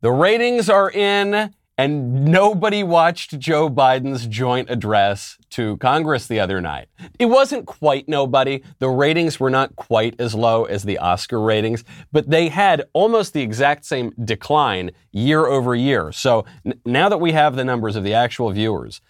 The 0.00 0.12
ratings 0.12 0.70
are 0.70 0.88
in, 0.88 1.52
and 1.76 2.24
nobody 2.24 2.84
watched 2.84 3.36
Joe 3.40 3.68
Biden's 3.68 4.28
joint 4.28 4.70
address 4.70 5.38
to 5.50 5.76
Congress 5.78 6.28
the 6.28 6.38
other 6.38 6.60
night. 6.60 6.86
It 7.18 7.26
wasn't 7.26 7.66
quite 7.66 8.08
nobody. 8.08 8.62
The 8.78 8.88
ratings 8.90 9.40
were 9.40 9.50
not 9.50 9.74
quite 9.74 10.14
as 10.20 10.36
low 10.36 10.66
as 10.66 10.84
the 10.84 10.98
Oscar 10.98 11.40
ratings, 11.40 11.82
but 12.12 12.30
they 12.30 12.48
had 12.48 12.84
almost 12.92 13.32
the 13.32 13.42
exact 13.42 13.84
same 13.86 14.12
decline 14.24 14.92
year 15.10 15.46
over 15.46 15.74
year. 15.74 16.12
So 16.12 16.44
n- 16.64 16.80
now 16.84 17.08
that 17.08 17.18
we 17.18 17.32
have 17.32 17.56
the 17.56 17.64
numbers 17.64 17.96
of 17.96 18.04
the 18.04 18.14
actual 18.14 18.52
viewers, 18.52 19.00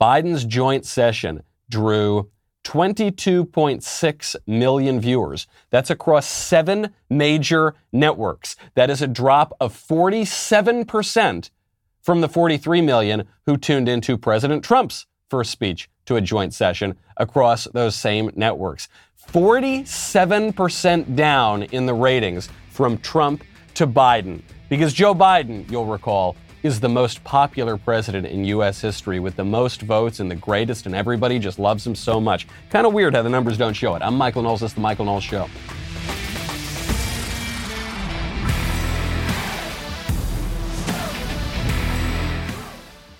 Biden's 0.00 0.46
joint 0.46 0.86
session 0.86 1.42
drew 1.68 2.30
22.6 2.68 4.36
million 4.46 5.00
viewers. 5.00 5.46
That's 5.70 5.88
across 5.88 6.26
seven 6.26 6.90
major 7.08 7.74
networks. 7.94 8.56
That 8.74 8.90
is 8.90 9.00
a 9.00 9.06
drop 9.06 9.56
of 9.58 9.74
47% 9.74 11.50
from 12.02 12.20
the 12.20 12.28
43 12.28 12.82
million 12.82 13.24
who 13.46 13.56
tuned 13.56 13.88
into 13.88 14.18
President 14.18 14.62
Trump's 14.62 15.06
first 15.30 15.50
speech 15.50 15.88
to 16.04 16.16
a 16.16 16.20
joint 16.20 16.52
session 16.52 16.94
across 17.16 17.64
those 17.72 17.94
same 17.94 18.30
networks. 18.36 18.88
47% 19.32 21.16
down 21.16 21.62
in 21.62 21.86
the 21.86 21.94
ratings 21.94 22.50
from 22.68 22.98
Trump 22.98 23.44
to 23.76 23.86
Biden. 23.86 24.42
Because 24.68 24.92
Joe 24.92 25.14
Biden, 25.14 25.70
you'll 25.70 25.86
recall, 25.86 26.36
is 26.62 26.80
the 26.80 26.88
most 26.88 27.22
popular 27.22 27.76
president 27.76 28.26
in 28.26 28.44
U.S. 28.44 28.80
history 28.80 29.20
with 29.20 29.36
the 29.36 29.44
most 29.44 29.82
votes 29.82 30.18
and 30.18 30.30
the 30.30 30.34
greatest, 30.34 30.86
and 30.86 30.94
everybody 30.94 31.38
just 31.38 31.58
loves 31.58 31.86
him 31.86 31.94
so 31.94 32.20
much. 32.20 32.48
Kind 32.70 32.86
of 32.86 32.92
weird 32.92 33.14
how 33.14 33.22
the 33.22 33.28
numbers 33.28 33.56
don't 33.56 33.74
show 33.74 33.94
it. 33.94 34.02
I'm 34.02 34.16
Michael 34.16 34.42
Knowles. 34.42 34.60
This 34.60 34.72
is 34.72 34.74
The 34.74 34.80
Michael 34.80 35.04
Knowles 35.04 35.24
Show. 35.24 35.48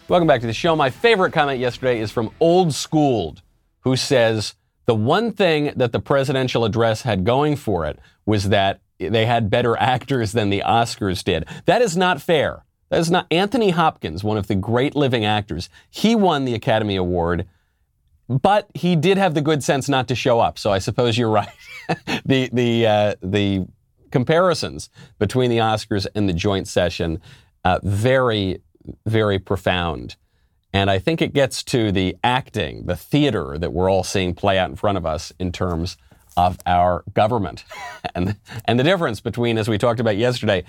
Welcome 0.09 0.27
back 0.27 0.41
to 0.41 0.47
the 0.47 0.55
show. 0.55 0.75
My 0.75 0.91
favorite 0.91 1.33
comment 1.33 1.61
yesterday 1.61 2.01
is 2.01 2.11
from 2.11 2.31
Old 2.41 2.75
Schooled, 2.75 3.43
who 3.81 3.95
says 3.95 4.55
the 4.87 4.95
one 4.95 5.33
thing 5.33 5.73
that 5.77 5.93
the 5.93 6.01
presidential 6.01 6.65
address 6.65 7.03
had 7.03 7.25
going 7.25 7.57
for 7.57 7.85
it 7.85 7.99
was 8.25 8.49
that 8.49 8.81
they 8.99 9.27
had 9.27 9.51
better 9.51 9.77
actors 9.77 10.33
than 10.33 10.51
the 10.51 10.63
Oscars 10.67 11.23
did. 11.23 11.45
That 11.67 11.83
is 11.83 11.97
not 11.97 12.23
fair. 12.23 12.65
That 12.91 13.01
is 13.01 13.11
not 13.11 13.27
Anthony 13.31 13.71
Hopkins, 13.71 14.25
one 14.25 14.39
of 14.39 14.47
the 14.47 14.55
great 14.55 14.97
living 14.97 15.25
actors. 15.25 15.69
He 15.91 16.15
won 16.15 16.45
the 16.45 16.55
Academy 16.55 16.97
Award, 16.97 17.47
but 18.29 18.69
he 18.75 18.97
did 18.97 19.19
have 19.19 19.35
the 19.35 19.43
good 19.43 19.63
sense 19.63 19.89
not 19.89 20.09
to 20.09 20.15
show 20.15 20.41
up. 20.41 20.59
So 20.59 20.73
I 20.73 20.79
suppose 20.79 21.19
you're 21.19 21.31
right. 21.31 21.49
the 22.25 22.49
the 22.53 22.87
uh, 22.87 23.15
the 23.23 23.67
comparisons 24.11 24.91
between 25.19 25.51
the 25.51 25.59
Oscars 25.59 26.07
and 26.15 26.29
the 26.29 26.33
joint 26.33 26.67
session 26.67 27.21
uh, 27.65 27.79
very 27.83 28.63
very 29.07 29.39
profound. 29.39 30.17
And 30.73 30.91
I 30.91 30.99
think 30.99 31.23
it 31.23 31.33
gets 31.33 31.63
to 31.65 31.93
the 31.93 32.17
acting, 32.23 32.87
the 32.87 32.97
theater 32.97 33.57
that 33.59 33.73
we're 33.73 33.91
all 33.91 34.05
seeing 34.05 34.35
play 34.35 34.59
out 34.59 34.69
in 34.71 34.77
front 34.77 34.99
of 34.99 35.07
us 35.07 35.33
in 35.39 35.51
terms 35.51 35.97
of 36.37 36.59
our 36.67 37.05
government. 37.15 37.65
and, 38.15 38.37
and 38.67 38.79
the 38.79 38.85
difference 38.85 39.21
between, 39.21 39.59
as 39.59 39.69
we 39.69 39.79
talked 39.79 39.99
about 39.99 40.17
yesterday, 40.17 40.65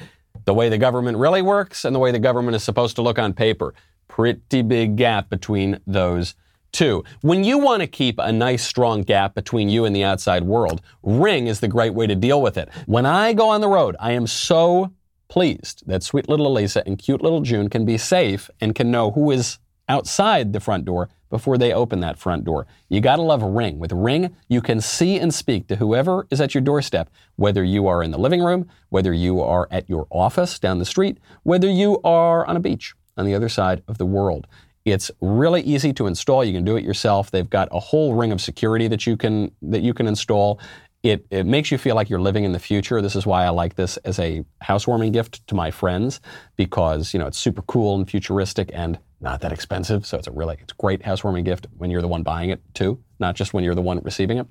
the 0.46 0.54
way 0.54 0.70
the 0.70 0.78
government 0.78 1.18
really 1.18 1.42
works 1.42 1.86
and 1.86 1.96
the 1.96 2.00
way 2.00 2.12
the 2.12 2.20
government 2.20 2.56
is 2.56 2.64
supposed 2.64 2.96
to 2.96 3.02
look 3.02 3.20
on 3.20 3.34
paper. 3.34 3.74
Pretty 4.08 4.62
big 4.62 4.96
gap 4.96 5.30
between 5.30 5.80
those 5.86 6.36
two. 6.72 7.04
When 7.22 7.44
you 7.44 7.58
want 7.58 7.82
to 7.82 7.88
keep 7.88 8.20
a 8.20 8.32
nice 8.32 8.66
strong 8.66 9.02
gap 9.02 9.36
between 9.36 9.70
you 9.70 9.86
and 9.86 9.96
the 9.96 10.04
outside 10.04 10.44
world, 10.44 10.82
Ring 11.04 11.48
is 11.48 11.60
the 11.60 11.68
great 11.68 11.94
way 11.94 12.08
to 12.08 12.16
deal 12.16 12.42
with 12.42 12.58
it. 12.58 12.70
When 12.86 13.06
I 13.06 13.34
go 13.34 13.50
on 13.50 13.62
the 13.62 13.68
road, 13.68 13.96
I 14.00 14.12
am 14.12 14.28
so 14.28 14.92
pleased 15.28 15.84
that 15.86 16.04
sweet 16.04 16.28
little 16.28 16.48
Elisa 16.48 16.84
and 16.86 16.98
cute 16.98 17.22
little 17.22 17.42
June 17.42 17.70
can 17.70 17.86
be 17.86 17.98
safe 17.98 18.50
and 18.60 18.76
can 18.76 18.92
know 18.92 19.12
who 19.12 19.32
is 19.32 19.60
outside 19.90 20.54
the 20.54 20.60
front 20.60 20.86
door 20.86 21.10
before 21.30 21.58
they 21.58 21.74
open 21.74 22.00
that 22.00 22.18
front 22.18 22.44
door. 22.44 22.66
You 22.88 23.02
got 23.02 23.18
to 23.18 23.22
love 23.22 23.44
a 23.44 23.50
Ring. 23.50 23.80
With 23.80 23.92
Ring, 23.92 24.36
you 24.48 24.62
can 24.62 24.82
see 24.82 25.20
and 25.20 25.34
speak 25.34 25.68
to 25.68 25.76
whoever 25.76 26.28
is 26.30 26.40
at 26.40 26.54
your 26.54 26.62
doorstep, 26.62 27.10
whether 27.36 27.64
you 27.64 27.88
are 27.88 28.02
in 28.02 28.12
the 28.12 28.18
living 28.18 28.42
room, 28.42 28.68
whether 28.90 29.14
you 29.14 29.42
are 29.42 29.68
at 29.72 29.90
your 29.90 30.08
office 30.12 30.60
down 30.60 30.80
the 30.80 30.86
street, 30.86 31.18
whether 31.44 31.70
you 31.70 32.00
are 32.04 32.46
on 32.46 32.56
a 32.56 32.60
beach 32.60 32.94
on 33.18 33.26
the 33.26 33.36
other 33.36 33.50
side 33.50 33.84
of 33.88 33.98
the 33.98 34.06
world. 34.06 34.48
It's 34.86 35.12
really 35.22 35.62
easy 35.62 35.94
to 35.94 36.08
install. 36.08 36.44
You 36.44 36.54
can 36.54 36.64
do 36.64 36.78
it 36.78 36.84
yourself. 36.84 37.32
They've 37.32 37.50
got 37.50 37.68
a 37.72 37.80
whole 37.80 38.16
ring 38.16 38.32
of 38.32 38.42
security 38.42 38.88
that 38.88 39.06
you 39.06 39.18
can 39.18 39.52
that 39.62 39.82
you 39.82 39.94
can 39.94 40.08
install. 40.08 40.60
It, 41.04 41.26
it 41.30 41.46
makes 41.46 41.72
you 41.72 41.78
feel 41.78 41.96
like 41.96 42.10
you're 42.10 42.20
living 42.20 42.44
in 42.44 42.52
the 42.52 42.60
future. 42.60 43.02
This 43.02 43.16
is 43.16 43.26
why 43.26 43.46
I 43.46 43.50
like 43.50 43.76
this 43.76 43.98
as 43.98 44.20
a 44.20 44.44
housewarming 44.62 45.14
gift 45.14 45.46
to 45.48 45.56
my 45.56 45.72
friends 45.72 46.20
because 46.56 47.14
you 47.14 47.20
know 47.20 47.28
it's 47.28 47.38
super 47.38 47.62
cool 47.64 47.96
and 47.96 48.10
futuristic 48.10 48.72
and 48.74 48.98
not 49.22 49.42
that 49.42 49.52
expensive. 49.52 50.06
So 50.06 50.18
it's 50.18 50.28
a 50.28 50.32
really 50.32 50.58
it's 50.62 50.74
great 50.74 51.04
housewarming 51.04 51.44
gift 51.44 51.68
when 51.78 51.92
you're 51.92 52.02
the 52.02 52.08
one 52.08 52.24
buying 52.24 52.50
it 52.50 52.62
too, 52.74 53.04
not 53.20 53.36
just 53.36 53.54
when 53.54 53.64
you're 53.64 53.76
the 53.76 53.82
one 53.82 54.00
receiving 54.04 54.38
it. 54.38 54.48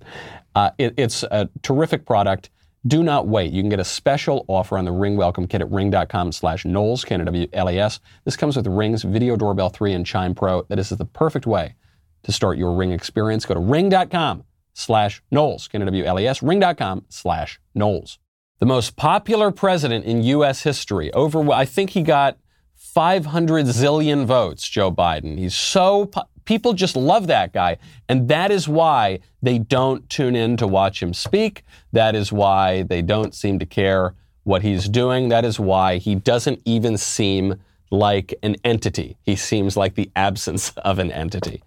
Uh, 0.55 0.71
it 0.79 0.95
it's 0.97 1.23
a 1.25 1.49
terrific 1.63 2.07
product. 2.07 2.51
Do 2.87 3.03
not 3.03 3.27
wait. 3.27 3.53
You 3.53 3.61
can 3.61 3.69
get 3.69 3.81
a 3.81 3.85
special 3.85 4.45
offer 4.47 4.79
on 4.79 4.85
the 4.85 4.93
Ring 4.93 5.17
Welcome 5.17 5.49
Kit 5.49 5.61
at 5.61 5.71
ring.com 5.71 6.31
slash 6.31 6.65
Knowles, 6.65 7.05
K-N-W-L-A-S. 7.05 8.01
This 8.25 8.37
comes 8.37 8.57
with 8.57 8.67
Ring's 8.69 9.03
Video 9.03 9.37
Doorbell 9.37 9.69
3 9.69 9.95
and 9.95 10.07
Chime 10.07 10.35
Pro. 10.35 10.63
That 10.69 10.79
is 10.79 10.91
the 10.91 11.05
perfect 11.05 11.45
way 11.45 11.75
to 12.23 12.33
start 12.33 12.57
your 12.57 12.73
Ring 12.75 12.93
experience. 12.93 13.45
Go 13.45 13.55
to 13.55 13.61
ring.com 13.61 14.45
slash 14.75 15.21
Knowles, 15.33 15.67
K-N-W-L-A-S, 15.69 16.41
ring.com 16.41 17.05
slash 17.09 17.61
Knowles. 17.75 18.19
The 18.61 18.67
most 18.67 18.97
popular 18.97 19.51
president 19.51 20.05
in 20.05 20.23
U.S. 20.23 20.63
history, 20.63 21.13
over, 21.13 21.51
I 21.51 21.65
think 21.65 21.91
he 21.91 22.03
got 22.03 22.39
500 22.79 23.67
zillion 23.67 24.25
votes, 24.25 24.67
Joe 24.69 24.91
Biden. 24.91 25.37
He's 25.37 25.55
so, 25.55 26.11
people 26.45 26.73
just 26.73 26.97
love 26.97 27.27
that 27.27 27.53
guy. 27.53 27.77
And 28.09 28.29
that 28.29 28.51
is 28.51 28.69
why 28.69 29.19
they 29.43 29.59
don't 29.59 30.09
tune 30.09 30.37
in 30.37 30.57
to 30.57 30.67
watch 30.67 31.03
him 31.03 31.13
speak. 31.13 31.65
That 31.93 32.15
is 32.15 32.33
why 32.33 32.85
they 32.85 33.03
don't 33.03 33.35
seem 33.35 33.59
to 33.59 33.67
care 33.67 34.15
what 34.45 34.63
he's 34.63 34.89
doing. 34.89 35.29
That 35.29 35.45
is 35.45 35.61
why 35.61 35.99
he 35.99 36.15
doesn't 36.15 36.63
even 36.65 36.97
seem 36.97 37.57
like 37.91 38.33
an 38.43 38.57
entity. 38.65 39.17
He 39.23 39.37
seems 39.37 39.77
like 39.77 39.95
the 39.95 40.11
absence 40.15 40.71
of 40.79 40.99
an 40.99 41.11
entity. 41.11 41.63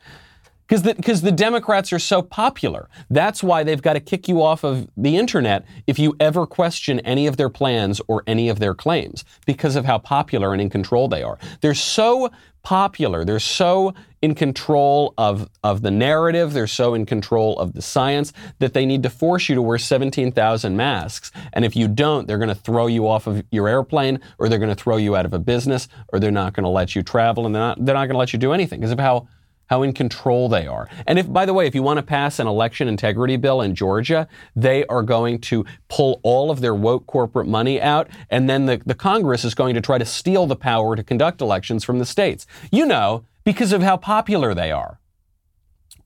Because 0.72 1.22
the, 1.22 1.26
the 1.26 1.36
Democrats 1.36 1.92
are 1.92 2.00
so 2.00 2.22
popular. 2.22 2.88
That's 3.10 3.44
why 3.44 3.64
they've 3.64 3.82
got 3.82 3.94
to 3.94 4.00
kick 4.00 4.30
you 4.30 4.42
off 4.42 4.64
of 4.64 4.88
the 4.96 5.18
internet 5.18 5.66
if 5.86 6.00
you 6.00 6.16
ever 6.18 6.48
question 6.48 7.02
any 7.02 7.28
of 7.28 7.36
their 7.36 7.50
plans 7.50 8.00
or 8.08 8.24
any 8.26 8.48
of 8.48 8.60
their 8.60 8.74
claims 8.74 9.26
because 9.46 9.76
of 9.76 9.84
how 9.84 9.98
popular 9.98 10.54
and 10.54 10.62
in 10.62 10.70
control 10.70 11.10
they 11.10 11.24
are. 11.24 11.38
They're 11.60 11.74
so 11.74 12.32
popular. 12.64 13.26
They're 13.26 13.40
so 13.40 13.94
in 14.22 14.34
control 14.34 15.14
of, 15.18 15.50
of 15.62 15.82
the 15.82 15.92
narrative. 15.92 16.54
They're 16.54 16.68
so 16.68 16.94
in 16.94 17.06
control 17.06 17.60
of 17.60 17.74
the 17.74 17.82
science 17.82 18.32
that 18.60 18.74
they 18.74 18.86
need 18.86 19.04
to 19.04 19.10
force 19.10 19.50
you 19.50 19.56
to 19.56 19.62
wear 19.62 19.78
17,000 19.78 20.78
masks. 20.78 21.34
And 21.52 21.66
if 21.66 21.76
you 21.76 21.90
don't, 21.90 22.30
they're 22.30 22.38
going 22.38 22.48
to 22.48 22.56
throw 22.56 22.88
you 22.88 23.10
off 23.10 23.28
of 23.28 23.44
your 23.52 23.68
airplane 23.68 24.22
or 24.38 24.48
they're 24.48 24.58
going 24.58 24.74
to 24.74 24.82
throw 24.82 24.96
you 24.96 25.18
out 25.18 25.26
of 25.26 25.34
a 25.34 25.40
business 25.40 25.90
or 26.14 26.20
they're 26.22 26.32
not 26.32 26.54
going 26.54 26.64
to 26.64 26.70
let 26.70 26.96
you 26.96 27.04
travel 27.04 27.46
and 27.46 27.54
they're 27.54 27.62
not, 27.62 27.86
they're 27.86 27.96
not 27.96 28.06
going 28.06 28.14
to 28.14 28.20
let 28.20 28.32
you 28.32 28.40
do 28.40 28.54
anything 28.54 28.80
because 28.80 28.92
of 28.92 29.00
how 29.00 29.28
how 29.72 29.84
in 29.84 29.94
control 29.94 30.50
they 30.50 30.68
are. 30.68 30.90
And 31.08 31.18
if, 31.18 31.32
by 31.32 31.46
the 31.46 31.54
way, 31.54 31.66
if 31.66 31.74
you 31.74 31.82
want 31.82 31.98
to 31.98 32.04
pass 32.04 32.40
an 32.40 32.46
election 32.46 32.90
integrity 32.90 33.38
bill 33.38 33.62
in 33.62 33.74
Georgia, 33.74 34.28
they 34.54 34.86
are 34.88 35.02
going 35.02 35.40
to 35.40 35.66
pull 35.88 36.20
all 36.24 36.52
of 36.52 36.60
their 36.60 36.76
woke 36.76 37.08
corporate 37.08 37.48
money 37.48 37.82
out, 37.82 38.10
and 38.30 38.50
then 38.50 38.66
the, 38.66 38.82
the 38.86 38.94
Congress 38.94 39.46
is 39.46 39.56
going 39.56 39.74
to 39.74 39.80
try 39.80 39.98
to 39.98 40.04
steal 40.04 40.46
the 40.46 40.58
power 40.58 40.98
to 40.98 41.04
conduct 41.04 41.40
elections 41.40 41.86
from 41.86 42.00
the 42.00 42.06
states. 42.06 42.46
You 42.70 42.86
know, 42.86 43.24
because 43.46 43.72
of 43.72 43.82
how 43.82 43.96
popular 43.96 44.54
they 44.54 44.74
are. 44.74 45.00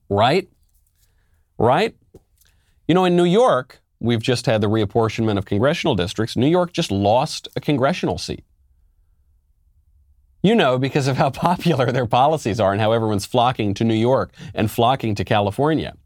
Right? 0.08 0.48
Right? 1.58 1.96
You 2.86 2.94
know, 2.94 3.04
in 3.04 3.16
New 3.16 3.24
York, 3.24 3.80
we've 3.98 4.22
just 4.22 4.46
had 4.46 4.60
the 4.60 4.68
reapportionment 4.68 5.38
of 5.38 5.44
congressional 5.44 5.96
districts. 5.96 6.36
New 6.36 6.46
York 6.46 6.72
just 6.72 6.92
lost 6.92 7.48
a 7.56 7.60
congressional 7.60 8.16
seat. 8.16 8.44
You 10.46 10.54
know, 10.54 10.78
because 10.78 11.08
of 11.08 11.16
how 11.16 11.30
popular 11.48 11.90
their 11.90 12.06
policies 12.06 12.60
are 12.60 12.70
and 12.70 12.80
how 12.80 12.92
everyone's 12.92 13.26
flocking 13.26 13.74
to 13.74 13.82
New 13.82 13.94
York 13.94 14.32
and 14.54 14.70
flocking 14.70 15.16
to 15.16 15.24
California. 15.24 15.96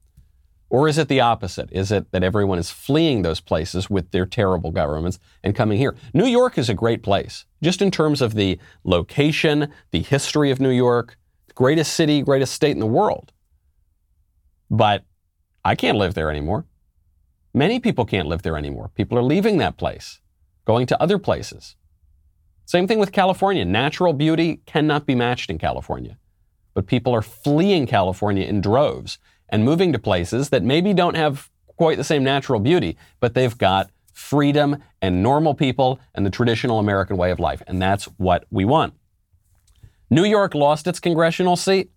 Or 0.70 0.88
is 0.88 0.96
it 0.96 1.08
the 1.08 1.20
opposite? 1.20 1.68
Is 1.72 1.92
it 1.92 2.10
that 2.12 2.22
everyone 2.22 2.58
is 2.58 2.70
fleeing 2.70 3.20
those 3.20 3.42
places 3.42 3.90
with 3.90 4.12
their 4.12 4.24
terrible 4.24 4.70
governments 4.70 5.18
and 5.44 5.54
coming 5.54 5.76
here? 5.76 5.94
New 6.14 6.24
York 6.24 6.56
is 6.56 6.70
a 6.70 6.74
great 6.74 7.02
place, 7.02 7.44
just 7.62 7.82
in 7.82 7.90
terms 7.90 8.22
of 8.22 8.32
the 8.32 8.58
location, 8.82 9.70
the 9.90 10.00
history 10.00 10.50
of 10.50 10.58
New 10.58 10.70
York, 10.70 11.18
greatest 11.54 11.92
city, 11.92 12.22
greatest 12.22 12.54
state 12.54 12.70
in 12.70 12.78
the 12.78 12.86
world. 12.86 13.32
But 14.70 15.04
I 15.66 15.74
can't 15.74 15.98
live 15.98 16.14
there 16.14 16.30
anymore. 16.30 16.64
Many 17.52 17.78
people 17.78 18.06
can't 18.06 18.28
live 18.28 18.40
there 18.40 18.56
anymore. 18.56 18.90
People 18.94 19.18
are 19.18 19.22
leaving 19.22 19.58
that 19.58 19.76
place, 19.76 20.18
going 20.64 20.86
to 20.86 21.02
other 21.02 21.18
places. 21.18 21.76
Same 22.70 22.86
thing 22.86 23.00
with 23.00 23.10
California. 23.10 23.64
Natural 23.64 24.12
beauty 24.12 24.60
cannot 24.64 25.04
be 25.04 25.16
matched 25.16 25.50
in 25.50 25.58
California. 25.58 26.16
But 26.72 26.86
people 26.86 27.12
are 27.12 27.20
fleeing 27.20 27.84
California 27.84 28.46
in 28.46 28.60
droves 28.60 29.18
and 29.48 29.64
moving 29.64 29.92
to 29.92 29.98
places 29.98 30.50
that 30.50 30.62
maybe 30.62 30.94
don't 30.94 31.16
have 31.16 31.50
quite 31.66 31.96
the 31.96 32.04
same 32.04 32.22
natural 32.22 32.60
beauty, 32.60 32.96
but 33.18 33.34
they've 33.34 33.58
got 33.58 33.90
freedom 34.12 34.76
and 35.02 35.20
normal 35.20 35.52
people 35.52 35.98
and 36.14 36.24
the 36.24 36.30
traditional 36.30 36.78
American 36.78 37.16
way 37.16 37.32
of 37.32 37.40
life. 37.40 37.60
And 37.66 37.82
that's 37.82 38.04
what 38.18 38.44
we 38.52 38.64
want. 38.64 38.94
New 40.08 40.24
York 40.24 40.54
lost 40.54 40.86
its 40.86 41.00
congressional 41.00 41.56
seat 41.56 41.90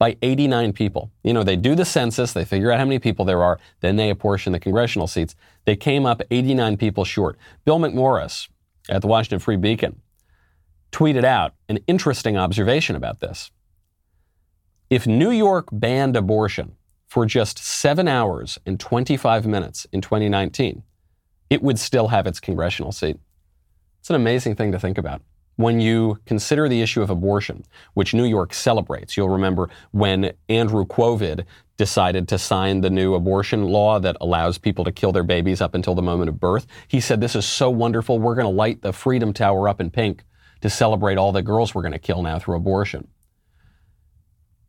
by 0.00 0.16
89 0.22 0.72
people. 0.72 1.12
You 1.22 1.34
know, 1.34 1.44
they 1.44 1.54
do 1.54 1.76
the 1.76 1.84
census, 1.84 2.32
they 2.32 2.44
figure 2.44 2.72
out 2.72 2.80
how 2.80 2.84
many 2.84 2.98
people 2.98 3.24
there 3.24 3.44
are, 3.44 3.60
then 3.78 3.94
they 3.94 4.10
apportion 4.10 4.54
the 4.54 4.58
congressional 4.58 5.06
seats. 5.06 5.36
They 5.66 5.76
came 5.76 6.04
up 6.04 6.20
89 6.32 6.78
people 6.78 7.04
short. 7.04 7.38
Bill 7.64 7.78
McMorris 7.78 8.48
at 8.88 9.02
the 9.02 9.08
Washington 9.08 9.38
Free 9.38 9.56
Beacon 9.56 10.00
tweeted 10.92 11.24
out 11.24 11.54
an 11.68 11.78
interesting 11.86 12.36
observation 12.36 12.94
about 12.94 13.20
this. 13.20 13.50
If 14.90 15.06
New 15.06 15.30
York 15.30 15.68
banned 15.72 16.16
abortion 16.16 16.76
for 17.08 17.26
just 17.26 17.58
seven 17.58 18.06
hours 18.06 18.58
and 18.64 18.78
25 18.78 19.46
minutes 19.46 19.86
in 19.92 20.00
2019, 20.00 20.82
it 21.50 21.62
would 21.62 21.78
still 21.78 22.08
have 22.08 22.26
its 22.26 22.38
congressional 22.38 22.92
seat. 22.92 23.18
It's 24.00 24.10
an 24.10 24.16
amazing 24.16 24.54
thing 24.54 24.72
to 24.72 24.78
think 24.78 24.98
about. 24.98 25.22
When 25.56 25.80
you 25.80 26.18
consider 26.26 26.68
the 26.68 26.82
issue 26.82 27.00
of 27.00 27.10
abortion, 27.10 27.64
which 27.94 28.14
New 28.14 28.24
York 28.24 28.52
celebrates, 28.52 29.16
you'll 29.16 29.28
remember 29.28 29.70
when 29.92 30.32
Andrew 30.48 30.84
Quovid 30.84 31.44
decided 31.76 32.28
to 32.28 32.38
sign 32.38 32.80
the 32.80 32.90
new 32.90 33.14
abortion 33.14 33.64
law 33.64 33.98
that 34.00 34.16
allows 34.20 34.58
people 34.58 34.84
to 34.84 34.92
kill 34.92 35.12
their 35.12 35.24
babies 35.24 35.60
up 35.60 35.74
until 35.74 35.94
the 35.94 36.02
moment 36.02 36.28
of 36.28 36.40
birth. 36.40 36.66
He 36.88 37.00
said, 37.00 37.20
This 37.20 37.36
is 37.36 37.44
so 37.44 37.70
wonderful. 37.70 38.18
We're 38.18 38.34
going 38.34 38.46
to 38.46 38.50
light 38.50 38.82
the 38.82 38.92
Freedom 38.92 39.32
Tower 39.32 39.68
up 39.68 39.80
in 39.80 39.90
pink 39.90 40.24
to 40.60 40.70
celebrate 40.70 41.18
all 41.18 41.32
the 41.32 41.42
girls 41.42 41.74
we're 41.74 41.82
going 41.82 41.92
to 41.92 41.98
kill 41.98 42.22
now 42.22 42.38
through 42.38 42.56
abortion. 42.56 43.08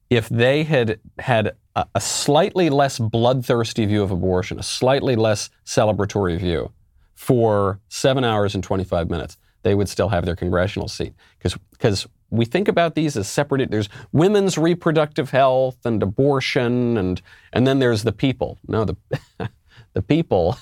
If 0.10 0.30
they 0.30 0.64
had 0.64 1.00
had 1.20 1.56
a, 1.76 1.86
a 1.96 2.02
slightly 2.02 2.70
less 2.70 3.00
bloodthirsty 3.00 3.86
view 3.86 4.04
of 4.04 4.12
abortion, 4.12 4.60
a 4.60 4.64
slightly 4.64 5.16
less 5.16 5.50
celebratory 5.66 6.38
view 6.38 6.72
for 7.16 7.80
seven 7.88 8.24
hours 8.24 8.56
and 8.56 8.64
25 8.64 9.10
minutes, 9.10 9.38
they 9.66 9.74
would 9.74 9.90
still 9.90 10.10
have 10.10 10.26
their 10.26 10.36
congressional 10.36 10.88
seat. 10.88 11.16
Because 11.40 12.08
we 12.30 12.46
think 12.46 12.68
about 12.68 12.94
these 12.94 13.18
as 13.18 13.28
separate. 13.28 13.72
There's 13.72 13.90
women's 14.12 14.60
reproductive 14.60 15.32
health 15.32 15.78
and 15.86 16.02
abortion, 16.04 16.98
and, 16.98 17.20
and 17.52 17.66
then 17.66 17.80
there's 17.80 18.04
the 18.04 18.12
people. 18.12 18.60
No, 18.68 18.86
the, 18.86 18.96
the 19.94 20.04
people 20.04 20.58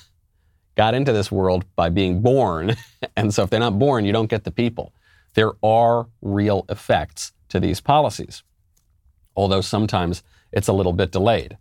got 0.76 0.94
into 0.94 1.12
this 1.12 1.30
world 1.30 1.66
by 1.76 1.90
being 1.90 2.22
born. 2.22 2.76
And 3.16 3.32
so 3.32 3.44
if 3.44 3.52
they're 3.52 3.60
not 3.60 3.78
born, 3.78 4.06
you 4.06 4.12
don't 4.12 4.30
get 4.30 4.44
the 4.44 4.50
people. 4.50 4.92
There 5.36 5.52
are 5.62 6.08
real 6.24 6.66
effects 6.68 7.32
to 7.50 7.60
these 7.60 7.80
policies, 7.80 8.42
although 9.36 9.62
sometimes 9.62 10.24
it's 10.52 10.68
a 10.68 10.74
little 10.74 10.94
bit 10.94 11.12
delayed 11.12 11.58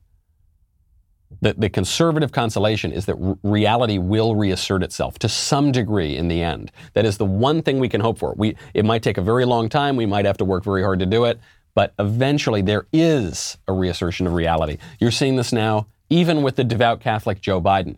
the, 1.40 1.54
the 1.54 1.68
conservative 1.68 2.32
consolation 2.32 2.92
is 2.92 3.06
that 3.06 3.16
reality 3.42 3.98
will 3.98 4.34
reassert 4.34 4.82
itself 4.82 5.18
to 5.20 5.28
some 5.28 5.72
degree 5.72 6.16
in 6.16 6.28
the 6.28 6.42
end. 6.42 6.70
That 6.94 7.04
is 7.04 7.18
the 7.18 7.24
one 7.24 7.62
thing 7.62 7.78
we 7.78 7.88
can 7.88 8.00
hope 8.00 8.18
for. 8.18 8.34
We, 8.36 8.56
it 8.74 8.84
might 8.84 9.02
take 9.02 9.18
a 9.18 9.22
very 9.22 9.44
long 9.44 9.68
time. 9.68 9.96
We 9.96 10.06
might 10.06 10.24
have 10.24 10.36
to 10.38 10.44
work 10.44 10.64
very 10.64 10.82
hard 10.82 10.98
to 11.00 11.06
do 11.06 11.24
it. 11.24 11.40
But 11.74 11.94
eventually, 11.98 12.60
there 12.60 12.86
is 12.92 13.56
a 13.66 13.72
reassertion 13.72 14.26
of 14.26 14.34
reality. 14.34 14.76
You're 15.00 15.10
seeing 15.10 15.36
this 15.36 15.52
now, 15.52 15.86
even 16.10 16.42
with 16.42 16.56
the 16.56 16.64
devout 16.64 17.00
Catholic 17.00 17.40
Joe 17.40 17.60
Biden. 17.62 17.96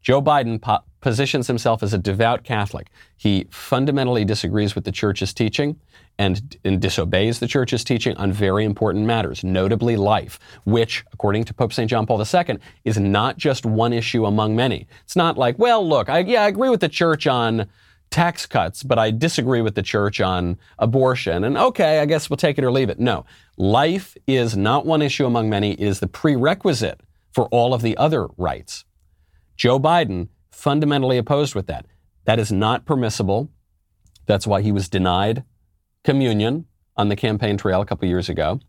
Joe 0.00 0.22
Biden 0.22 0.60
po- 0.60 0.84
positions 1.06 1.46
himself 1.46 1.84
as 1.84 1.94
a 1.94 1.98
devout 1.98 2.42
Catholic. 2.42 2.88
He 3.16 3.46
fundamentally 3.52 4.24
disagrees 4.24 4.74
with 4.74 4.82
the 4.82 4.90
church's 4.90 5.32
teaching 5.32 5.78
and, 6.18 6.56
and, 6.64 6.80
disobeys 6.82 7.38
the 7.38 7.46
church's 7.46 7.84
teaching 7.84 8.16
on 8.16 8.32
very 8.32 8.64
important 8.64 9.06
matters, 9.06 9.44
notably 9.44 9.94
life, 9.96 10.40
which, 10.64 11.04
according 11.12 11.44
to 11.44 11.54
Pope 11.54 11.72
St. 11.72 11.88
John 11.88 12.06
Paul 12.06 12.20
II, 12.20 12.58
is 12.84 12.98
not 12.98 13.36
just 13.36 13.64
one 13.64 13.92
issue 13.92 14.26
among 14.26 14.56
many. 14.56 14.88
It's 15.04 15.14
not 15.14 15.38
like, 15.38 15.56
well, 15.60 15.88
look, 15.88 16.08
I, 16.08 16.18
yeah, 16.18 16.42
I 16.42 16.48
agree 16.48 16.70
with 16.70 16.80
the 16.80 16.88
church 16.88 17.28
on 17.28 17.68
tax 18.10 18.44
cuts, 18.44 18.82
but 18.82 18.98
I 18.98 19.12
disagree 19.12 19.60
with 19.60 19.76
the 19.76 19.84
church 19.84 20.20
on 20.20 20.58
abortion. 20.80 21.44
And 21.44 21.56
okay, 21.56 22.00
I 22.00 22.06
guess 22.06 22.28
we'll 22.28 22.36
take 22.36 22.58
it 22.58 22.64
or 22.64 22.72
leave 22.72 22.90
it. 22.90 22.98
No, 22.98 23.26
life 23.56 24.16
is 24.26 24.56
not 24.56 24.86
one 24.86 25.02
issue 25.02 25.24
among 25.24 25.48
many. 25.50 25.74
It 25.74 25.86
is 25.86 26.00
the 26.00 26.08
prerequisite 26.08 26.98
for 27.32 27.46
all 27.52 27.74
of 27.74 27.82
the 27.82 27.96
other 27.96 28.26
rights. 28.36 28.84
Joe 29.56 29.78
Biden 29.78 30.28
fundamentally 30.56 31.18
opposed 31.18 31.54
with 31.54 31.66
that. 31.66 31.86
That 32.24 32.38
is 32.38 32.50
not 32.50 32.86
permissible. 32.86 33.50
That's 34.24 34.46
why 34.46 34.62
he 34.62 34.72
was 34.72 34.88
denied 34.88 35.44
communion 36.02 36.64
on 36.96 37.08
the 37.08 37.16
campaign 37.16 37.58
trail 37.58 37.82
a 37.82 37.86
couple 37.86 38.08
years 38.08 38.28
ago. 38.28 38.60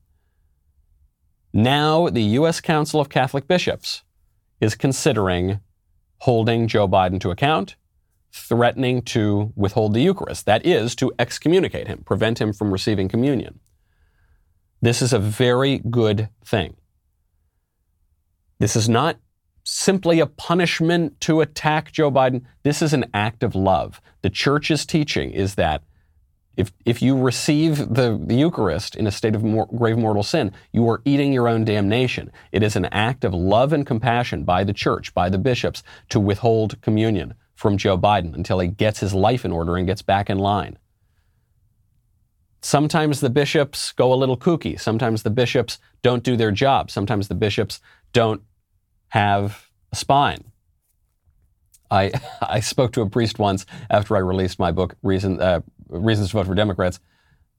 Now, 1.53 2.09
the 2.09 2.21
U.S. 2.21 2.59
Council 2.59 2.99
of 2.99 3.09
Catholic 3.09 3.47
Bishops 3.47 4.03
is 4.59 4.75
considering 4.75 5.61
holding 6.19 6.67
Joe 6.67 6.87
Biden 6.87 7.21
to 7.21 7.31
account, 7.31 7.77
threatening 8.31 9.01
to 9.03 9.53
withhold 9.55 9.93
the 9.93 10.01
Eucharist. 10.01 10.45
That 10.45 10.65
is, 10.65 10.93
to 10.97 11.13
excommunicate 11.17 11.87
him, 11.87 12.03
prevent 12.03 12.41
him 12.41 12.51
from 12.51 12.71
receiving 12.71 13.07
communion. 13.07 13.59
This 14.81 15.01
is 15.01 15.13
a 15.13 15.19
very 15.19 15.79
good 15.89 16.29
thing. 16.45 16.75
This 18.59 18.75
is 18.75 18.89
not 18.89 19.17
simply 19.67 20.21
a 20.21 20.25
punishment 20.25 21.19
to 21.19 21.41
attack 21.41 21.91
Joe 21.91 22.09
Biden. 22.09 22.43
This 22.63 22.81
is 22.81 22.93
an 22.93 23.05
act 23.13 23.43
of 23.43 23.53
love. 23.53 23.99
The 24.21 24.29
church's 24.29 24.85
teaching 24.85 25.31
is 25.31 25.55
that 25.55 25.83
if, 26.55 26.71
if 26.85 27.01
you 27.01 27.19
receive 27.19 27.77
the, 27.77 28.17
the 28.25 28.35
Eucharist 28.35 28.95
in 28.95 29.05
a 29.05 29.11
state 29.11 29.35
of 29.35 29.43
grave 29.77 29.97
mortal 29.97 30.23
sin, 30.23 30.53
you 30.71 30.89
are 30.89 31.01
eating 31.03 31.33
your 31.33 31.49
own 31.49 31.65
damnation. 31.65 32.31
It 32.53 32.63
is 32.63 32.77
an 32.77 32.85
act 32.85 33.25
of 33.25 33.33
love 33.33 33.73
and 33.73 33.85
compassion 33.85 34.45
by 34.45 34.63
the 34.63 34.73
church, 34.73 35.13
by 35.13 35.29
the 35.29 35.37
bishops, 35.37 35.83
to 36.09 36.19
withhold 36.19 36.81
communion 36.81 37.33
from 37.53 37.77
Joe 37.77 37.97
Biden 37.97 38.33
until 38.33 38.59
he 38.59 38.69
gets 38.69 39.01
his 39.01 39.13
life 39.13 39.43
in 39.43 39.51
order 39.51 39.75
and 39.75 39.85
gets 39.85 40.01
back 40.01 40.29
in 40.29 40.39
line. 40.39 40.79
Sometimes 42.61 43.19
the 43.19 43.29
bishops 43.29 43.91
go 43.91 44.13
a 44.13 44.15
little 44.15 44.37
kooky. 44.37 44.79
Sometimes 44.79 45.23
the 45.23 45.29
bishops 45.29 45.77
don't 46.01 46.23
do 46.23 46.37
their 46.37 46.51
job. 46.51 46.89
Sometimes 46.89 47.27
the 47.27 47.35
bishops 47.35 47.81
don't 48.13 48.41
have 49.09 49.69
a 49.91 49.95
spine. 49.95 50.43
I, 51.89 52.11
I 52.41 52.59
spoke 52.59 52.93
to 52.93 53.01
a 53.01 53.09
priest 53.09 53.39
once 53.39 53.65
after 53.89 54.15
I 54.15 54.19
released 54.19 54.59
my 54.59 54.71
book, 54.71 54.95
Reason, 55.03 55.41
uh, 55.41 55.61
Reasons 55.89 56.29
to 56.29 56.33
Vote 56.37 56.47
for 56.47 56.55
Democrats. 56.55 56.99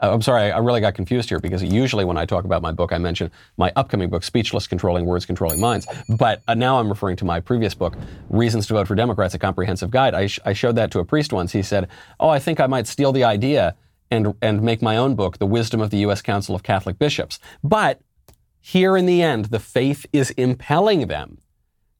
Uh, 0.00 0.12
I'm 0.12 0.22
sorry, 0.22 0.52
I 0.52 0.58
really 0.58 0.80
got 0.80 0.94
confused 0.94 1.28
here 1.28 1.40
because 1.40 1.62
usually 1.62 2.04
when 2.04 2.16
I 2.16 2.24
talk 2.24 2.44
about 2.44 2.62
my 2.62 2.70
book, 2.70 2.92
I 2.92 2.98
mention 2.98 3.32
my 3.56 3.72
upcoming 3.74 4.10
book, 4.10 4.22
Speechless 4.22 4.66
Controlling 4.68 5.06
Words, 5.06 5.26
Controlling 5.26 5.60
Minds. 5.60 5.88
But 6.08 6.42
uh, 6.46 6.54
now 6.54 6.78
I'm 6.78 6.88
referring 6.88 7.16
to 7.16 7.24
my 7.24 7.40
previous 7.40 7.74
book, 7.74 7.96
Reasons 8.30 8.66
to 8.68 8.74
Vote 8.74 8.86
for 8.86 8.94
Democrats, 8.94 9.34
A 9.34 9.38
Comprehensive 9.38 9.90
Guide. 9.90 10.14
I, 10.14 10.26
sh- 10.28 10.40
I 10.44 10.52
showed 10.52 10.76
that 10.76 10.92
to 10.92 11.00
a 11.00 11.04
priest 11.04 11.32
once. 11.32 11.52
He 11.52 11.62
said, 11.62 11.88
Oh, 12.20 12.28
I 12.28 12.38
think 12.38 12.60
I 12.60 12.66
might 12.66 12.86
steal 12.86 13.12
the 13.12 13.24
idea 13.24 13.74
and, 14.10 14.34
and 14.40 14.62
make 14.62 14.82
my 14.82 14.96
own 14.96 15.16
book, 15.16 15.38
The 15.38 15.46
Wisdom 15.46 15.80
of 15.80 15.90
the 15.90 15.98
U.S. 15.98 16.22
Council 16.22 16.54
of 16.54 16.62
Catholic 16.62 16.98
Bishops. 16.98 17.40
But 17.64 18.00
here 18.68 18.98
in 18.98 19.06
the 19.06 19.22
end, 19.22 19.46
the 19.46 19.58
faith 19.58 20.04
is 20.12 20.28
impelling 20.32 21.06
them 21.06 21.38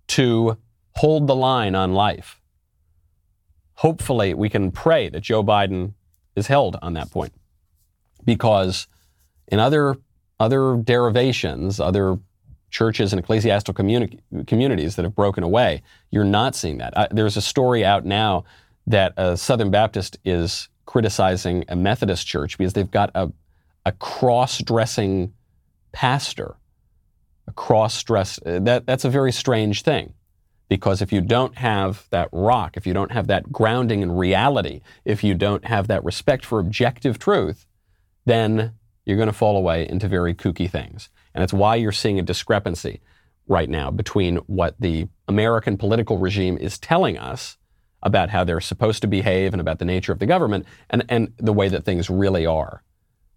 to 0.07 0.59
hold 0.97 1.27
the 1.27 1.35
line 1.35 1.75
on 1.75 1.95
life. 1.95 2.43
Hopefully, 3.77 4.35
we 4.35 4.51
can 4.51 4.71
pray 4.71 5.09
that 5.09 5.21
Joe 5.21 5.43
Biden 5.43 5.95
is 6.37 6.49
held 6.49 6.77
on 6.83 6.93
that 6.93 7.11
point. 7.11 7.33
Because 8.23 8.87
in 9.47 9.59
other, 9.59 9.97
other 10.39 10.77
derivations, 10.77 11.81
other 11.81 12.19
churches 12.71 13.15
and 13.15 13.21
ecclesiastical 13.21 13.83
communi- 13.83 14.21
communities 14.47 14.97
that 14.97 15.05
have 15.05 15.15
broken 15.15 15.43
away, 15.43 15.81
you're 16.11 16.23
not 16.23 16.55
seeing 16.55 16.77
that. 16.77 16.95
Uh, 16.95 17.09
there's 17.11 17.39
a 17.39 17.43
story 17.43 17.83
out 17.83 18.05
now 18.05 18.45
that 18.87 19.15
a 19.17 19.39
Southern 19.39 19.71
Baptist 19.71 20.19
is 20.23 20.69
criticizing 20.85 21.65
a 21.67 21.77
Methodist 21.77 22.27
church 22.27 22.59
because 22.59 22.75
they've 22.75 22.91
got 22.91 23.11
a, 23.15 23.33
a 23.87 23.93
cross 23.93 24.59
dressing 24.59 25.33
pastor. 25.93 26.57
A 27.47 27.53
cross 27.53 28.03
dress, 28.03 28.39
uh, 28.45 28.59
that, 28.61 28.87
that's 28.87 29.05
a 29.05 29.11
very 29.11 29.33
strange 29.33 29.83
thing. 29.83 30.15
Because 30.69 31.01
if 31.01 31.13
you 31.13 31.23
don't 31.23 31.57
have 31.57 32.07
that 32.11 32.29
rock, 32.31 32.77
if 32.77 32.87
you 32.87 32.93
don't 32.93 33.13
have 33.13 33.27
that 33.29 33.51
grounding 33.51 34.03
in 34.03 34.13
reality, 34.13 34.83
if 35.05 35.25
you 35.25 35.35
don't 35.35 35.65
have 35.65 35.89
that 35.89 36.05
respect 36.05 36.45
for 36.45 36.59
objective 36.59 37.19
truth, 37.19 37.67
then 38.27 38.75
you're 39.07 39.17
going 39.17 39.29
to 39.29 39.33
fall 39.33 39.57
away 39.57 39.89
into 39.89 40.09
very 40.09 40.35
kooky 40.35 40.71
things. 40.71 41.09
And 41.35 41.43
it's 41.43 41.55
why 41.55 41.77
you're 41.77 41.93
seeing 41.93 42.19
a 42.19 42.23
discrepancy 42.23 43.01
right 43.47 43.71
now 43.71 43.91
between 43.91 44.37
what 44.47 44.75
the 44.79 45.09
American 45.27 45.79
political 45.79 46.19
regime 46.19 46.59
is 46.59 46.79
telling 46.79 47.17
us 47.17 47.57
about 48.03 48.29
how 48.29 48.45
they're 48.45 48.61
supposed 48.61 49.01
to 49.01 49.09
behave 49.09 49.55
and 49.55 49.61
about 49.61 49.79
the 49.79 49.87
nature 49.87 50.13
of 50.13 50.19
the 50.19 50.27
government 50.27 50.67
and, 50.91 51.05
and 51.09 51.33
the 51.39 51.53
way 51.53 51.69
that 51.69 51.87
things 51.87 52.11
really 52.11 52.45
are 52.45 52.83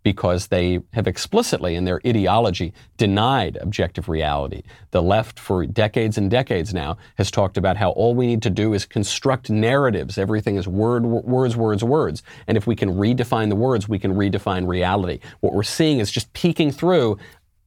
because 0.03 0.47
they 0.47 0.81
have 0.93 1.07
explicitly, 1.07 1.75
in 1.75 1.85
their 1.85 2.01
ideology, 2.05 2.73
denied 2.97 3.57
objective 3.61 4.09
reality. 4.09 4.63
The 4.91 5.01
left, 5.01 5.39
for 5.39 5.65
decades 5.65 6.17
and 6.17 6.29
decades 6.29 6.73
now, 6.73 6.97
has 7.15 7.29
talked 7.29 7.57
about 7.57 7.77
how 7.77 7.91
all 7.91 8.15
we 8.15 8.27
need 8.27 8.41
to 8.43 8.49
do 8.49 8.73
is 8.73 8.85
construct 8.85 9.49
narratives. 9.49 10.17
Everything 10.17 10.55
is 10.55 10.67
word, 10.67 11.05
words, 11.05 11.55
words, 11.55 11.83
words. 11.83 12.23
And 12.47 12.57
if 12.57 12.65
we 12.65 12.75
can 12.75 12.89
redefine 12.89 13.49
the 13.49 13.55
words, 13.55 13.87
we 13.87 13.99
can 13.99 14.15
redefine 14.15 14.67
reality. 14.67 15.19
What 15.41 15.53
we're 15.53 15.63
seeing 15.63 15.99
is 15.99 16.11
just 16.11 16.33
peeking 16.33 16.71
through. 16.71 17.17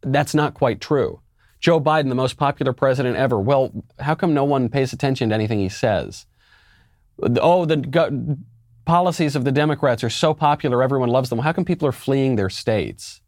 That's 0.03 0.35
not 0.35 0.55
quite 0.55 0.81
true. 0.81 1.21
Joe 1.61 1.81
Biden, 1.81 2.11
the 2.11 2.15
most 2.15 2.37
popular 2.37 2.73
president 2.73 3.17
ever. 3.17 3.41
Well, 3.41 3.73
how 3.99 4.15
come 4.15 4.35
no 4.35 4.45
one 4.45 4.69
pays 4.69 4.93
attention 4.93 5.31
to 5.31 5.35
anything 5.35 5.61
he 5.61 5.71
says? 5.71 6.27
Oh, 7.21 7.65
the 7.65 8.39
policies 8.85 9.37
of 9.37 9.45
the 9.45 9.53
Democrats 9.53 10.05
are 10.05 10.11
so 10.11 10.35
popular, 10.35 10.83
everyone 10.83 11.09
loves 11.09 11.31
them. 11.31 11.41
How 11.41 11.53
come 11.53 11.65
people 11.65 11.89
are 11.89 11.93
fleeing 11.93 12.37
their 12.37 12.51
states? 12.51 13.21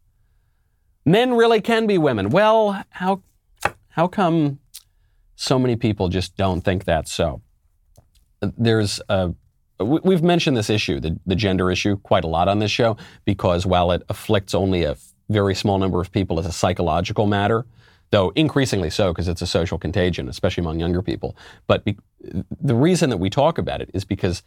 Men 1.05 1.33
really 1.33 1.61
can 1.61 1.87
be 1.87 1.97
women. 1.97 2.29
Well, 2.29 2.83
how, 2.89 3.23
how 3.89 4.07
come 4.07 4.59
so 5.35 5.57
many 5.57 5.75
people 5.75 6.09
just 6.09 6.35
don't 6.35 6.61
think 6.61 6.85
that's 6.85 7.11
so? 7.11 7.41
There's 8.41 9.01
a 9.09 9.33
We've 9.79 10.23
mentioned 10.23 10.57
this 10.57 10.71
issue, 10.71 10.99
the, 10.99 11.19
the 11.27 11.35
gender 11.35 11.69
issue, 11.69 11.97
quite 11.97 12.23
a 12.23 12.27
lot 12.27 12.47
on 12.47 12.59
this 12.59 12.71
show 12.71 12.97
because 13.25 13.65
while 13.65 13.91
it 13.91 14.01
afflicts 14.09 14.55
only 14.55 14.83
a 14.83 14.97
very 15.29 15.53
small 15.53 15.77
number 15.77 16.01
of 16.01 16.11
people 16.11 16.39
as 16.39 16.47
a 16.47 16.51
psychological 16.51 17.27
matter, 17.27 17.65
though 18.09 18.31
increasingly 18.31 18.89
so 18.89 19.13
because 19.13 19.27
it's 19.27 19.41
a 19.41 19.47
social 19.47 19.77
contagion, 19.77 20.29
especially 20.29 20.61
among 20.61 20.79
younger 20.79 21.03
people. 21.03 21.35
But 21.67 21.85
be, 21.85 21.97
the 22.59 22.73
reason 22.73 23.11
that 23.11 23.17
we 23.17 23.29
talk 23.29 23.59
about 23.59 23.81
it 23.81 23.91
is 23.93 24.03
because 24.03 24.41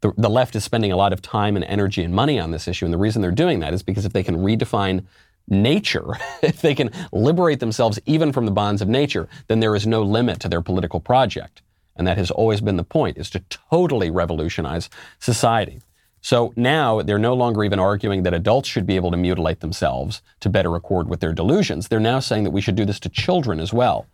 the, 0.00 0.12
the 0.16 0.30
left 0.30 0.56
is 0.56 0.64
spending 0.64 0.92
a 0.92 0.96
lot 0.96 1.12
of 1.12 1.22
time 1.22 1.56
and 1.56 1.64
energy 1.64 2.02
and 2.02 2.14
money 2.14 2.38
on 2.38 2.50
this 2.50 2.66
issue. 2.66 2.84
And 2.84 2.94
the 2.94 2.98
reason 2.98 3.22
they're 3.22 3.30
doing 3.30 3.60
that 3.60 3.74
is 3.74 3.82
because 3.82 4.04
if 4.04 4.12
they 4.12 4.22
can 4.22 4.36
redefine 4.36 5.04
nature, 5.48 6.14
if 6.42 6.62
they 6.62 6.74
can 6.74 6.90
liberate 7.12 7.60
themselves 7.60 7.98
even 8.06 8.32
from 8.32 8.46
the 8.46 8.52
bonds 8.52 8.82
of 8.82 8.88
nature, 8.88 9.28
then 9.48 9.60
there 9.60 9.76
is 9.76 9.86
no 9.86 10.02
limit 10.02 10.40
to 10.40 10.48
their 10.48 10.62
political 10.62 11.00
project 11.00 11.62
and 12.00 12.06
that 12.06 12.16
has 12.16 12.30
always 12.30 12.62
been 12.62 12.78
the 12.78 12.82
point, 12.82 13.18
is 13.18 13.28
to 13.28 13.40
totally 13.70 14.10
revolutionize 14.10 14.88
society. 15.18 15.82
So 16.22 16.54
now 16.56 17.02
they're 17.02 17.18
no 17.18 17.34
longer 17.34 17.62
even 17.62 17.78
arguing 17.78 18.22
that 18.22 18.32
adults 18.32 18.70
should 18.70 18.86
be 18.86 18.96
able 18.96 19.10
to 19.10 19.18
mutilate 19.18 19.60
themselves 19.60 20.22
to 20.40 20.48
better 20.48 20.74
accord 20.76 21.08
with 21.08 21.20
their 21.20 21.34
delusions. 21.34 21.88
They're 21.88 22.00
now 22.00 22.18
saying 22.18 22.44
that 22.44 22.52
we 22.52 22.62
should 22.62 22.74
do 22.74 22.86
this 22.86 23.00
to 23.00 23.10
children 23.10 23.60
as 23.60 23.74
well. 23.74 24.06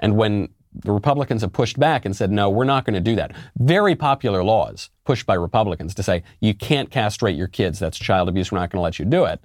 And 0.00 0.16
when 0.16 0.48
the 0.82 0.92
Republicans 0.92 1.42
have 1.42 1.52
pushed 1.52 1.78
back 1.78 2.04
and 2.04 2.14
said, 2.14 2.30
no, 2.30 2.50
we're 2.50 2.64
not 2.64 2.84
going 2.84 2.94
to 2.94 3.00
do 3.00 3.16
that. 3.16 3.32
Very 3.56 3.94
popular 3.94 4.44
laws 4.44 4.90
pushed 5.04 5.26
by 5.26 5.34
Republicans 5.34 5.94
to 5.94 6.02
say, 6.02 6.22
you 6.40 6.54
can't 6.54 6.90
castrate 6.90 7.36
your 7.36 7.48
kids. 7.48 7.78
That's 7.78 7.98
child 7.98 8.28
abuse. 8.28 8.52
We're 8.52 8.58
not 8.58 8.70
going 8.70 8.78
to 8.78 8.82
let 8.82 8.98
you 8.98 9.04
do 9.04 9.24
it. 9.24 9.40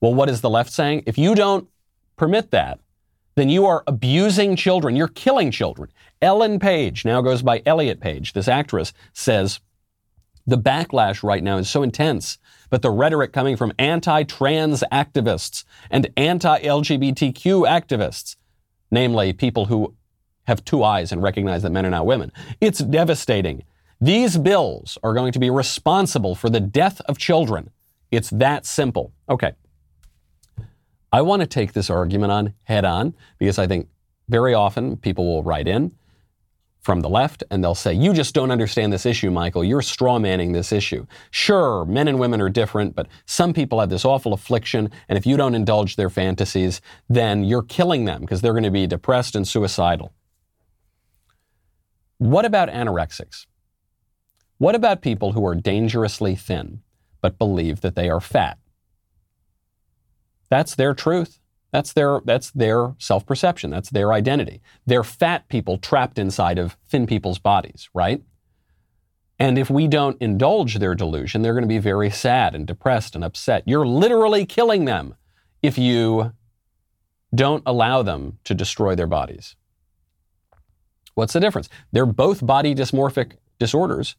Well, 0.00 0.14
what 0.14 0.28
is 0.28 0.40
the 0.40 0.50
left 0.50 0.72
saying? 0.72 1.04
If 1.06 1.16
you 1.16 1.34
don't 1.34 1.68
permit 2.16 2.50
that, 2.50 2.80
then 3.36 3.48
you 3.48 3.66
are 3.66 3.82
abusing 3.86 4.56
children. 4.56 4.96
You're 4.96 5.08
killing 5.08 5.50
children. 5.50 5.90
Ellen 6.22 6.58
Page, 6.58 7.04
now 7.04 7.20
goes 7.20 7.42
by 7.42 7.62
Elliot 7.66 8.00
Page, 8.00 8.32
this 8.32 8.48
actress, 8.48 8.92
says 9.12 9.60
the 10.46 10.58
backlash 10.58 11.22
right 11.22 11.42
now 11.42 11.56
is 11.58 11.68
so 11.68 11.82
intense, 11.82 12.38
but 12.70 12.82
the 12.82 12.90
rhetoric 12.90 13.32
coming 13.32 13.56
from 13.56 13.72
anti 13.78 14.22
trans 14.24 14.84
activists 14.92 15.64
and 15.90 16.08
anti 16.16 16.60
LGBTQ 16.60 17.66
activists, 17.66 18.36
namely 18.90 19.32
people 19.32 19.66
who 19.66 19.94
have 20.44 20.64
two 20.64 20.82
eyes 20.84 21.12
and 21.12 21.22
recognize 21.22 21.62
that 21.62 21.70
men 21.70 21.86
are 21.86 21.90
not 21.90 22.06
women, 22.06 22.32
it's 22.60 22.78
devastating. 22.78 23.64
These 24.00 24.36
bills 24.38 24.98
are 25.02 25.14
going 25.14 25.32
to 25.32 25.38
be 25.38 25.50
responsible 25.50 26.34
for 26.34 26.50
the 26.50 26.60
death 26.60 27.00
of 27.02 27.18
children. 27.18 27.70
It's 28.10 28.30
that 28.30 28.66
simple. 28.66 29.12
Okay. 29.28 29.52
I 31.12 31.22
want 31.22 31.40
to 31.40 31.46
take 31.46 31.72
this 31.72 31.90
argument 31.90 32.32
on 32.32 32.54
head 32.64 32.84
on 32.84 33.14
because 33.38 33.58
I 33.58 33.66
think 33.66 33.88
very 34.28 34.52
often 34.52 34.96
people 34.96 35.26
will 35.26 35.42
write 35.42 35.68
in 35.68 35.92
from 36.80 37.00
the 37.00 37.08
left 37.08 37.42
and 37.50 37.64
they'll 37.64 37.74
say, 37.74 37.94
You 37.94 38.12
just 38.12 38.34
don't 38.34 38.50
understand 38.50 38.92
this 38.92 39.06
issue, 39.06 39.30
Michael. 39.30 39.64
You're 39.64 39.80
straw 39.80 40.18
manning 40.18 40.52
this 40.52 40.70
issue. 40.70 41.06
Sure, 41.30 41.84
men 41.84 42.08
and 42.08 42.18
women 42.18 42.40
are 42.40 42.50
different, 42.50 42.94
but 42.94 43.08
some 43.26 43.52
people 43.52 43.80
have 43.80 43.90
this 43.90 44.04
awful 44.04 44.32
affliction, 44.32 44.90
and 45.08 45.16
if 45.16 45.24
you 45.24 45.36
don't 45.36 45.54
indulge 45.54 45.96
their 45.96 46.10
fantasies, 46.10 46.80
then 47.08 47.42
you're 47.42 47.62
killing 47.62 48.04
them 48.04 48.20
because 48.20 48.42
they're 48.42 48.52
going 48.52 48.64
to 48.64 48.70
be 48.70 48.86
depressed 48.86 49.34
and 49.34 49.48
suicidal. 49.48 50.12
What 52.18 52.44
about 52.44 52.68
anorexics? 52.68 53.46
What 54.58 54.74
about 54.74 55.02
people 55.02 55.32
who 55.32 55.44
are 55.46 55.54
dangerously 55.54 56.36
thin 56.36 56.80
but 57.20 57.38
believe 57.38 57.80
that 57.80 57.96
they 57.96 58.08
are 58.08 58.20
fat? 58.20 58.58
That's 60.48 60.74
their 60.74 60.94
truth. 60.94 61.40
That's 61.72 61.92
their, 61.92 62.20
that's 62.24 62.52
their 62.52 62.94
self 62.98 63.26
perception. 63.26 63.70
That's 63.70 63.90
their 63.90 64.12
identity. 64.12 64.60
They're 64.86 65.02
fat 65.02 65.48
people 65.48 65.76
trapped 65.76 66.18
inside 66.18 66.58
of 66.58 66.76
thin 66.88 67.06
people's 67.06 67.40
bodies, 67.40 67.88
right? 67.92 68.22
And 69.38 69.58
if 69.58 69.68
we 69.68 69.88
don't 69.88 70.20
indulge 70.22 70.76
their 70.76 70.94
delusion, 70.94 71.42
they're 71.42 71.54
going 71.54 71.64
to 71.64 71.68
be 71.68 71.78
very 71.78 72.10
sad 72.10 72.54
and 72.54 72.66
depressed 72.66 73.16
and 73.16 73.24
upset. 73.24 73.64
You're 73.66 73.86
literally 73.86 74.46
killing 74.46 74.84
them 74.84 75.16
if 75.62 75.76
you 75.76 76.32
don't 77.34 77.62
allow 77.66 78.02
them 78.02 78.38
to 78.44 78.54
destroy 78.54 78.94
their 78.94 79.08
bodies. 79.08 79.56
What's 81.14 81.32
the 81.32 81.40
difference? 81.40 81.68
They're 81.92 82.06
both 82.06 82.44
body 82.44 82.74
dysmorphic 82.74 83.32
disorders. 83.58 84.16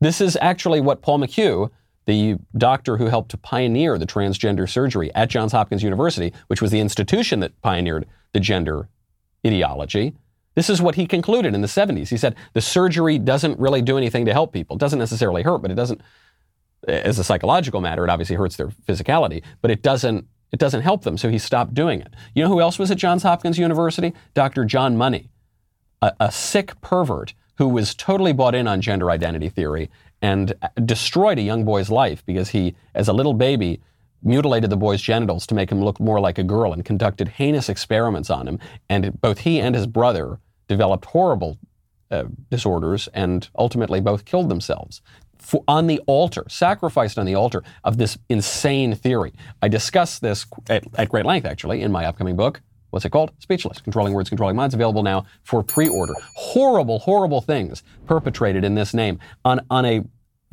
This 0.00 0.20
is 0.20 0.36
actually 0.40 0.80
what 0.80 1.02
Paul 1.02 1.18
McHugh, 1.18 1.70
the 2.06 2.36
doctor 2.56 2.98
who 2.98 3.06
helped 3.06 3.30
to 3.30 3.38
pioneer 3.38 3.96
the 3.96 4.06
transgender 4.06 4.68
surgery 4.68 5.14
at 5.14 5.30
Johns 5.30 5.52
Hopkins 5.52 5.82
University, 5.82 6.32
which 6.48 6.60
was 6.60 6.70
the 6.70 6.80
institution 6.80 7.40
that 7.40 7.58
pioneered 7.62 8.06
the 8.32 8.40
gender 8.40 8.88
ideology. 9.46 10.14
This 10.54 10.70
is 10.70 10.82
what 10.82 10.94
he 10.94 11.06
concluded 11.06 11.54
in 11.54 11.62
the 11.62 11.66
70s. 11.66 12.08
He 12.08 12.16
said 12.16 12.36
the 12.52 12.60
surgery 12.60 13.18
doesn't 13.18 13.58
really 13.58 13.82
do 13.82 13.96
anything 13.96 14.24
to 14.26 14.32
help 14.32 14.52
people. 14.52 14.76
It 14.76 14.80
doesn't 14.80 14.98
necessarily 14.98 15.42
hurt, 15.42 15.62
but 15.62 15.70
it 15.70 15.74
doesn't, 15.74 16.00
as 16.86 17.18
a 17.18 17.24
psychological 17.24 17.80
matter, 17.80 18.04
it 18.04 18.10
obviously 18.10 18.36
hurts 18.36 18.56
their 18.56 18.68
physicality, 18.68 19.42
but 19.62 19.70
it 19.70 19.82
doesn't, 19.82 20.26
it 20.52 20.60
doesn't 20.60 20.82
help 20.82 21.02
them. 21.02 21.18
So 21.18 21.28
he 21.28 21.38
stopped 21.38 21.74
doing 21.74 22.00
it. 22.00 22.14
You 22.34 22.44
know 22.44 22.48
who 22.48 22.60
else 22.60 22.78
was 22.78 22.90
at 22.90 22.98
Johns 22.98 23.22
Hopkins 23.24 23.58
University? 23.58 24.12
Dr. 24.34 24.64
John 24.64 24.96
Money, 24.96 25.30
a, 26.02 26.12
a 26.20 26.32
sick 26.32 26.80
pervert 26.80 27.34
who 27.56 27.68
was 27.68 27.94
totally 27.94 28.32
bought 28.32 28.54
in 28.54 28.66
on 28.66 28.80
gender 28.80 29.10
identity 29.10 29.48
theory 29.48 29.90
and 30.20 30.54
destroyed 30.84 31.38
a 31.38 31.42
young 31.42 31.64
boy's 31.64 31.90
life 31.90 32.24
because 32.24 32.50
he, 32.50 32.74
as 32.94 33.08
a 33.08 33.12
little 33.12 33.34
baby, 33.34 33.80
mutilated 34.22 34.70
the 34.70 34.76
boy's 34.76 35.02
genitals 35.02 35.46
to 35.46 35.54
make 35.54 35.70
him 35.70 35.82
look 35.82 36.00
more 36.00 36.18
like 36.18 36.38
a 36.38 36.42
girl 36.42 36.72
and 36.72 36.84
conducted 36.84 37.28
heinous 37.28 37.68
experiments 37.68 38.30
on 38.30 38.48
him. 38.48 38.58
And 38.88 39.20
both 39.20 39.40
he 39.40 39.60
and 39.60 39.74
his 39.74 39.86
brother 39.86 40.40
developed 40.66 41.04
horrible 41.04 41.58
uh, 42.10 42.24
disorders 42.50 43.08
and 43.12 43.48
ultimately 43.56 44.00
both 44.00 44.24
killed 44.24 44.48
themselves. 44.48 45.02
For, 45.38 45.62
on 45.68 45.88
the 45.88 46.00
altar, 46.06 46.46
sacrificed 46.48 47.18
on 47.18 47.26
the 47.26 47.34
altar 47.34 47.62
of 47.82 47.98
this 47.98 48.16
insane 48.30 48.94
theory. 48.94 49.34
I 49.60 49.68
discuss 49.68 50.18
this 50.18 50.46
at, 50.70 50.84
at 50.96 51.10
great 51.10 51.26
length, 51.26 51.44
actually, 51.44 51.82
in 51.82 51.92
my 51.92 52.06
upcoming 52.06 52.34
book, 52.34 52.62
what's 52.94 53.04
it 53.04 53.10
called? 53.10 53.32
Speechless. 53.40 53.80
Controlling 53.80 54.14
Words, 54.14 54.28
Controlling 54.28 54.54
Minds, 54.54 54.72
available 54.72 55.02
now 55.02 55.26
for 55.42 55.64
pre 55.64 55.88
order. 55.88 56.14
Horrible, 56.36 57.00
horrible 57.00 57.40
things 57.40 57.82
perpetrated 58.06 58.62
in 58.62 58.76
this 58.76 58.94
name 58.94 59.18
on, 59.44 59.60
on 59.68 59.84
a 59.84 60.04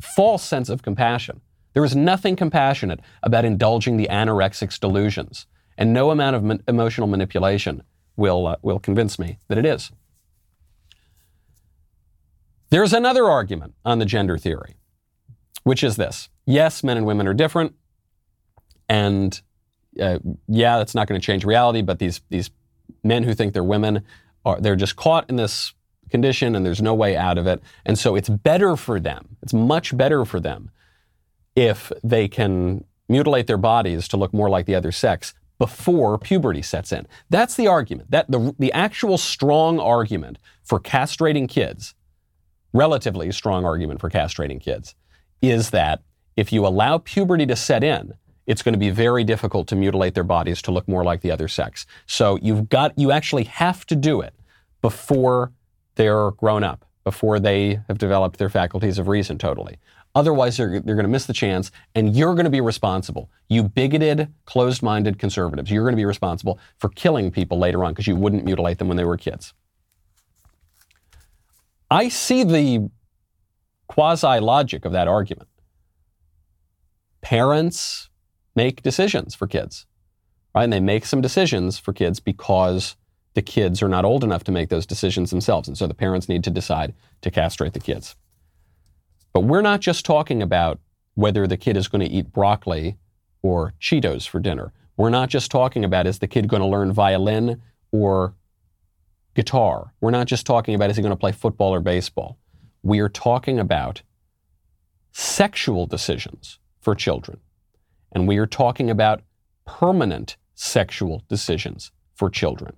false 0.02 0.42
sense 0.42 0.68
of 0.68 0.82
compassion. 0.82 1.40
There 1.72 1.84
is 1.84 1.94
nothing 1.94 2.34
compassionate 2.34 2.98
about 3.22 3.44
indulging 3.44 3.96
the 3.96 4.08
anorexic's 4.10 4.76
delusions, 4.76 5.46
and 5.78 5.92
no 5.92 6.10
amount 6.10 6.34
of 6.34 6.60
emotional 6.66 7.06
manipulation 7.06 7.84
will, 8.16 8.48
uh, 8.48 8.56
will 8.60 8.80
convince 8.80 9.20
me 9.20 9.38
that 9.46 9.56
it 9.56 9.64
is. 9.64 9.92
There's 12.70 12.92
another 12.92 13.30
argument 13.30 13.74
on 13.84 14.00
the 14.00 14.04
gender 14.04 14.36
theory, 14.36 14.74
which 15.62 15.84
is 15.84 15.94
this 15.94 16.28
yes, 16.44 16.82
men 16.82 16.96
and 16.96 17.06
women 17.06 17.28
are 17.28 17.34
different, 17.34 17.76
and 18.88 19.40
uh, 20.00 20.18
yeah, 20.48 20.78
that's 20.78 20.94
not 20.94 21.08
going 21.08 21.20
to 21.20 21.24
change 21.24 21.44
reality, 21.44 21.82
but 21.82 21.98
these, 21.98 22.20
these 22.30 22.50
men 23.02 23.22
who 23.22 23.34
think 23.34 23.52
they're 23.52 23.64
women 23.64 24.04
are 24.44 24.60
they're 24.60 24.76
just 24.76 24.96
caught 24.96 25.28
in 25.28 25.36
this 25.36 25.74
condition 26.10 26.54
and 26.54 26.64
there's 26.64 26.82
no 26.82 26.94
way 26.94 27.16
out 27.16 27.38
of 27.38 27.46
it. 27.46 27.62
And 27.84 27.98
so 27.98 28.14
it's 28.14 28.28
better 28.28 28.76
for 28.76 29.00
them, 29.00 29.36
it's 29.42 29.54
much 29.54 29.96
better 29.96 30.24
for 30.24 30.40
them 30.40 30.70
if 31.54 31.92
they 32.02 32.28
can 32.28 32.84
mutilate 33.08 33.46
their 33.46 33.58
bodies 33.58 34.08
to 34.08 34.16
look 34.16 34.32
more 34.32 34.48
like 34.48 34.66
the 34.66 34.74
other 34.74 34.92
sex 34.92 35.34
before 35.58 36.18
puberty 36.18 36.62
sets 36.62 36.92
in. 36.92 37.06
That's 37.30 37.54
the 37.56 37.68
argument. 37.68 38.10
That 38.10 38.30
the, 38.30 38.54
the 38.58 38.72
actual 38.72 39.18
strong 39.18 39.78
argument 39.78 40.38
for 40.64 40.80
castrating 40.80 41.48
kids, 41.48 41.94
relatively 42.72 43.30
strong 43.32 43.64
argument 43.64 44.00
for 44.00 44.10
castrating 44.10 44.60
kids, 44.60 44.94
is 45.40 45.70
that 45.70 46.02
if 46.36 46.52
you 46.52 46.66
allow 46.66 46.98
puberty 46.98 47.46
to 47.46 47.56
set 47.56 47.84
in, 47.84 48.14
it's 48.46 48.62
going 48.62 48.72
to 48.72 48.78
be 48.78 48.90
very 48.90 49.24
difficult 49.24 49.68
to 49.68 49.76
mutilate 49.76 50.14
their 50.14 50.24
bodies 50.24 50.62
to 50.62 50.72
look 50.72 50.88
more 50.88 51.04
like 51.04 51.20
the 51.20 51.30
other 51.30 51.48
sex. 51.48 51.86
So 52.06 52.38
you've 52.42 52.68
got 52.68 52.98
you 52.98 53.12
actually 53.12 53.44
have 53.44 53.86
to 53.86 53.96
do 53.96 54.20
it 54.20 54.34
before 54.80 55.52
they're 55.94 56.32
grown 56.32 56.64
up, 56.64 56.84
before 57.04 57.38
they 57.38 57.80
have 57.88 57.98
developed 57.98 58.38
their 58.38 58.48
faculties 58.48 58.98
of 58.98 59.08
reason 59.08 59.38
totally. 59.38 59.78
Otherwise, 60.14 60.58
they're, 60.58 60.80
they're 60.80 60.94
going 60.94 61.04
to 61.04 61.08
miss 61.08 61.24
the 61.24 61.32
chance, 61.32 61.70
and 61.94 62.14
you're 62.14 62.34
going 62.34 62.44
to 62.44 62.50
be 62.50 62.60
responsible. 62.60 63.30
You 63.48 63.62
bigoted, 63.62 64.32
closed 64.44 64.82
minded 64.82 65.18
conservatives, 65.18 65.70
you're 65.70 65.84
going 65.84 65.94
to 65.94 66.00
be 66.00 66.04
responsible 66.04 66.58
for 66.78 66.90
killing 66.90 67.30
people 67.30 67.58
later 67.58 67.82
on 67.82 67.92
because 67.92 68.06
you 68.06 68.16
wouldn't 68.16 68.44
mutilate 68.44 68.78
them 68.78 68.88
when 68.88 68.98
they 68.98 69.04
were 69.04 69.16
kids. 69.16 69.54
I 71.90 72.08
see 72.08 72.44
the 72.44 72.90
quasi 73.86 74.38
logic 74.40 74.84
of 74.84 74.92
that 74.92 75.08
argument. 75.08 75.48
Parents 77.22 78.10
make 78.54 78.82
decisions 78.82 79.34
for 79.34 79.46
kids. 79.46 79.86
right? 80.54 80.64
And 80.64 80.72
they 80.72 80.80
make 80.80 81.06
some 81.06 81.20
decisions 81.20 81.78
for 81.78 81.92
kids 81.92 82.20
because 82.20 82.96
the 83.34 83.42
kids 83.42 83.82
are 83.82 83.88
not 83.88 84.04
old 84.04 84.24
enough 84.24 84.44
to 84.44 84.52
make 84.52 84.68
those 84.68 84.86
decisions 84.86 85.30
themselves. 85.30 85.68
And 85.68 85.76
so 85.78 85.86
the 85.86 85.94
parents 85.94 86.28
need 86.28 86.44
to 86.44 86.50
decide 86.50 86.94
to 87.22 87.30
castrate 87.30 87.72
the 87.72 87.80
kids. 87.80 88.14
But 89.32 89.40
we're 89.40 89.62
not 89.62 89.80
just 89.80 90.04
talking 90.04 90.42
about 90.42 90.78
whether 91.14 91.46
the 91.46 91.56
kid 91.56 91.76
is 91.76 91.88
going 91.88 92.06
to 92.06 92.10
eat 92.14 92.32
broccoli 92.32 92.98
or 93.42 93.72
Cheetos 93.80 94.28
for 94.28 94.40
dinner. 94.40 94.72
We're 94.96 95.10
not 95.10 95.30
just 95.30 95.50
talking 95.50 95.84
about 95.84 96.06
is 96.06 96.18
the 96.18 96.28
kid 96.28 96.48
going 96.48 96.60
to 96.60 96.68
learn 96.68 96.92
violin 96.92 97.62
or 97.90 98.34
guitar. 99.34 99.94
We're 100.00 100.10
not 100.10 100.26
just 100.26 100.44
talking 100.44 100.74
about 100.74 100.90
is 100.90 100.96
he 100.96 101.02
going 101.02 101.10
to 101.10 101.16
play 101.16 101.32
football 101.32 101.72
or 101.72 101.80
baseball. 101.80 102.38
We 102.82 103.00
are 103.00 103.08
talking 103.08 103.58
about 103.58 104.02
sexual 105.12 105.86
decisions 105.86 106.58
for 106.80 106.94
children. 106.94 107.38
And 108.12 108.28
we 108.28 108.38
are 108.38 108.46
talking 108.46 108.90
about 108.90 109.22
permanent 109.66 110.36
sexual 110.54 111.22
decisions 111.28 111.90
for 112.14 112.30
children. 112.30 112.76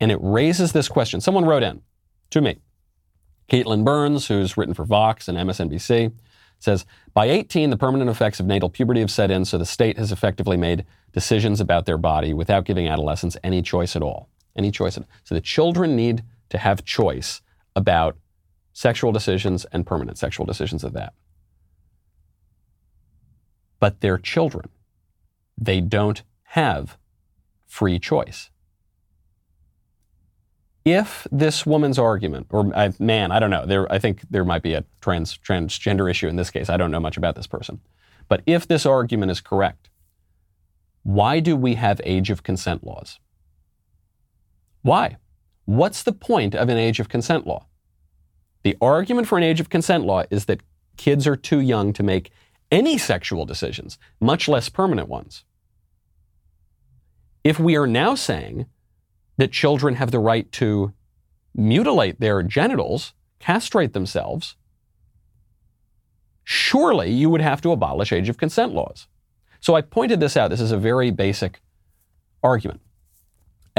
And 0.00 0.12
it 0.12 0.18
raises 0.20 0.72
this 0.72 0.88
question. 0.88 1.20
Someone 1.20 1.44
wrote 1.44 1.62
in 1.62 1.82
to 2.30 2.40
me. 2.40 2.60
Katelyn 3.50 3.84
Burns, 3.84 4.28
who's 4.28 4.56
written 4.56 4.74
for 4.74 4.84
Vox 4.84 5.26
and 5.26 5.38
MSNBC, 5.38 6.12
says 6.58 6.84
By 7.14 7.26
18, 7.26 7.70
the 7.70 7.76
permanent 7.76 8.10
effects 8.10 8.40
of 8.40 8.46
natal 8.46 8.68
puberty 8.68 9.00
have 9.00 9.10
set 9.10 9.30
in, 9.30 9.44
so 9.44 9.56
the 9.58 9.64
state 9.64 9.96
has 9.96 10.12
effectively 10.12 10.56
made 10.56 10.84
decisions 11.12 11.60
about 11.60 11.86
their 11.86 11.98
body 11.98 12.34
without 12.34 12.64
giving 12.64 12.88
adolescents 12.88 13.36
any 13.42 13.62
choice 13.62 13.96
at 13.96 14.02
all. 14.02 14.28
Any 14.54 14.70
choice. 14.70 14.98
At. 14.98 15.04
So 15.24 15.34
the 15.34 15.40
children 15.40 15.96
need 15.96 16.22
to 16.50 16.58
have 16.58 16.84
choice 16.84 17.40
about 17.74 18.16
sexual 18.72 19.12
decisions 19.12 19.64
and 19.72 19.86
permanent 19.86 20.18
sexual 20.18 20.46
decisions 20.46 20.84
of 20.84 20.92
that. 20.92 21.14
But 23.80 24.00
they're 24.00 24.18
children. 24.18 24.68
They 25.56 25.80
don't 25.80 26.22
have 26.44 26.96
free 27.66 27.98
choice 27.98 28.50
if 30.90 31.26
this 31.30 31.66
woman's 31.66 31.98
argument, 31.98 32.46
or 32.50 32.70
uh, 32.74 32.92
man, 32.98 33.30
I 33.30 33.38
don't 33.38 33.50
know, 33.50 33.66
there, 33.66 33.90
I 33.92 33.98
think 33.98 34.22
there 34.30 34.44
might 34.44 34.62
be 34.62 34.74
a 34.74 34.84
trans, 35.00 35.36
transgender 35.36 36.10
issue 36.10 36.28
in 36.28 36.36
this 36.36 36.50
case. 36.50 36.70
I 36.70 36.76
don't 36.76 36.90
know 36.90 37.00
much 37.00 37.16
about 37.16 37.36
this 37.36 37.46
person. 37.46 37.80
But 38.28 38.42
if 38.46 38.66
this 38.66 38.86
argument 38.86 39.30
is 39.30 39.40
correct, 39.40 39.90
why 41.02 41.40
do 41.40 41.56
we 41.56 41.74
have 41.74 42.00
age 42.04 42.30
of 42.30 42.42
consent 42.42 42.84
laws? 42.84 43.18
Why? 44.82 45.16
What's 45.66 46.02
the 46.02 46.12
point 46.12 46.54
of 46.54 46.68
an 46.68 46.78
age 46.78 47.00
of 47.00 47.08
consent 47.08 47.46
law? 47.46 47.66
The 48.62 48.76
argument 48.80 49.26
for 49.26 49.36
an 49.36 49.44
age 49.44 49.60
of 49.60 49.68
consent 49.68 50.04
law 50.04 50.24
is 50.30 50.46
that 50.46 50.62
kids 50.96 51.26
are 51.26 51.36
too 51.36 51.60
young 51.60 51.92
to 51.92 52.02
make 52.02 52.30
any 52.70 52.98
sexual 52.98 53.44
decisions, 53.44 53.98
much 54.20 54.48
less 54.48 54.68
permanent 54.68 55.08
ones. 55.08 55.44
If 57.44 57.58
we 57.58 57.76
are 57.76 57.86
now 57.86 58.14
saying 58.14 58.66
that 59.36 59.52
children 59.52 59.94
have 59.94 60.10
the 60.10 60.18
right 60.18 60.50
to 60.52 60.92
mutilate 61.54 62.20
their 62.20 62.42
genitals, 62.42 63.14
castrate 63.38 63.92
themselves, 63.92 64.56
surely 66.44 67.10
you 67.10 67.30
would 67.30 67.40
have 67.40 67.60
to 67.62 67.72
abolish 67.72 68.12
age 68.12 68.28
of 68.28 68.38
consent 68.38 68.74
laws. 68.74 69.06
So 69.60 69.74
I 69.74 69.80
pointed 69.80 70.20
this 70.20 70.36
out. 70.36 70.50
This 70.50 70.60
is 70.60 70.72
a 70.72 70.78
very 70.78 71.10
basic 71.10 71.60
argument. 72.42 72.80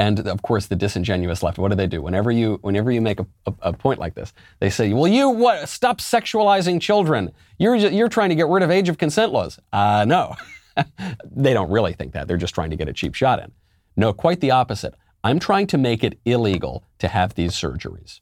And 0.00 0.26
of 0.26 0.40
course, 0.40 0.66
the 0.66 0.76
disingenuous 0.76 1.42
left, 1.42 1.58
what 1.58 1.68
do 1.68 1.74
they 1.74 1.86
do? 1.86 2.00
Whenever 2.00 2.30
you, 2.30 2.58
whenever 2.62 2.90
you 2.90 3.02
make 3.02 3.20
a, 3.20 3.26
a, 3.44 3.52
a 3.60 3.72
point 3.74 4.00
like 4.00 4.14
this, 4.14 4.32
they 4.58 4.70
say, 4.70 4.94
well, 4.94 5.06
you 5.06 5.28
what, 5.28 5.68
stop 5.68 5.98
sexualizing 5.98 6.80
children. 6.80 7.32
You're, 7.58 7.76
you're 7.76 8.08
trying 8.08 8.30
to 8.30 8.34
get 8.34 8.46
rid 8.46 8.62
of 8.62 8.70
age 8.70 8.88
of 8.88 8.96
consent 8.96 9.30
laws. 9.30 9.60
Uh, 9.74 10.06
no. 10.08 10.36
they 11.30 11.52
don't 11.52 11.70
really 11.70 11.92
think 11.92 12.14
that. 12.14 12.26
They're 12.28 12.38
just 12.38 12.54
trying 12.54 12.70
to 12.70 12.76
get 12.76 12.88
a 12.88 12.94
cheap 12.94 13.14
shot 13.14 13.40
in. 13.40 13.52
No, 13.94 14.14
quite 14.14 14.40
the 14.40 14.52
opposite. 14.52 14.94
I'm 15.22 15.38
trying 15.38 15.66
to 15.66 15.76
make 15.76 16.02
it 16.02 16.18
illegal 16.24 16.82
to 17.00 17.08
have 17.08 17.34
these 17.34 17.52
surgeries 17.52 18.20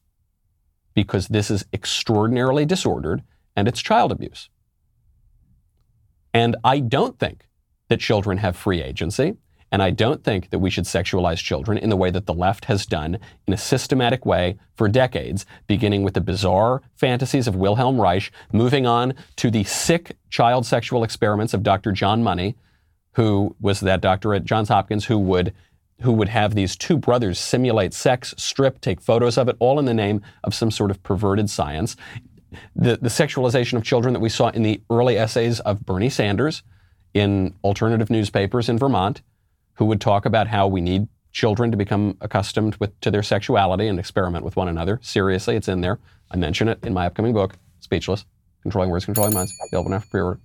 because 0.94 1.28
this 1.28 1.48
is 1.48 1.64
extraordinarily 1.72 2.66
disordered 2.66 3.22
and 3.54 3.68
it's 3.68 3.80
child 3.80 4.10
abuse. 4.10 4.50
And 6.34 6.56
I 6.64 6.80
don't 6.80 7.20
think 7.20 7.46
that 7.86 8.00
children 8.00 8.38
have 8.38 8.56
free 8.56 8.82
agency. 8.82 9.36
And 9.70 9.82
I 9.82 9.90
don't 9.90 10.24
think 10.24 10.50
that 10.50 10.60
we 10.60 10.70
should 10.70 10.84
sexualize 10.84 11.38
children 11.38 11.76
in 11.76 11.90
the 11.90 11.96
way 11.96 12.10
that 12.10 12.26
the 12.26 12.34
left 12.34 12.66
has 12.66 12.86
done 12.86 13.18
in 13.46 13.52
a 13.52 13.58
systematic 13.58 14.24
way 14.24 14.58
for 14.74 14.88
decades, 14.88 15.44
beginning 15.66 16.02
with 16.02 16.14
the 16.14 16.20
bizarre 16.20 16.82
fantasies 16.94 17.46
of 17.46 17.56
Wilhelm 17.56 18.00
Reich, 18.00 18.30
moving 18.52 18.86
on 18.86 19.14
to 19.36 19.50
the 19.50 19.64
sick 19.64 20.16
child 20.30 20.64
sexual 20.64 21.04
experiments 21.04 21.52
of 21.52 21.62
Dr. 21.62 21.92
John 21.92 22.22
Money, 22.22 22.56
who 23.12 23.54
was 23.60 23.80
that 23.80 24.00
doctor 24.00 24.34
at 24.34 24.44
Johns 24.44 24.68
Hopkins 24.68 25.06
who 25.06 25.18
would 25.18 25.52
who 26.02 26.12
would 26.12 26.28
have 26.28 26.54
these 26.54 26.76
two 26.76 26.96
brothers 26.96 27.40
simulate 27.40 27.92
sex, 27.92 28.32
strip, 28.36 28.80
take 28.80 29.00
photos 29.00 29.36
of 29.36 29.48
it, 29.48 29.56
all 29.58 29.80
in 29.80 29.84
the 29.84 29.92
name 29.92 30.22
of 30.44 30.54
some 30.54 30.70
sort 30.70 30.92
of 30.92 31.02
perverted 31.02 31.50
science. 31.50 31.96
The, 32.76 32.98
the 32.98 33.08
sexualization 33.08 33.74
of 33.74 33.82
children 33.82 34.14
that 34.14 34.20
we 34.20 34.28
saw 34.28 34.50
in 34.50 34.62
the 34.62 34.80
early 34.90 35.18
essays 35.18 35.58
of 35.60 35.84
Bernie 35.84 36.08
Sanders 36.08 36.62
in 37.14 37.54
alternative 37.64 38.10
newspapers 38.10 38.68
in 38.68 38.78
Vermont, 38.78 39.22
who 39.78 39.84
would 39.84 40.00
talk 40.00 40.26
about 40.26 40.48
how 40.48 40.66
we 40.66 40.80
need 40.80 41.06
children 41.30 41.70
to 41.70 41.76
become 41.76 42.16
accustomed 42.20 42.74
with, 42.76 42.98
to 43.00 43.12
their 43.12 43.22
sexuality 43.22 43.86
and 43.86 43.98
experiment 43.98 44.44
with 44.44 44.56
one 44.56 44.66
another. 44.66 44.98
Seriously, 45.02 45.54
it's 45.54 45.68
in 45.68 45.80
there. 45.80 46.00
I 46.32 46.36
mention 46.36 46.68
it 46.68 46.84
in 46.84 46.92
my 46.92 47.06
upcoming 47.06 47.32
book, 47.32 47.54
Speechless 47.78 48.24
Controlling 48.62 48.90
Words, 48.90 49.04
Controlling 49.04 49.34
Minds, 49.34 49.54
available 49.68 49.90
now 49.90 50.00
for 50.00 50.08
pre 50.08 50.20
order. 50.20 50.40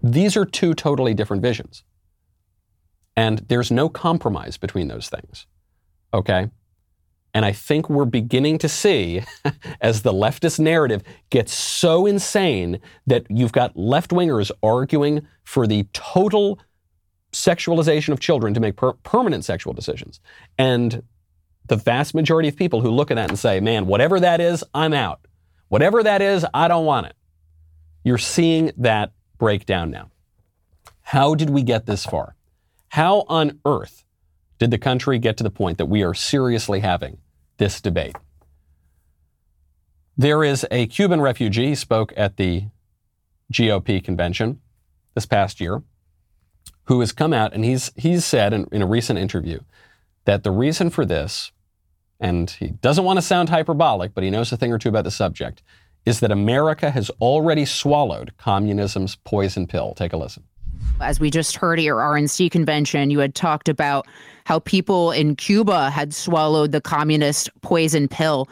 These 0.00 0.36
are 0.36 0.44
two 0.44 0.74
totally 0.74 1.12
different 1.12 1.42
visions. 1.42 1.82
And 3.16 3.40
there's 3.48 3.72
no 3.72 3.88
compromise 3.88 4.56
between 4.56 4.86
those 4.86 5.08
things. 5.08 5.46
Okay? 6.14 6.50
And 7.34 7.44
I 7.44 7.52
think 7.52 7.90
we're 7.90 8.04
beginning 8.04 8.58
to 8.58 8.68
see, 8.68 9.22
as 9.80 10.02
the 10.02 10.12
leftist 10.12 10.60
narrative 10.60 11.02
gets 11.30 11.52
so 11.52 12.06
insane 12.06 12.80
that 13.08 13.26
you've 13.28 13.52
got 13.52 13.76
left 13.76 14.10
wingers 14.10 14.52
arguing 14.62 15.26
for 15.42 15.66
the 15.66 15.88
total 15.92 16.60
sexualization 17.32 18.10
of 18.10 18.20
children 18.20 18.54
to 18.54 18.60
make 18.60 18.76
per- 18.76 18.92
permanent 18.92 19.44
sexual 19.44 19.72
decisions. 19.72 20.20
And 20.58 21.02
the 21.66 21.76
vast 21.76 22.14
majority 22.14 22.48
of 22.48 22.56
people 22.56 22.80
who 22.80 22.90
look 22.90 23.10
at 23.10 23.14
that 23.14 23.28
and 23.28 23.38
say, 23.38 23.60
man, 23.60 23.86
whatever 23.86 24.18
that 24.20 24.40
is, 24.40 24.64
I'm 24.74 24.92
out. 24.92 25.26
Whatever 25.68 26.02
that 26.02 26.20
is, 26.20 26.44
I 26.52 26.66
don't 26.66 26.84
want 26.84 27.06
it. 27.06 27.14
You're 28.02 28.18
seeing 28.18 28.72
that 28.76 29.12
break 29.38 29.66
down 29.66 29.90
now. 29.90 30.10
How 31.02 31.34
did 31.34 31.50
we 31.50 31.62
get 31.62 31.86
this 31.86 32.04
far? 32.04 32.34
How 32.88 33.24
on 33.28 33.60
earth 33.64 34.04
did 34.58 34.70
the 34.70 34.78
country 34.78 35.18
get 35.18 35.36
to 35.36 35.44
the 35.44 35.50
point 35.50 35.78
that 35.78 35.86
we 35.86 36.02
are 36.02 36.14
seriously 36.14 36.80
having 36.80 37.18
this 37.58 37.80
debate? 37.80 38.16
There 40.16 40.42
is 40.42 40.66
a 40.70 40.86
Cuban 40.86 41.20
refugee, 41.20 41.74
spoke 41.74 42.12
at 42.16 42.36
the 42.36 42.64
GOP 43.52 44.02
convention 44.02 44.60
this 45.14 45.26
past 45.26 45.60
year, 45.60 45.82
who 46.84 47.00
has 47.00 47.12
come 47.12 47.32
out 47.32 47.52
and 47.52 47.64
he's, 47.64 47.90
he's 47.96 48.24
said 48.24 48.52
in, 48.52 48.66
in 48.72 48.82
a 48.82 48.86
recent 48.86 49.18
interview 49.18 49.60
that 50.24 50.42
the 50.42 50.50
reason 50.50 50.90
for 50.90 51.04
this, 51.04 51.52
and 52.18 52.50
he 52.50 52.68
doesn't 52.68 53.04
want 53.04 53.16
to 53.16 53.22
sound 53.22 53.48
hyperbolic, 53.48 54.14
but 54.14 54.24
he 54.24 54.30
knows 54.30 54.52
a 54.52 54.56
thing 54.56 54.72
or 54.72 54.78
two 54.78 54.88
about 54.88 55.04
the 55.04 55.10
subject, 55.10 55.62
is 56.06 56.20
that 56.20 56.30
America 56.30 56.90
has 56.90 57.10
already 57.20 57.64
swallowed 57.64 58.32
communism's 58.38 59.16
poison 59.16 59.66
pill. 59.66 59.94
Take 59.94 60.12
a 60.12 60.16
listen. 60.16 60.44
As 61.00 61.20
we 61.20 61.30
just 61.30 61.56
heard 61.56 61.78
at 61.78 61.84
your 61.84 61.98
RNC 61.98 62.50
convention, 62.50 63.10
you 63.10 63.20
had 63.20 63.34
talked 63.34 63.68
about 63.68 64.06
how 64.44 64.58
people 64.60 65.12
in 65.12 65.36
Cuba 65.36 65.90
had 65.90 66.12
swallowed 66.12 66.72
the 66.72 66.80
communist 66.80 67.50
poison 67.62 68.08
pill. 68.08 68.48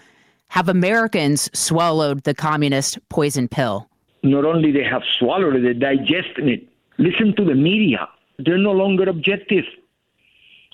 Have 0.48 0.68
Americans 0.68 1.50
swallowed 1.58 2.24
the 2.24 2.34
communist 2.34 2.98
poison 3.10 3.48
pill? 3.48 3.88
Not 4.22 4.44
only 4.44 4.72
they 4.72 4.84
have 4.84 5.02
swallowed 5.18 5.56
it, 5.56 5.62
they're 5.62 5.74
digesting 5.74 6.48
it. 6.48 6.68
Listen 6.96 7.34
to 7.36 7.44
the 7.44 7.54
media. 7.54 8.08
They're 8.38 8.58
no 8.58 8.72
longer 8.72 9.08
objective. 9.08 9.64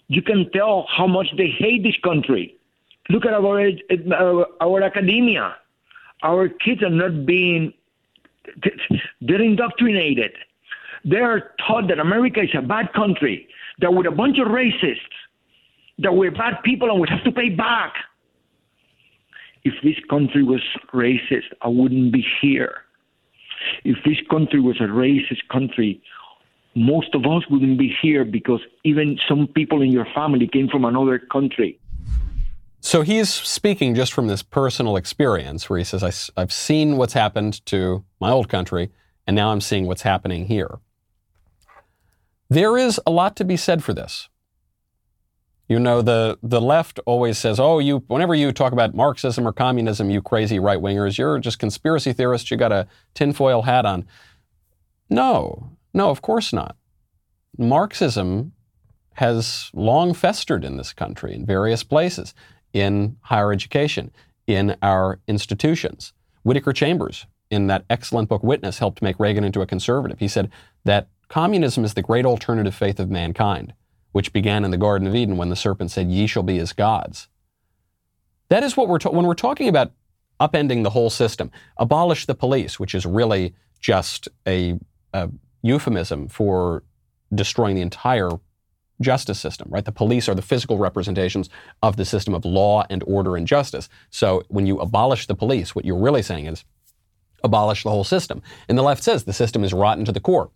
You 0.09 0.23
can 0.23 0.51
tell 0.53 0.87
how 0.89 1.07
much 1.07 1.29
they 1.37 1.49
hate 1.49 1.83
this 1.83 1.97
country. 2.03 2.57
Look 3.09 3.25
at 3.25 3.33
our 3.33 3.71
our, 4.13 4.47
our 4.61 4.83
academia. 4.83 5.57
Our 6.23 6.49
kids 6.49 6.83
are 6.83 6.91
not 6.91 7.27
being 7.27 7.73
they're 9.21 9.43
indoctrinated. 9.43 10.33
They 11.05 11.19
are 11.19 11.53
taught 11.67 11.89
that 11.89 11.99
America 11.99 12.43
is 12.43 12.51
a 12.55 12.63
bad 12.63 12.93
country, 12.93 13.49
that 13.81 13.93
we're 13.93 14.09
a 14.09 14.13
bunch 14.13 14.39
of 14.39 14.49
racists, 14.49 14.99
that 15.99 16.15
we're 16.15 16.31
bad 16.31 16.63
people 16.65 16.91
and 16.91 17.01
we 17.01 17.09
have 17.09 17.25
to 17.25 17.33
pay 17.33 17.51
back. 17.51 17.95
If 19.65 19.75
this 19.83 19.97
country 20.11 20.43
was 20.43 20.61
racist, 20.93 21.53
I 21.63 21.69
wouldn't 21.69 22.13
be 22.13 22.25
here. 22.41 22.83
If 23.85 23.97
this 24.05 24.19
country 24.31 24.61
was 24.61 24.77
a 24.81 24.85
racist 24.85 25.49
country, 25.51 26.03
most 26.75 27.15
of 27.15 27.25
us 27.27 27.43
wouldn't 27.49 27.79
be 27.79 27.95
here 28.03 28.25
because 28.25 28.61
even 28.85 29.19
some 29.29 29.47
people 29.47 29.83
in 29.83 29.93
your 29.93 30.07
family 30.15 30.49
came 30.49 30.69
from 30.69 30.85
another 30.85 31.19
country. 31.19 31.79
So 32.81 33.03
he's 33.03 33.33
speaking 33.33 33.95
just 33.95 34.13
from 34.13 34.27
this 34.27 34.43
personal 34.43 34.97
experience 34.97 35.71
where 35.71 35.79
he 35.79 35.85
says, 35.85 36.31
I've 36.37 36.53
seen 36.53 36.97
what's 36.99 37.15
happened 37.15 37.65
to 37.67 38.05
my 38.21 38.31
old 38.31 38.49
country, 38.49 38.91
and 39.27 39.35
now 39.35 39.53
I'm 39.53 39.63
seeing 39.63 39.87
what's 39.87 40.03
happening 40.03 40.47
here. 40.47 40.81
There 42.51 42.77
is 42.77 43.01
a 43.07 43.11
lot 43.11 43.37
to 43.37 43.45
be 43.45 43.57
said 43.57 43.83
for 43.83 43.95
this. 43.95 44.29
You 45.67 45.79
know, 45.79 46.03
the, 46.03 46.39
the 46.43 46.61
left 46.61 47.01
always 47.07 47.39
says, 47.39 47.59
oh, 47.59 47.79
you, 47.79 48.05
whenever 48.09 48.35
you 48.35 48.53
talk 48.53 48.75
about 48.75 48.95
Marxism 48.95 49.49
or 49.49 49.53
communism, 49.53 50.11
you 50.11 50.21
crazy 50.21 50.59
right 50.59 50.79
wingers, 50.79 51.17
you're 51.17 51.39
just 51.39 51.59
conspiracy 51.59 52.13
theorists, 52.13 52.51
you 52.51 52.59
got 52.59 52.71
a 52.71 52.87
tinfoil 53.15 53.63
hat 53.63 53.87
on. 53.87 54.07
No, 55.09 55.74
no, 55.95 56.11
of 56.11 56.23
course 56.23 56.53
not. 56.53 56.77
Marxism 57.57 58.53
has 59.15 59.71
long 59.73 60.13
festered 60.13 60.65
in 60.65 60.77
this 60.77 60.93
country 60.93 61.35
in 61.35 61.47
various 61.47 61.85
places, 61.85 62.35
in 62.73 63.17
higher 63.23 63.53
education, 63.53 64.11
in 64.47 64.77
our 64.83 65.21
institutions. 65.29 66.13
Whittaker 66.43 66.73
Chambers, 66.73 67.27
in 67.51 67.69
that 67.69 67.85
excellent 67.89 68.29
book 68.29 68.43
Witness, 68.43 68.79
helped 68.79 69.01
make 69.01 69.19
Reagan 69.19 69.45
into 69.45 69.63
a 69.63 69.67
conservative. 69.67 70.19
He 70.19 70.29
said 70.29 70.51
that 70.85 71.09
communism 71.29 71.85
is 71.85 71.95
the 71.95 72.03
great 72.03 72.27
alternative 72.27 72.75
faith 72.75 73.01
of 73.01 73.09
mankind 73.09 73.73
which 74.15 74.33
began 74.33 74.65
in 74.65 74.71
the 74.71 74.77
Garden 74.77 75.09
of 75.09 75.15
Eden 75.17 75.37
when 75.37 75.49
the 75.49 75.57
serpent 75.57 75.91
said, 75.91 76.09
Ye 76.09 76.29
shall 76.29 76.45
be 76.45 76.61
as 76.61 76.73
gods. 76.73 77.27
That 78.49 78.63
is 78.63 78.77
what 78.77 78.87
we're 78.87 79.01
ta- 79.01 79.11
when 79.11 79.27
we're 79.27 79.35
talking 79.35 79.69
about 79.69 79.91
upending 80.41 80.85
the 80.85 80.91
whole 80.91 81.11
system. 81.11 81.51
Abolish 81.79 82.25
the 82.27 82.35
police, 82.37 82.79
which 82.79 82.95
is 82.95 83.05
really 83.05 83.55
just 83.81 84.29
a, 84.47 84.79
a 85.13 85.31
euphemism 85.65 86.29
for 86.29 86.85
destroying 87.35 87.75
the 87.75 87.81
entire 87.81 88.31
justice 89.01 89.41
system, 89.41 89.67
right? 89.71 89.85
The 89.85 89.93
police 89.93 90.29
are 90.29 90.35
the 90.35 90.43
physical 90.43 90.79
representations 90.79 91.49
of 91.83 91.97
the 91.97 92.05
system 92.05 92.35
of 92.35 92.45
law 92.45 92.85
and 92.91 93.03
order 93.07 93.35
and 93.37 93.47
justice. 93.47 93.89
So 94.11 94.43
when 94.49 94.67
you 94.67 94.79
abolish 94.79 95.27
the 95.27 95.35
police, 95.35 95.75
what 95.75 95.85
you're 95.85 95.99
really 95.99 96.23
saying 96.23 96.47
is 96.47 96.65
abolish 97.43 97.83
the 97.83 97.91
whole 97.91 98.05
system. 98.05 98.43
And 98.69 98.79
the 98.79 98.83
left 98.83 99.03
says 99.03 99.25
the 99.25 99.33
system 99.33 99.65
is 99.65 99.73
rotten 99.73 100.05
to 100.05 100.13
the 100.13 100.21
core 100.21 100.51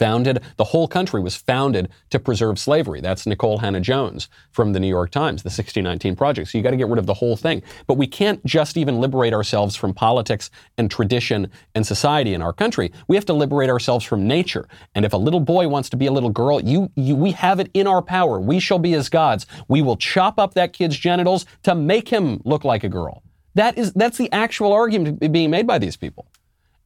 founded, 0.00 0.42
the 0.56 0.64
whole 0.64 0.88
country 0.88 1.20
was 1.20 1.36
founded 1.36 1.90
to 2.08 2.18
preserve 2.18 2.58
slavery. 2.58 3.02
That's 3.02 3.26
Nicole 3.26 3.58
Hannah-Jones 3.58 4.30
from 4.50 4.72
the 4.72 4.80
New 4.80 4.88
York 4.88 5.10
Times, 5.10 5.42
the 5.42 5.48
1619 5.48 6.16
Project. 6.16 6.48
So 6.48 6.56
you 6.56 6.64
got 6.64 6.70
to 6.70 6.78
get 6.78 6.88
rid 6.88 6.98
of 6.98 7.04
the 7.04 7.12
whole 7.12 7.36
thing. 7.36 7.62
But 7.86 7.98
we 7.98 8.06
can't 8.06 8.42
just 8.46 8.78
even 8.78 8.98
liberate 8.98 9.34
ourselves 9.34 9.76
from 9.76 9.92
politics 9.92 10.50
and 10.78 10.90
tradition 10.90 11.50
and 11.74 11.86
society 11.86 12.32
in 12.32 12.40
our 12.40 12.54
country. 12.54 12.90
We 13.08 13.16
have 13.16 13.26
to 13.26 13.34
liberate 13.34 13.68
ourselves 13.68 14.02
from 14.06 14.26
nature. 14.26 14.66
And 14.94 15.04
if 15.04 15.12
a 15.12 15.18
little 15.18 15.38
boy 15.40 15.68
wants 15.68 15.90
to 15.90 15.98
be 15.98 16.06
a 16.06 16.12
little 16.12 16.30
girl, 16.30 16.62
you, 16.62 16.90
you 16.96 17.14
we 17.14 17.32
have 17.32 17.60
it 17.60 17.70
in 17.74 17.86
our 17.86 18.00
power. 18.00 18.40
We 18.40 18.58
shall 18.58 18.78
be 18.78 18.94
as 18.94 19.10
gods. 19.10 19.44
We 19.68 19.82
will 19.82 19.98
chop 19.98 20.38
up 20.38 20.54
that 20.54 20.72
kid's 20.72 20.96
genitals 20.96 21.44
to 21.64 21.74
make 21.74 22.08
him 22.08 22.40
look 22.46 22.64
like 22.64 22.84
a 22.84 22.88
girl. 22.88 23.22
That 23.54 23.76
is 23.76 23.92
that's 23.92 24.16
the 24.16 24.32
actual 24.32 24.72
argument 24.72 25.20
being 25.30 25.50
made 25.50 25.66
by 25.66 25.78
these 25.78 25.96
people. 25.96 26.26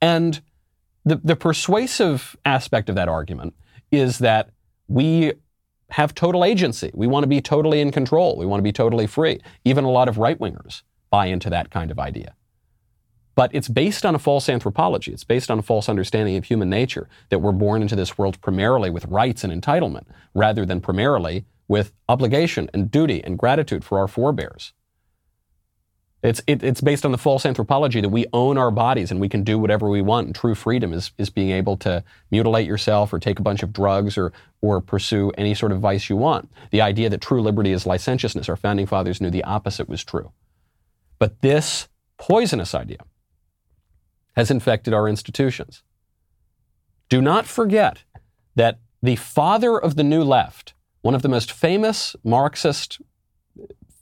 And 0.01 0.41
the, 1.05 1.21
the 1.23 1.37
persuasive 1.37 2.37
aspect 2.45 2.89
of 2.89 2.95
that 2.95 3.09
argument 3.09 3.55
is 3.91 4.19
that 4.19 4.51
we 4.89 5.33
have 5.91 6.15
total 6.15 6.45
agency. 6.45 6.91
We 6.95 7.07
want 7.07 7.25
to 7.25 7.29
be 7.29 7.41
totally 7.41 7.81
in 7.81 7.93
control. 7.93 8.37
We 8.37 8.47
want 8.47 8.59
to 8.59 8.65
be 8.65 8.73
totally 8.73 9.07
free. 9.07 9.41
Even 9.65 9.85
a 9.85 9.91
lot 9.91 10.09
of 10.09 10.19
right 10.19 10.39
wingers 10.39 10.83
buy 11.11 11.27
into 11.27 11.51
that 11.51 11.71
kind 11.71 11.91
of 11.91 11.99
idea. 11.99 12.35
But 13.37 13.51
it's 13.53 13.69
based 13.69 14.07
on 14.07 14.15
a 14.15 14.19
false 14.19 14.49
anthropology. 14.49 15.13
It's 15.13 15.25
based 15.25 15.51
on 15.51 15.59
a 15.59 15.63
false 15.63 15.89
understanding 15.89 16.37
of 16.37 16.45
human 16.45 16.71
nature 16.71 17.09
that 17.31 17.41
we're 17.41 17.53
born 17.53 17.83
into 17.83 17.97
this 17.97 18.17
world 18.17 18.41
primarily 18.41 18.91
with 18.91 19.05
rights 19.07 19.45
and 19.45 19.53
entitlement 19.53 20.07
rather 20.35 20.65
than 20.65 20.81
primarily 20.81 21.45
with 21.67 21.93
obligation 22.09 22.71
and 22.73 22.91
duty 22.91 23.23
and 23.25 23.39
gratitude 23.39 23.85
for 23.85 23.99
our 23.99 24.09
forebears. 24.09 24.73
It's, 26.25 26.41
it, 26.47 26.63
it's 26.65 26.81
based 26.81 27.05
on 27.05 27.13
the 27.13 27.19
false 27.19 27.45
anthropology 27.45 28.01
that 28.01 28.09
we 28.09 28.25
own 28.33 28.57
our 28.57 28.71
bodies 28.71 29.11
and 29.11 29.21
we 29.21 29.29
can 29.29 29.45
do 29.45 29.59
whatever 29.59 29.91
we 29.91 30.01
want. 30.01 30.27
And 30.27 30.35
true 30.35 30.55
freedom 30.55 30.95
is, 30.95 31.13
is 31.19 31.29
being 31.29 31.51
able 31.51 31.77
to 31.79 32.03
mutilate 32.31 32.67
yourself 32.67 33.13
or 33.13 33.19
take 33.19 33.39
a 33.39 33.43
bunch 33.43 33.63
of 33.63 33.75
drugs 33.75 34.17
or, 34.17 34.33
or 34.63 34.81
pursue 34.81 35.33
any 35.37 35.55
sort 35.55 35.71
of 35.71 35.81
vice 35.81 36.09
you 36.09 36.17
want. 36.17 36.51
The 36.71 36.81
idea 36.81 37.11
that 37.11 37.21
true 37.21 37.43
liberty 37.43 37.73
is 37.73 37.85
licentiousness, 37.85 38.49
our 38.49 38.57
founding 38.57 38.87
fathers 38.87 39.21
knew 39.21 39.29
the 39.29 39.45
opposite 39.45 39.87
was 39.87 40.03
true. 40.03 40.33
But 41.19 41.43
this 41.43 41.89
poisonous 42.17 42.75
idea 42.75 43.05
has 44.35 44.51
infected 44.51 44.95
our 44.95 45.07
institutions. 45.07 45.83
Do 47.11 47.21
not 47.21 47.45
forget 47.45 48.03
that 48.55 48.79
the 49.03 49.17
father 49.17 49.79
of 49.79 49.97
the 49.97 50.03
New 50.03 50.25
Left, 50.25 50.73
one 51.03 51.15
of 51.15 51.21
the 51.21 51.29
most 51.29 51.53
famous 51.53 52.17
Marxist 52.25 52.99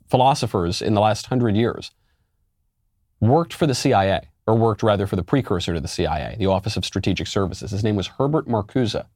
philosophers 0.08 0.80
in 0.80 0.94
the 0.94 1.00
last 1.00 1.26
hundred 1.26 1.56
years, 1.56 1.90
worked 3.22 3.54
for 3.54 3.66
the 3.66 3.74
CIA, 3.74 4.28
or 4.46 4.56
worked 4.56 4.82
rather 4.82 5.06
for 5.06 5.16
the 5.16 5.22
precursor 5.22 5.72
to 5.72 5.80
the 5.80 5.88
CIA, 5.88 6.36
the 6.38 6.46
Office 6.46 6.76
of 6.76 6.84
Strategic 6.84 7.28
Services. 7.28 7.70
His 7.70 7.84
name 7.84 7.96
was 7.96 8.08
Herbert 8.08 8.46
Marcuse. 8.46 9.06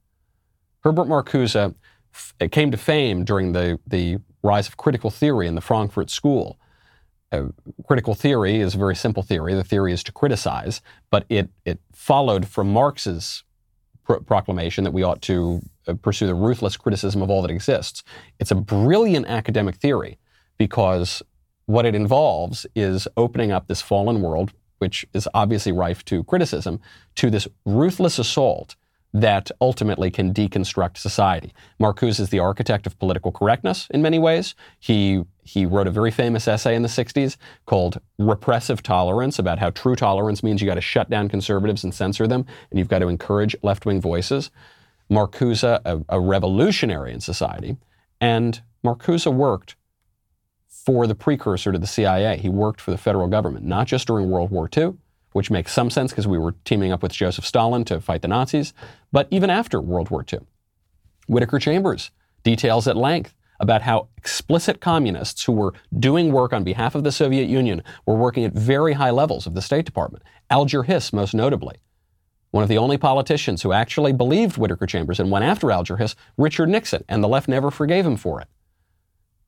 Herbert 0.79 1.07
Marcuse 1.07 1.75
f- 2.13 2.33
came 2.49 2.71
to 2.71 2.77
fame 2.77 3.25
during 3.25 3.51
the, 3.51 3.79
the 3.85 4.17
rise 4.41 4.67
of 4.67 4.77
critical 4.77 5.11
theory 5.11 5.45
in 5.45 5.55
the 5.55 5.61
Frankfurt 5.61 6.09
School. 6.09 6.57
Uh, 7.33 7.47
critical 7.85 8.15
theory 8.15 8.61
is 8.61 8.75
a 8.75 8.77
very 8.77 8.95
simple 8.95 9.21
theory. 9.21 9.53
The 9.53 9.63
theory 9.65 9.91
is 9.91 10.01
to 10.03 10.13
criticize, 10.13 10.81
but 11.11 11.25
it, 11.27 11.49
it 11.65 11.79
followed 11.93 12.47
from 12.47 12.71
Marx's 12.71 13.43
proclamation 14.05 14.85
that 14.85 14.91
we 14.91 15.03
ought 15.03 15.21
to 15.23 15.61
uh, 15.85 15.95
pursue 15.95 16.27
the 16.27 16.33
ruthless 16.33 16.77
criticism 16.77 17.21
of 17.21 17.29
all 17.29 17.41
that 17.41 17.51
exists. 17.51 18.03
It's 18.39 18.51
a 18.51 18.55
brilliant 18.55 19.27
academic 19.27 19.75
theory 19.75 20.17
because 20.57 21.21
what 21.67 21.85
it 21.85 21.93
involves 21.93 22.65
is 22.75 23.07
opening 23.15 23.51
up 23.51 23.67
this 23.67 23.81
fallen 23.81 24.21
world, 24.21 24.51
which 24.79 25.05
is 25.13 25.27
obviously 25.33 25.71
rife 25.71 26.03
to 26.05 26.23
criticism, 26.23 26.79
to 27.15 27.29
this 27.29 27.47
ruthless 27.65 28.17
assault 28.17 28.75
that 29.13 29.49
ultimately 29.61 30.11
can 30.11 30.33
deconstruct 30.33 30.97
society. 30.97 31.53
Marcuse 31.79 32.19
is 32.19 32.29
the 32.29 32.39
architect 32.39 32.85
of 32.85 32.99
political 32.99 33.31
correctness 33.31 33.87
in 33.89 34.01
many 34.01 34.19
ways. 34.19 34.53
He, 34.79 35.23
he 35.43 35.65
wrote 35.65 35.87
a 35.87 35.91
very 35.91 36.11
famous 36.11 36.47
essay 36.47 36.75
in 36.75 36.83
the 36.83 36.89
60s 36.89 37.37
called 37.65 37.99
Repressive 38.17 38.83
Tolerance 38.83 39.39
about 39.39 39.59
how 39.59 39.69
true 39.71 39.95
tolerance 39.95 40.43
means 40.43 40.61
you 40.61 40.67
got 40.67 40.75
to 40.75 40.81
shut 40.81 41.09
down 41.09 41.29
conservatives 41.29 41.83
and 41.83 41.93
censor 41.93 42.27
them, 42.27 42.45
and 42.69 42.79
you've 42.79 42.89
got 42.89 42.99
to 42.99 43.07
encourage 43.07 43.55
left 43.63 43.85
wing 43.85 44.01
voices. 44.01 44.51
Marcuse, 45.09 45.63
a, 45.63 46.03
a 46.09 46.19
revolutionary 46.19 47.13
in 47.13 47.21
society, 47.21 47.77
and 48.19 48.61
Marcuse 48.85 49.25
worked 49.31 49.76
for 50.87 51.05
the 51.05 51.13
precursor 51.13 51.73
to 51.73 51.77
the 51.77 51.85
CIA. 51.85 52.37
He 52.37 52.47
worked 52.47 52.79
for 52.79 52.91
the 52.91 52.97
federal 52.97 53.27
government, 53.27 53.65
not 53.65 53.87
just 53.87 54.07
during 54.07 54.29
World 54.29 54.51
War 54.51 54.69
II, 54.75 54.93
which 55.33 55.51
makes 55.51 55.73
some 55.73 55.89
sense 55.89 56.13
because 56.13 56.29
we 56.29 56.37
were 56.37 56.55
teaming 56.63 56.93
up 56.93 57.03
with 57.03 57.11
Joseph 57.11 57.45
Stalin 57.45 57.83
to 57.83 57.99
fight 57.99 58.21
the 58.21 58.29
Nazis, 58.29 58.73
but 59.11 59.27
even 59.29 59.49
after 59.49 59.81
World 59.81 60.09
War 60.09 60.23
II. 60.31 60.39
Whittaker 61.27 61.59
Chambers 61.59 62.11
details 62.43 62.87
at 62.87 62.95
length 62.95 63.35
about 63.59 63.81
how 63.81 64.07
explicit 64.15 64.79
communists 64.79 65.43
who 65.43 65.51
were 65.51 65.73
doing 65.99 66.31
work 66.31 66.53
on 66.53 66.63
behalf 66.63 66.95
of 66.95 67.03
the 67.03 67.11
Soviet 67.11 67.49
Union 67.49 67.83
were 68.05 68.15
working 68.15 68.45
at 68.45 68.53
very 68.53 68.93
high 68.93 69.11
levels 69.11 69.45
of 69.45 69.55
the 69.55 69.61
State 69.61 69.83
Department. 69.83 70.23
Alger 70.49 70.83
Hiss, 70.83 71.11
most 71.11 71.33
notably. 71.33 71.81
One 72.51 72.63
of 72.63 72.69
the 72.69 72.77
only 72.77 72.97
politicians 72.97 73.61
who 73.61 73.73
actually 73.73 74.13
believed 74.13 74.57
Whittaker 74.57 74.85
Chambers 74.85 75.19
and 75.19 75.31
went 75.31 75.43
after 75.43 75.69
Alger 75.69 75.97
Hiss, 75.97 76.15
Richard 76.37 76.69
Nixon, 76.69 77.03
and 77.09 77.21
the 77.21 77.27
left 77.27 77.49
never 77.49 77.71
forgave 77.71 78.05
him 78.05 78.15
for 78.15 78.39
it 78.39 78.47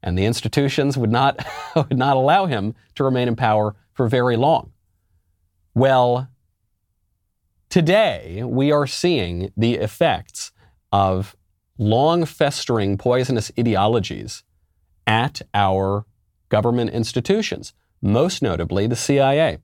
and 0.01 0.17
the 0.17 0.25
institutions 0.25 0.97
would 0.97 1.12
not, 1.12 1.45
would 1.75 1.97
not 1.97 2.17
allow 2.17 2.45
him 2.45 2.75
to 2.95 3.03
remain 3.03 3.27
in 3.27 3.35
power 3.35 3.75
for 3.93 4.07
very 4.07 4.38
long. 4.38 4.71
Well, 5.73 6.29
today 7.69 8.43
we 8.45 8.71
are 8.71 8.88
seeing 8.88 9.51
the 9.55 9.75
effects 9.75 10.51
of 10.91 11.35
long 11.77 12.25
festering 12.25 12.97
poisonous 12.97 13.51
ideologies 13.57 14.43
at 15.07 15.41
our 15.53 16.05
government 16.49 16.91
institutions, 16.91 17.73
most 18.01 18.41
notably 18.41 18.88
the 18.88 18.95
CIA. 18.95 19.59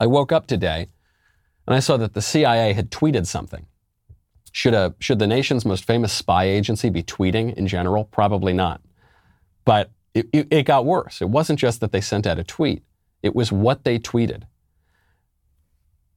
I 0.00 0.06
woke 0.06 0.32
up 0.32 0.46
today 0.46 0.88
and 1.66 1.74
I 1.74 1.80
saw 1.80 1.96
that 1.98 2.14
the 2.14 2.22
CIA 2.22 2.72
had 2.72 2.90
tweeted 2.90 3.26
something. 3.26 3.66
Should, 4.52 4.74
a, 4.74 4.94
should 4.98 5.18
the 5.18 5.26
nation's 5.26 5.64
most 5.64 5.84
famous 5.84 6.12
spy 6.12 6.44
agency 6.44 6.88
be 6.88 7.02
tweeting 7.02 7.54
in 7.54 7.66
general? 7.66 8.04
Probably 8.04 8.52
not. 8.52 8.80
But 9.68 9.90
it, 10.14 10.30
it, 10.32 10.48
it 10.50 10.62
got 10.62 10.86
worse. 10.86 11.20
It 11.20 11.28
wasn't 11.28 11.58
just 11.58 11.82
that 11.82 11.92
they 11.92 12.00
sent 12.00 12.26
out 12.26 12.38
a 12.38 12.42
tweet, 12.42 12.84
it 13.22 13.36
was 13.36 13.52
what 13.52 13.84
they 13.84 13.98
tweeted. 13.98 14.44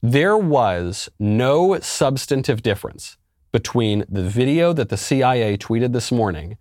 There 0.00 0.38
was 0.38 1.10
no 1.18 1.78
substantive 1.80 2.62
difference 2.62 3.18
between 3.52 4.06
the 4.08 4.22
video 4.22 4.72
that 4.72 4.88
the 4.88 4.96
CIA 4.96 5.58
tweeted 5.58 5.92
this 5.92 6.10
morning 6.10 6.56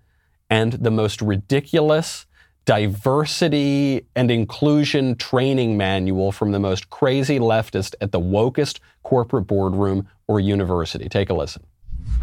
and 0.50 0.74
the 0.74 0.92
most 0.92 1.22
ridiculous 1.22 2.26
diversity 2.66 4.06
and 4.14 4.30
inclusion 4.30 5.16
training 5.16 5.78
manual 5.78 6.34
from 6.34 6.52
the 6.52 6.60
most 6.60 6.90
crazy 6.90 7.40
leftist 7.40 7.96
at 8.02 8.12
the 8.12 8.20
wokest 8.20 8.82
corporate 9.04 9.48
boardroom 9.48 10.10
or 10.28 10.42
university. 10.42 11.08
Take 11.08 11.30
a 11.30 11.34
listen. 11.34 11.64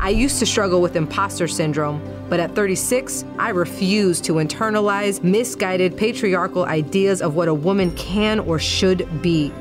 I 0.00 0.10
used 0.10 0.38
to 0.38 0.46
struggle 0.46 0.80
with 0.80 0.94
imposter 0.94 1.48
syndrome, 1.48 2.00
but 2.28 2.38
at 2.38 2.54
36, 2.54 3.24
I 3.38 3.50
refused 3.50 4.24
to 4.24 4.34
internalize 4.34 5.22
misguided 5.24 5.96
patriarchal 5.96 6.64
ideas 6.64 7.20
of 7.20 7.34
what 7.34 7.48
a 7.48 7.54
woman 7.54 7.90
can 7.96 8.38
or 8.38 8.58
should 8.58 9.22
be. 9.22 9.52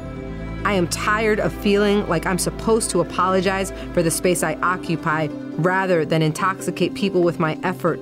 I 0.63 0.73
am 0.73 0.87
tired 0.89 1.39
of 1.39 1.51
feeling 1.53 2.07
like 2.07 2.25
I'm 2.25 2.37
supposed 2.37 2.89
to 2.91 3.01
apologize 3.01 3.71
for 3.93 4.03
the 4.03 4.11
space 4.11 4.43
I 4.43 4.55
occupy 4.55 5.27
rather 5.57 6.05
than 6.05 6.21
intoxicate 6.21 6.93
people 6.93 7.23
with 7.23 7.39
my 7.39 7.57
effort, 7.63 7.99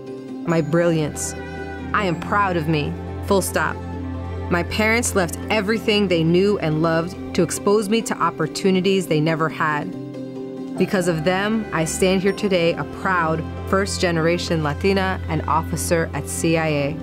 my 0.48 0.62
brilliance. 0.62 1.34
I 1.94 2.06
am 2.06 2.20
proud 2.20 2.58
of 2.58 2.68
me. 2.68 2.94
Full 3.28 3.42
stop. 3.42 3.78
My 4.52 4.64
parents 4.64 5.16
left 5.16 5.38
everything 5.50 6.08
they 6.08 6.24
knew 6.24 6.60
and 6.60 6.82
loved 6.82 7.36
to 7.36 7.44
expose 7.44 7.88
me 7.88 8.02
to 8.04 8.18
opportunities 8.22 9.08
they 9.08 9.20
never 9.20 9.48
had. 9.50 10.05
Because 10.78 11.08
of 11.08 11.24
them, 11.24 11.66
I 11.72 11.86
stand 11.86 12.22
here 12.22 12.34
today 12.34 12.74
a 12.74 12.84
proud 13.02 13.42
first 13.70 14.02
generation 14.02 14.62
Latina 14.62 15.22
and 15.30 15.42
officer 15.44 16.10
at 16.14 16.28
CIA. 16.28 16.98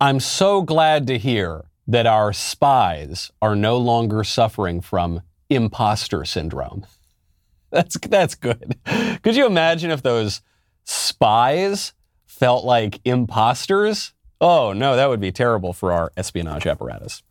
I'm 0.00 0.18
so 0.18 0.62
glad 0.62 1.06
to 1.06 1.16
hear 1.16 1.66
that 1.86 2.06
our 2.06 2.32
spies 2.32 3.30
are 3.40 3.54
no 3.54 3.78
longer 3.78 4.24
suffering 4.24 4.80
from 4.80 5.22
imposter 5.48 6.24
syndrome. 6.24 6.86
That's 7.70 7.98
that's 7.98 8.36
good. 8.36 8.76
Could 9.22 9.34
you 9.34 9.46
imagine 9.46 9.90
if 9.90 10.00
those 10.00 10.42
spies 10.84 11.92
felt 12.24 12.64
like 12.64 13.00
imposters? 13.04 14.12
Oh 14.40 14.72
no, 14.72 14.94
that 14.94 15.08
would 15.08 15.18
be 15.18 15.32
terrible 15.32 15.72
for 15.72 15.90
our 15.90 16.12
espionage 16.16 16.66
apparatus. 16.68 17.24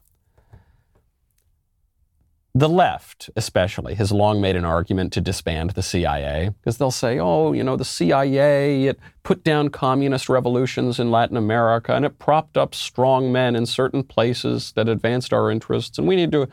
The 2.56 2.70
left, 2.70 3.32
especially, 3.36 3.96
has 3.96 4.12
long 4.12 4.40
made 4.40 4.56
an 4.56 4.64
argument 4.64 5.12
to 5.14 5.22
disband 5.22 5.72
the 5.72 5.82
CIA 5.82 6.52
because 6.60 6.78
they'll 6.78 6.92
say, 6.92 7.18
oh, 7.18 7.52
you 7.52 7.64
know, 7.64 7.76
the 7.76 7.84
CIA, 7.84 8.86
it 8.86 9.00
put 9.24 9.44
down 9.44 9.70
communist 9.70 10.30
revolutions 10.30 11.00
in 11.00 11.10
Latin 11.10 11.36
America 11.36 11.96
and 11.96 12.06
it 12.06 12.20
propped 12.20 12.56
up 12.56 12.76
strong 12.76 13.32
men 13.32 13.56
in 13.56 13.66
certain 13.66 14.04
places 14.04 14.72
that 14.76 14.88
advanced 14.88 15.34
our 15.34 15.50
interests, 15.50 15.98
and 15.98 16.08
we 16.08 16.16
need 16.16 16.32
to. 16.32 16.48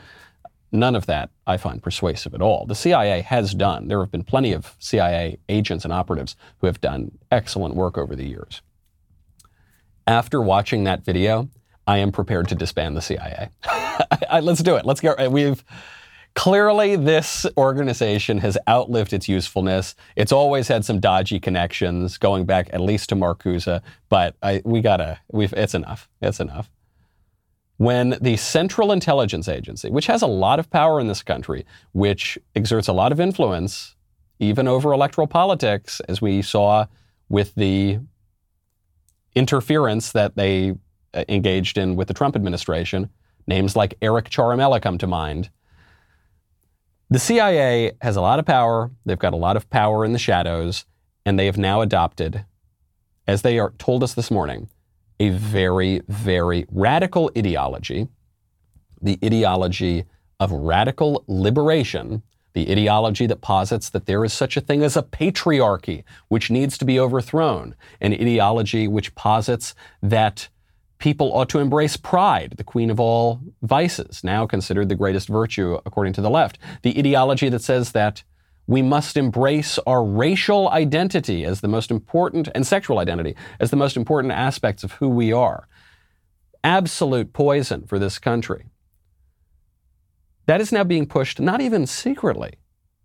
None 0.73 0.95
of 0.95 1.07
that 1.07 1.31
I 1.49 1.57
find 1.57 1.83
persuasive 1.83 2.33
at 2.33 2.41
all. 2.41 2.65
The 2.65 2.77
CIA 2.77 3.23
has 3.23 3.55
done, 3.55 3.89
there 3.89 3.99
have 4.01 4.13
been 4.13 4.23
plenty 4.23 4.53
of 4.53 4.77
CIA 4.79 5.37
agents 5.49 5.85
and 5.85 5.93
operatives 5.93 6.37
who 6.61 6.69
have 6.69 6.81
done 6.81 7.19
excellent 7.31 7.75
work 7.75 7.99
over 7.99 8.15
the 8.15 8.27
years. 8.27 8.63
After 10.07 10.41
watching 10.41 10.85
that 10.85 11.05
video, 11.05 11.51
I 11.89 11.99
am 11.99 12.13
prepared 12.13 12.49
to 12.49 12.55
disband 12.55 12.97
the 12.97 13.03
CIA. 13.03 13.51
Let's 14.43 14.63
do 14.63 14.77
it. 14.77 14.85
Let's 14.85 15.01
go. 15.01 15.15
We've 15.29 15.65
clearly 16.35 16.97
this 16.97 17.47
organization 17.57 18.39
has 18.39 18.57
outlived 18.69 19.13
its 19.13 19.29
usefulness. 19.29 19.95
It's 20.17 20.33
always 20.33 20.69
had 20.69 20.85
some 20.85 21.01
dodgy 21.01 21.41
connections 21.41 22.19
going 22.19 22.45
back 22.45 22.71
at 22.73 22.81
least 22.81 23.09
to 23.11 23.17
Marcuse, 23.17 23.81
but 24.09 24.37
I, 24.43 24.63
we 24.65 24.81
gotta. 24.81 25.19
We've. 25.33 25.53
It's 25.53 25.75
enough. 25.75 26.09
It's 26.21 26.41
enough. 26.41 26.71
When 27.79 28.19
the 28.21 28.37
Central 28.37 28.93
Intelligence 28.93 29.49
Agency, 29.49 29.91
which 29.91 30.07
has 30.07 30.21
a 30.21 30.27
lot 30.27 30.59
of 30.59 30.71
power 30.71 31.01
in 31.01 31.07
this 31.07 31.23
country, 31.23 31.65
which 31.93 32.39
exerts 32.55 32.89
a 32.89 32.93
lot 32.93 33.11
of 33.11 33.21
influence, 33.21 33.97
even 34.39 34.69
over 34.69 34.93
electoral 34.93 35.27
politics, 35.27 36.01
as 36.01 36.21
we 36.21 36.43
saw 36.43 36.87
with 37.31 37.55
the 37.55 37.99
interference 39.35 40.13
that 40.13 40.37
they 40.37 40.75
uh, 41.15 41.25
engaged 41.29 41.79
in 41.79 41.97
with 41.97 42.09
the 42.09 42.15
Trump 42.15 42.37
administration. 42.37 43.09
Names 43.47 43.77
like 43.77 43.95
Eric 44.03 44.31
Ciaramella 44.31 44.81
come 44.81 44.99
to 44.99 45.07
mind. 45.07 45.51
The 47.09 47.19
CIA 47.19 47.93
has 48.01 48.17
a 48.17 48.21
lot 48.21 48.39
of 48.39 48.47
power. 48.47 48.91
They've 49.05 49.19
got 49.19 49.33
a 49.33 49.37
lot 49.37 49.57
of 49.57 49.69
power 49.71 50.05
in 50.05 50.13
the 50.13 50.19
shadows, 50.19 50.85
and 51.27 51.39
they 51.39 51.47
have 51.47 51.59
now 51.59 51.81
adopted, 51.81 52.45
as 53.27 53.43
they 53.43 53.59
are 53.59 53.73
told 53.79 54.05
us 54.05 54.15
this 54.15 54.31
morning, 54.31 54.69
a 55.19 55.31
very, 55.31 56.03
very 56.09 56.67
radical 56.71 57.31
ideology, 57.37 58.09
the 59.03 59.19
ideology 59.25 60.05
of 60.39 60.53
radical 60.53 61.25
liberation, 61.27 62.23
the 62.53 62.71
ideology 62.71 63.27
that 63.27 63.41
posits 63.41 63.91
that 63.91 64.07
there 64.07 64.25
is 64.25 64.33
such 64.33 64.57
a 64.57 64.61
thing 64.61 64.83
as 64.83 64.97
a 64.97 65.03
patriarchy 65.03 66.05
which 66.29 66.51
needs 66.51 66.79
to 66.79 66.85
be 66.85 66.99
overthrown, 66.99 67.75
an 68.01 68.13
ideology 68.13 68.89
which 68.89 69.15
posits 69.15 69.75
that 70.03 70.49
people 71.01 71.33
ought 71.33 71.49
to 71.49 71.59
embrace 71.59 71.97
pride, 71.97 72.55
the 72.57 72.65
queen 72.65 72.91
of 72.91 73.01
all 73.01 73.41
vices, 73.63 74.23
now 74.23 74.47
considered 74.47 74.89
the 74.89 74.95
greatest 74.95 75.29
virtue 75.29 75.79
according 75.85 76.13
to 76.13 76.21
the 76.21 76.31
left. 76.31 76.59
The 76.83 76.97
ideology 76.97 77.49
that 77.49 77.63
says 77.63 77.93
that 77.93 78.23
we 78.67 78.83
must 78.83 79.17
embrace 79.17 79.79
our 79.81 80.05
racial 80.05 80.69
identity 80.69 81.45
as 81.45 81.61
the 81.61 81.69
most 81.69 81.91
important, 81.91 82.49
and 82.55 82.65
sexual 82.65 83.01
identity 83.01 83.35
as 83.59 83.71
the 83.71 83.77
most 83.77 83.97
important 83.97 84.33
aspects 84.33 84.85
of 84.85 84.93
who 84.93 85.09
we 85.09 85.33
are. 85.33 85.67
Absolute 86.63 87.33
poison 87.33 87.87
for 87.87 87.99
this 87.99 88.19
country. 88.19 88.67
That 90.47 90.61
is 90.61 90.71
now 90.71 90.85
being 90.85 91.07
pushed, 91.07 91.41
not 91.41 91.61
even 91.61 91.87
secretly, 91.87 92.53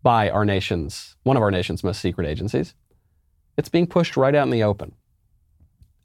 by 0.03 0.29
our 0.29 0.45
nation's, 0.45 1.15
one 1.23 1.38
of 1.38 1.41
our 1.41 1.51
nation's 1.51 1.84
most 1.84 1.99
secret 1.99 2.27
agencies. 2.27 2.75
It's 3.58 3.69
being 3.69 3.88
pushed 3.88 4.17
right 4.17 4.36
out 4.36 4.43
in 4.43 4.51
the 4.51 4.63
open. 4.63 4.93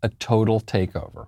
A 0.02 0.08
total 0.08 0.60
takeover. 0.60 1.26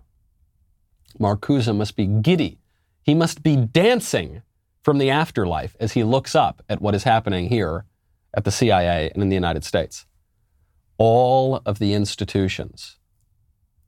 Marcuse 1.23 1.75
must 1.75 1.95
be 1.95 2.07
giddy. 2.07 2.59
He 3.03 3.15
must 3.15 3.43
be 3.43 3.57
dancing 3.57 4.43
from 4.83 4.99
the 4.99 5.11
afterlife 5.11 5.77
as 5.79 5.93
he 5.93 6.03
looks 6.03 6.35
up 6.35 6.63
at 6.69 6.83
what 6.83 6.95
is 6.95 7.05
happening 7.05 7.49
here 7.49 7.85
at 8.35 8.45
the 8.45 8.51
CIA 8.51 9.11
and 9.15 9.23
in 9.23 9.29
the 9.29 9.37
United 9.37 9.65
States. 9.65 10.07
All 10.99 11.63
of 11.65 11.79
the 11.79 11.95
institutions 11.95 12.99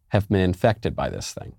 have 0.08 0.28
been 0.28 0.40
infected 0.40 0.94
by 0.94 1.10
this 1.10 1.34
thing. 1.34 1.56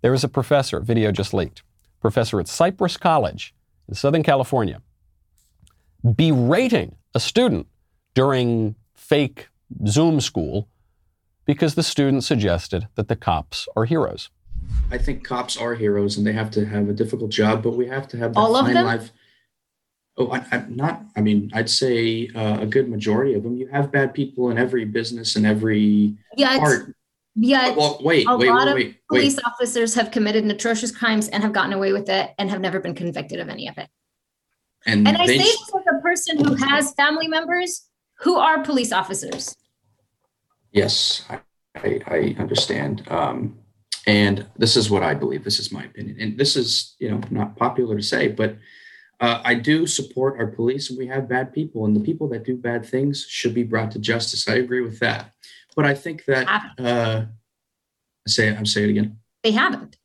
There 0.00 0.14
is 0.14 0.24
a 0.24 0.28
professor, 0.28 0.80
video 0.80 1.10
just 1.10 1.34
leaked, 1.34 1.62
professor 2.00 2.38
at 2.40 2.48
Cypress 2.48 2.96
College 2.96 3.54
in 3.88 3.94
Southern 3.94 4.22
California, 4.22 4.80
berating 6.16 6.96
a 7.14 7.20
student 7.20 7.66
during 8.14 8.76
fake 8.94 9.48
Zoom 9.86 10.20
school 10.20 10.68
because 11.50 11.74
the 11.74 11.82
student 11.82 12.22
suggested 12.22 12.86
that 12.94 13.08
the 13.08 13.16
cops 13.16 13.66
are 13.74 13.84
heroes. 13.84 14.30
I 14.92 14.98
think 14.98 15.24
cops 15.24 15.56
are 15.56 15.74
heroes 15.74 16.16
and 16.16 16.24
they 16.24 16.32
have 16.32 16.48
to 16.52 16.64
have 16.64 16.88
a 16.88 16.92
difficult 16.92 17.32
job, 17.32 17.60
but 17.64 17.72
we 17.72 17.88
have 17.88 18.06
to 18.08 18.16
have 18.18 18.34
that 18.34 18.40
All 18.40 18.54
of 18.54 18.66
them? 18.66 18.86
life. 18.86 19.10
Oh, 20.16 20.30
I, 20.30 20.44
I'm 20.52 20.76
not. 20.76 21.02
I 21.16 21.20
mean, 21.22 21.50
I'd 21.52 21.68
say 21.68 22.28
uh, 22.36 22.60
a 22.60 22.66
good 22.66 22.88
majority 22.88 23.34
of 23.34 23.42
them. 23.42 23.56
You 23.56 23.66
have 23.66 23.90
bad 23.90 24.14
people 24.14 24.50
in 24.50 24.58
every 24.58 24.84
business 24.84 25.34
and 25.34 25.44
every 25.44 26.16
Yet, 26.36 26.60
part. 26.60 26.94
yet 27.34 27.76
Well, 27.76 27.98
wait, 28.04 28.28
a 28.28 28.36
wait, 28.36 28.48
lot 28.48 28.66
wait, 28.66 28.70
of 28.70 28.74
wait, 28.76 28.96
police 29.08 29.36
wait. 29.36 29.44
officers 29.44 29.92
have 29.96 30.12
committed 30.12 30.44
atrocious 30.44 30.92
crimes 30.96 31.26
and 31.30 31.42
have 31.42 31.52
gotten 31.52 31.72
away 31.72 31.92
with 31.92 32.08
it 32.08 32.30
and 32.38 32.48
have 32.48 32.60
never 32.60 32.78
been 32.78 32.94
convicted 32.94 33.40
of 33.40 33.48
any 33.48 33.66
of 33.66 33.76
it. 33.76 33.88
And, 34.86 35.08
And 35.08 35.16
I 35.16 35.26
they 35.26 35.38
say 35.38 35.44
just- 35.46 35.66
this 35.66 35.82
as 35.88 35.96
a 35.98 36.00
person 36.00 36.44
who 36.44 36.54
has 36.54 36.92
family 36.94 37.26
members 37.26 37.88
who 38.20 38.36
are 38.36 38.62
police 38.62 38.92
officers. 38.92 39.56
Yes, 40.72 41.24
I, 41.28 41.40
I, 41.76 42.00
I 42.06 42.36
understand. 42.38 43.06
Um, 43.10 43.58
and 44.06 44.46
this 44.56 44.76
is 44.76 44.90
what 44.90 45.02
I 45.02 45.14
believe. 45.14 45.44
This 45.44 45.58
is 45.58 45.72
my 45.72 45.84
opinion. 45.84 46.16
And 46.20 46.38
this 46.38 46.56
is, 46.56 46.96
you 46.98 47.10
know, 47.10 47.20
not 47.30 47.56
popular 47.56 47.96
to 47.96 48.02
say, 48.02 48.28
but 48.28 48.56
uh, 49.20 49.42
I 49.44 49.54
do 49.54 49.86
support 49.86 50.38
our 50.38 50.46
police 50.46 50.88
and 50.88 50.98
we 50.98 51.06
have 51.08 51.28
bad 51.28 51.52
people 51.52 51.84
and 51.84 51.94
the 51.94 52.00
people 52.00 52.28
that 52.28 52.44
do 52.44 52.56
bad 52.56 52.86
things 52.86 53.26
should 53.28 53.54
be 53.54 53.62
brought 53.62 53.90
to 53.92 53.98
justice. 53.98 54.48
I 54.48 54.54
agree 54.54 54.80
with 54.80 54.98
that. 55.00 55.32
But 55.76 55.84
I 55.84 55.94
think 55.94 56.24
that, 56.24 56.48
uh, 56.78 57.26
say 58.26 58.48
I'm 58.48 58.66
saying 58.66 58.88
it 58.88 58.90
again. 58.90 59.18
They 59.42 59.52
haven't. 59.52 59.96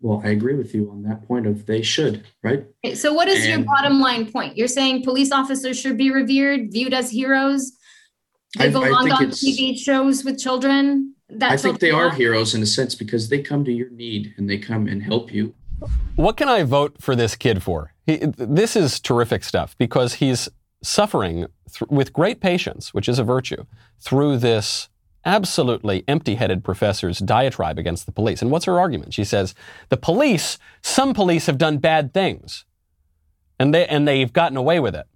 Well, 0.00 0.22
I 0.24 0.30
agree 0.30 0.54
with 0.54 0.74
you 0.74 0.90
on 0.90 1.02
that 1.02 1.26
point 1.28 1.46
of 1.46 1.66
they 1.66 1.82
should, 1.82 2.26
right? 2.42 2.64
Okay, 2.84 2.94
So 2.94 3.12
what 3.12 3.28
is 3.28 3.46
your 3.46 3.58
bottom 3.60 4.00
line 4.00 4.30
point? 4.32 4.56
You're 4.56 4.68
saying 4.68 5.04
police 5.04 5.30
officers 5.30 5.78
should 5.78 5.98
be 5.98 6.10
revered, 6.10 6.72
viewed 6.72 6.94
as 6.94 7.10
heroes? 7.10 7.72
They 8.58 8.64
I- 8.64 8.68
I 8.68 8.70
belong 8.70 9.04
think 9.04 9.20
on 9.20 9.30
TV 9.30 9.78
shows 9.78 10.24
with 10.24 10.38
children? 10.38 11.14
That 11.28 11.52
I 11.52 11.56
think 11.56 11.78
they 11.78 11.92
are 11.92 12.10
heroes 12.10 12.54
in 12.54 12.62
a 12.62 12.66
sense 12.66 12.96
because 12.96 13.28
they 13.28 13.40
come 13.40 13.64
to 13.64 13.72
your 13.72 13.90
need 13.90 14.34
and 14.36 14.50
they 14.50 14.58
come 14.58 14.88
and 14.88 15.02
help 15.02 15.32
you. 15.32 15.54
What 16.16 16.36
can 16.36 16.48
I 16.48 16.64
vote 16.64 16.96
for 17.00 17.14
this 17.14 17.36
kid 17.36 17.62
for? 17.62 17.94
He, 18.04 18.16
this 18.36 18.74
is 18.74 18.98
terrific 18.98 19.44
stuff 19.44 19.76
because 19.78 20.14
he's 20.14 20.48
suffering 20.82 21.46
th- 21.72 21.88
with 21.88 22.12
great 22.12 22.40
patience, 22.40 22.92
which 22.92 23.08
is 23.08 23.20
a 23.20 23.24
virtue, 23.24 23.64
through 24.00 24.38
this 24.38 24.88
absolutely 25.24 26.02
empty 26.08 26.34
headed 26.34 26.64
professor's 26.64 27.18
diatribe 27.20 27.78
against 27.78 28.06
the 28.06 28.12
police. 28.12 28.42
And 28.42 28.50
what's 28.50 28.64
her 28.64 28.80
argument? 28.80 29.14
She 29.14 29.24
says, 29.24 29.54
the 29.88 29.96
police, 29.96 30.58
some 30.82 31.14
police 31.14 31.46
have 31.46 31.58
done 31.58 31.78
bad 31.78 32.12
things 32.12 32.64
and, 33.58 33.72
they, 33.72 33.86
and 33.86 34.08
they've 34.08 34.32
gotten 34.32 34.56
away 34.56 34.80
with 34.80 34.96
it. 34.96 35.06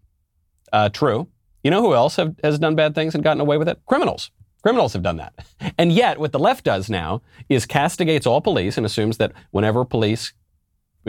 Uh, 0.73 0.91
true. 0.91 1.27
You 1.65 1.71
know 1.71 1.81
who 1.81 1.95
else 1.95 2.17
have, 2.17 2.37
has 2.45 2.59
done 2.59 2.77
bad 2.77 2.95
things 2.95 3.15
and 3.15 3.25
gotten 3.25 3.41
away 3.41 3.57
with 3.57 3.69
it? 3.69 3.81
Criminals. 3.87 4.31
Criminals 4.63 4.93
have 4.93 5.03
done 5.03 5.17
that. 5.17 5.35
And 5.79 5.91
yet, 5.91 6.21
what 6.21 6.31
the 6.31 6.39
left 6.39 6.65
does 6.65 6.89
now 6.89 7.23
is 7.49 7.67
castigates 7.67 8.27
all 8.27 8.41
police 8.41 8.77
and 8.77 8.87
assumes 8.87 9.17
that 9.17 9.33
whenever 9.51 9.85
police 9.85 10.33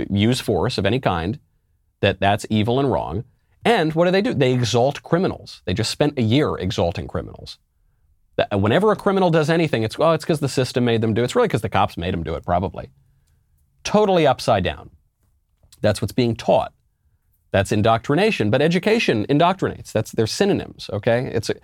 use 0.10 0.40
force 0.40 0.78
of 0.78 0.86
any 0.86 1.00
kind, 1.00 1.40
that 2.00 2.20
that's 2.20 2.48
evil 2.50 2.80
and 2.80 2.92
wrong. 2.92 3.26
And 3.64 3.94
what 3.94 4.06
do 4.06 4.12
they 4.12 4.22
do? 4.22 4.34
They 4.34 4.54
exalt 4.54 5.04
criminals. 5.04 5.62
They 5.66 5.74
just 5.74 5.92
spent 5.92 6.18
a 6.18 6.22
year 6.22 6.56
exalting 6.58 7.08
criminals. 7.08 7.60
Whenever 8.52 8.92
a 8.92 8.96
criminal 8.96 9.30
does 9.30 9.50
anything, 9.50 9.84
it's, 9.84 9.98
oh, 10.00 10.12
it's 10.14 10.26
because 10.26 10.40
the 10.40 10.50
system 10.50 10.86
made 10.86 11.02
them 11.02 11.14
do 11.14 11.22
it. 11.22 11.26
It's 11.26 11.36
really 11.36 11.48
because 11.48 11.62
the 11.62 11.70
cops 11.70 11.98
made 11.98 12.14
them 12.14 12.24
do 12.24 12.36
it, 12.36 12.44
probably. 12.44 12.90
Totally 13.84 14.26
upside 14.26 14.64
down. 14.64 14.90
That's 15.82 16.02
what's 16.02 16.14
being 16.14 16.36
taught. 16.36 16.74
That's 17.56 17.72
indoctrination, 17.72 18.50
but 18.50 18.62
education 18.62 19.26
indoctrinates. 19.30 19.94
That's 19.94 20.12
they're 20.12 20.28
synonyms, 20.28 20.90
okay? 20.92 21.32
It's 21.34 21.50
a, 21.50 21.56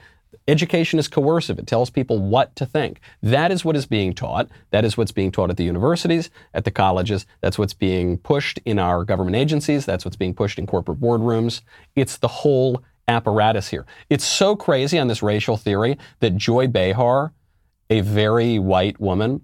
education 0.48 1.00
is 1.00 1.10
coercive. 1.10 1.60
It 1.60 1.68
tells 1.68 1.90
people 1.90 2.18
what 2.18 2.56
to 2.56 2.66
think. 2.66 3.02
That 3.22 3.52
is 3.52 3.66
what 3.66 3.76
is 3.76 3.86
being 3.86 4.14
taught. 4.14 4.48
That 4.70 4.86
is 4.86 4.96
what's 4.96 5.12
being 5.12 5.34
taught 5.34 5.50
at 5.50 5.58
the 5.58 5.66
universities, 5.66 6.30
at 6.54 6.64
the 6.64 6.72
colleges. 6.72 7.26
That's 7.42 7.60
what's 7.60 7.74
being 7.74 8.20
pushed 8.20 8.58
in 8.64 8.80
our 8.80 9.04
government 9.04 9.36
agencies. 9.36 9.86
That's 9.86 10.06
what's 10.06 10.16
being 10.16 10.34
pushed 10.34 10.58
in 10.58 10.66
corporate 10.66 11.02
boardrooms. 11.02 11.60
It's 11.98 12.16
the 12.16 12.30
whole 12.30 12.82
apparatus 13.10 13.68
here. 13.68 13.86
It's 14.10 14.24
so 14.24 14.56
crazy 14.56 14.98
on 14.98 15.10
this 15.10 15.22
racial 15.22 15.58
theory 15.58 15.98
that 16.22 16.38
Joy 16.38 16.68
Behar, 16.68 17.34
a 17.90 18.00
very 18.00 18.60
white 18.60 19.02
woman, 19.02 19.42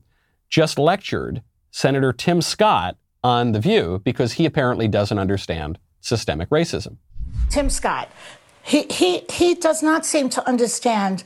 just 0.49 0.79
lectured 0.79 1.41
Senator 1.71 2.13
Tim 2.13 2.41
Scott 2.41 2.95
on 3.21 3.51
The 3.51 3.59
View 3.59 4.01
because 4.05 4.31
he 4.31 4.45
apparently 4.45 4.87
doesn't 4.87 5.19
understand 5.19 5.77
systemic 6.07 6.49
racism. 6.49 6.95
Tim 7.49 7.69
Scott. 7.69 8.09
He, 8.63 8.83
he, 8.83 9.23
he 9.29 9.55
does 9.55 9.83
not 9.83 10.05
seem 10.05 10.29
to 10.29 10.47
understand, 10.47 11.23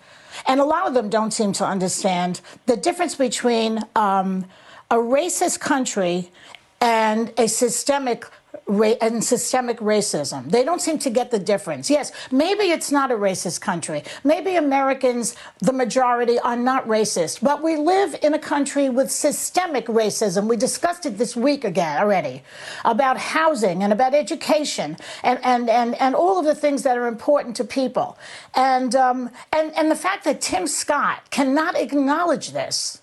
and 0.47 0.59
a 0.59 0.63
lot 0.65 0.87
of 0.87 0.93
them 0.93 1.09
don't 1.09 1.31
seem 1.31 1.53
to 1.53 1.65
understand, 1.65 2.41
the 2.65 2.77
difference 2.77 3.15
between 3.15 3.83
um, 3.95 4.45
a 4.89 4.95
racist 4.95 5.59
country 5.59 6.31
and 6.79 7.31
a 7.37 7.47
systemic 7.47 8.25
ra- 8.71 8.95
and 9.01 9.23
systemic 9.23 9.77
racism. 9.79 10.49
They 10.49 10.63
don't 10.63 10.81
seem 10.81 10.97
to 10.99 11.09
get 11.09 11.31
the 11.31 11.39
difference. 11.39 11.89
Yes, 11.89 12.11
maybe 12.31 12.65
it's 12.71 12.91
not 12.91 13.11
a 13.11 13.15
racist 13.15 13.61
country. 13.61 14.03
Maybe 14.23 14.55
Americans, 14.55 15.35
the 15.59 15.73
majority, 15.73 16.39
are 16.39 16.55
not 16.55 16.87
racist. 16.87 17.41
But 17.41 17.61
we 17.61 17.75
live 17.75 18.15
in 18.23 18.33
a 18.33 18.39
country 18.39 18.89
with 18.89 19.11
systemic 19.11 19.87
racism. 19.87 20.47
We 20.47 20.57
discussed 20.57 21.05
it 21.05 21.17
this 21.17 21.35
week 21.35 21.63
again 21.63 22.01
already 22.01 22.43
about 22.85 23.17
housing 23.17 23.83
and 23.83 23.91
about 23.91 24.13
education 24.13 24.97
and, 25.23 25.39
and, 25.43 25.69
and, 25.69 25.95
and 25.95 26.15
all 26.15 26.39
of 26.39 26.45
the 26.45 26.55
things 26.55 26.83
that 26.83 26.97
are 26.97 27.07
important 27.07 27.55
to 27.57 27.63
people. 27.63 28.17
And, 28.55 28.95
um, 28.95 29.29
and, 29.51 29.75
and 29.75 29.91
the 29.91 29.95
fact 29.95 30.23
that 30.23 30.41
Tim 30.41 30.67
Scott 30.67 31.29
cannot 31.29 31.75
acknowledge 31.75 32.51
this 32.51 33.01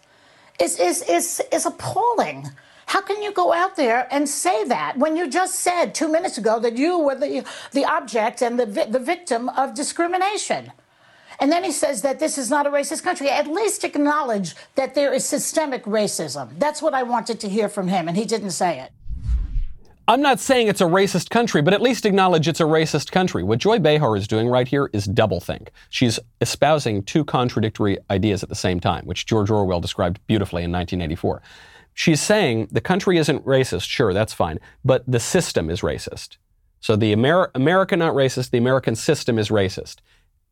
is, 0.59 0.79
is, 0.81 1.03
is, 1.03 1.43
is 1.53 1.67
appalling. 1.67 2.49
How 2.89 3.03
can 3.03 3.23
you 3.23 3.33
go 3.33 3.53
out 3.53 3.77
there 3.77 4.09
and 4.11 4.27
say 4.27 4.65
that 4.65 4.97
when 4.97 5.15
you 5.15 5.29
just 5.29 5.57
said 5.57 5.95
two 5.95 6.09
minutes 6.09 6.39
ago 6.39 6.59
that 6.61 6.79
you 6.79 6.99
were 6.99 7.15
the, 7.15 7.45
the 7.73 7.85
object 7.85 8.41
and 8.41 8.59
the, 8.59 8.65
vi- 8.65 8.87
the 8.87 8.99
victim 8.99 9.51
of 9.51 9.75
discrimination? 9.75 10.73
And 11.39 11.53
then 11.53 11.65
he 11.65 11.71
says 11.71 12.01
that 12.01 12.19
this 12.19 12.39
is 12.39 12.49
not 12.49 12.67
a 12.67 12.71
racist 12.71 13.03
country. 13.03 13.29
At 13.29 13.47
least 13.47 13.85
acknowledge 13.85 14.55
that 14.77 14.95
there 14.95 15.13
is 15.13 15.27
systemic 15.27 15.85
racism. 15.85 16.59
That's 16.59 16.81
what 16.81 16.95
I 16.95 17.03
wanted 17.03 17.41
to 17.41 17.49
hear 17.51 17.69
from 17.69 17.89
him, 17.89 18.09
and 18.09 18.17
he 18.17 18.25
didn't 18.25 18.53
say 18.53 18.81
it. 18.81 18.91
I'm 20.09 20.23
not 20.23 20.41
saying 20.41 20.69
it's 20.69 20.81
a 20.81 20.85
racist 20.85 21.29
country, 21.29 21.61
but 21.61 21.75
at 21.75 21.83
least 21.83 22.07
acknowledge 22.07 22.49
it's 22.49 22.61
a 22.61 22.65
racist 22.65 23.13
country. 23.13 23.43
What 23.43 23.59
Joy 23.59 23.79
Behar 23.81 24.17
is 24.17 24.27
doing 24.27 24.49
right 24.49 24.67
here 24.67 24.89
is 24.95 25.07
doublethink. 25.07 25.69
She's 25.91 26.19
espousing 26.41 27.03
two 27.03 27.23
contradictory 27.23 27.99
ideas 28.09 28.43
at 28.43 28.49
the 28.49 28.55
same 28.55 28.81
time, 28.81 29.05
which 29.05 29.27
George 29.27 29.51
Orwell 29.51 29.83
described 29.83 30.19
beautifully 30.27 30.65
in 30.65 30.73
1984. 30.73 31.43
She's 31.99 32.21
saying 32.21 32.69
the 32.71 32.81
country 32.81 33.19
isn't 33.19 33.45
racist, 33.45 33.89
sure, 33.89 34.15
that's 34.15 34.33
fine, 34.33 34.61
but 34.85 35.03
the 35.09 35.19
system 35.19 35.69
is 35.69 35.81
racist. 35.81 36.37
So 36.79 36.95
the 36.95 37.11
Amer- 37.11 37.51
America 37.57 37.97
not 37.97 38.15
racist, 38.15 38.51
the 38.51 38.59
American 38.59 38.95
system 38.95 39.37
is 39.37 39.49
racist. 39.49 39.97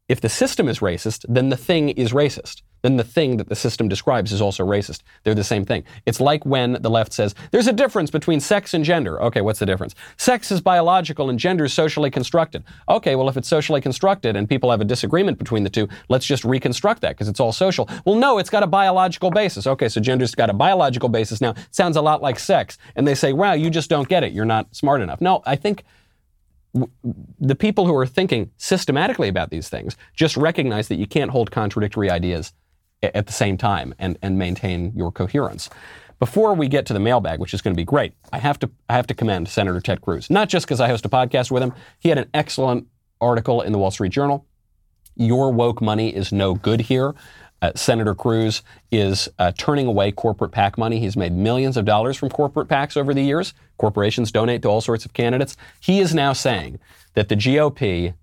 If 0.09 0.21
the 0.21 0.29
system 0.29 0.67
is 0.67 0.81
racist, 0.81 1.25
then 1.29 1.51
the 1.51 1.57
thing 1.57 1.91
is 1.91 2.11
racist. 2.11 2.63
Then 2.87 2.99
the 2.99 3.03
thing 3.03 3.37
that 3.39 3.49
the 3.49 3.57
system 3.57 3.89
describes 3.89 4.31
is 4.31 4.41
also 4.41 4.65
racist. 4.65 5.01
They're 5.25 5.35
the 5.35 5.43
same 5.43 5.65
thing. 5.65 5.83
It's 6.07 6.21
like 6.21 6.47
when 6.47 6.75
the 6.75 6.89
left 6.89 7.13
says, 7.13 7.35
there's 7.51 7.67
a 7.67 7.73
difference 7.73 8.13
between 8.13 8.39
sex 8.39 8.75
and 8.75 8.85
gender. 8.85 9.21
Okay, 9.25 9.41
what's 9.41 9.59
the 9.59 9.67
difference? 9.67 9.97
Sex 10.19 10.53
is 10.53 10.61
biological 10.61 11.29
and 11.29 11.37
gender 11.37 11.65
is 11.65 11.73
socially 11.73 12.13
constructed. 12.13 12.63
Okay, 12.89 13.17
well, 13.17 13.29
if 13.29 13.37
it's 13.37 13.49
socially 13.49 13.81
constructed 13.81 14.37
and 14.37 14.49
people 14.49 14.71
have 14.71 14.81
a 14.81 14.85
disagreement 14.85 15.37
between 15.37 15.65
the 15.65 15.69
two, 15.69 15.89
let's 16.09 16.25
just 16.25 16.45
reconstruct 16.45 17.01
that 17.01 17.17
because 17.17 17.27
it's 17.27 17.41
all 17.41 17.51
social. 17.51 17.89
Well, 18.05 18.15
no, 18.15 18.39
it's 18.39 18.51
got 18.51 18.63
a 18.63 18.69
biological 18.69 19.33
basis. 19.33 19.67
Okay, 19.67 19.89
so 19.89 20.01
gender's 20.01 20.37
got 20.37 20.49
a 20.49 20.55
biological 20.55 21.09
basis 21.09 21.41
now. 21.41 21.57
Sounds 21.73 21.97
a 21.97 22.03
lot 22.03 22.23
like 22.23 22.39
sex. 22.39 22.79
And 22.95 23.05
they 23.05 23.17
say, 23.17 23.33
wow, 23.33 23.55
you 23.55 23.69
just 23.69 23.91
don't 23.91 24.07
get 24.07 24.23
it. 24.23 24.33
You're 24.33 24.45
not 24.45 24.73
smart 24.77 25.01
enough. 25.01 25.21
No, 25.21 25.43
I 25.45 25.57
think 25.57 25.83
the 27.41 27.57
people 27.57 27.85
who 27.87 27.97
are 27.97 28.07
thinking 28.07 28.53
systematically 28.59 29.27
about 29.27 29.51
these 29.51 29.69
things 29.69 29.97
just 30.15 30.37
recognize 30.37 30.87
that 30.87 30.97
you 30.97 31.09
can't 31.09 31.33
hold 31.33 31.51
contradictory 31.51 32.11
ideas 32.13 32.53
at 33.03 33.27
the 33.27 33.33
same 33.33 33.57
time 33.57 33.95
and, 33.99 34.19
and 34.23 34.39
maintain 34.39 34.93
your 34.95 35.13
coherence. 35.13 35.69
Before 36.19 36.55
we 36.55 36.69
get 36.69 36.87
to 36.87 36.95
the 36.95 37.01
mailbag, 37.01 37.41
which 37.41 37.53
is 37.53 37.61
going 37.61 37.75
to 37.75 37.77
be 37.77 37.85
great, 37.85 38.15
I 38.33 38.39
have 38.39 38.59
to 38.61 38.71
I 38.89 38.95
have 38.95 39.07
to 39.09 39.15
commend 39.15 39.49
Senator 39.49 39.81
Ted 39.81 40.01
Cruz. 40.01 40.31
Not 40.31 40.49
just 40.49 40.67
because 40.67 40.81
I 40.81 40.89
host 40.89 41.05
a 41.05 41.11
podcast 41.11 41.51
with 41.51 41.63
him. 41.63 41.75
He 41.99 42.09
had 42.09 42.17
an 42.17 42.31
excellent 42.33 42.87
article 43.21 43.61
in 43.61 43.73
the 43.73 43.79
Wall 43.79 43.91
Street 43.91 44.13
Journal. 44.13 44.47
Your 45.15 45.53
woke 45.53 45.83
money 45.83 46.15
is 46.15 46.33
no 46.33 46.55
good 46.55 46.81
here. 46.81 47.15
Uh, 47.63 47.73
Senator 47.75 48.15
Cruz 48.15 48.63
is 48.91 49.29
uh, 49.39 49.53
turning 49.57 49.87
away 49.87 50.13
corporate 50.13 50.53
PAC 50.53 50.77
money. 50.77 51.01
He's 51.01 51.17
made 51.17 51.33
millions 51.33 51.77
of 51.77 51.87
dollars 51.87 52.17
from 52.17 52.29
corporate 52.29 52.69
PACs 52.69 52.97
over 52.97 53.15
the 53.15 53.23
years. 53.23 53.55
Corporations 53.79 54.31
donate 54.31 54.63
to 54.63 54.69
all 54.69 54.83
sorts 54.83 55.05
of 55.05 55.15
candidates. 55.15 55.57
He 55.81 56.01
is 56.01 56.15
now 56.15 56.35
saying 56.35 56.79
that 57.15 57.29
the 57.29 57.37
GOP 57.37 58.15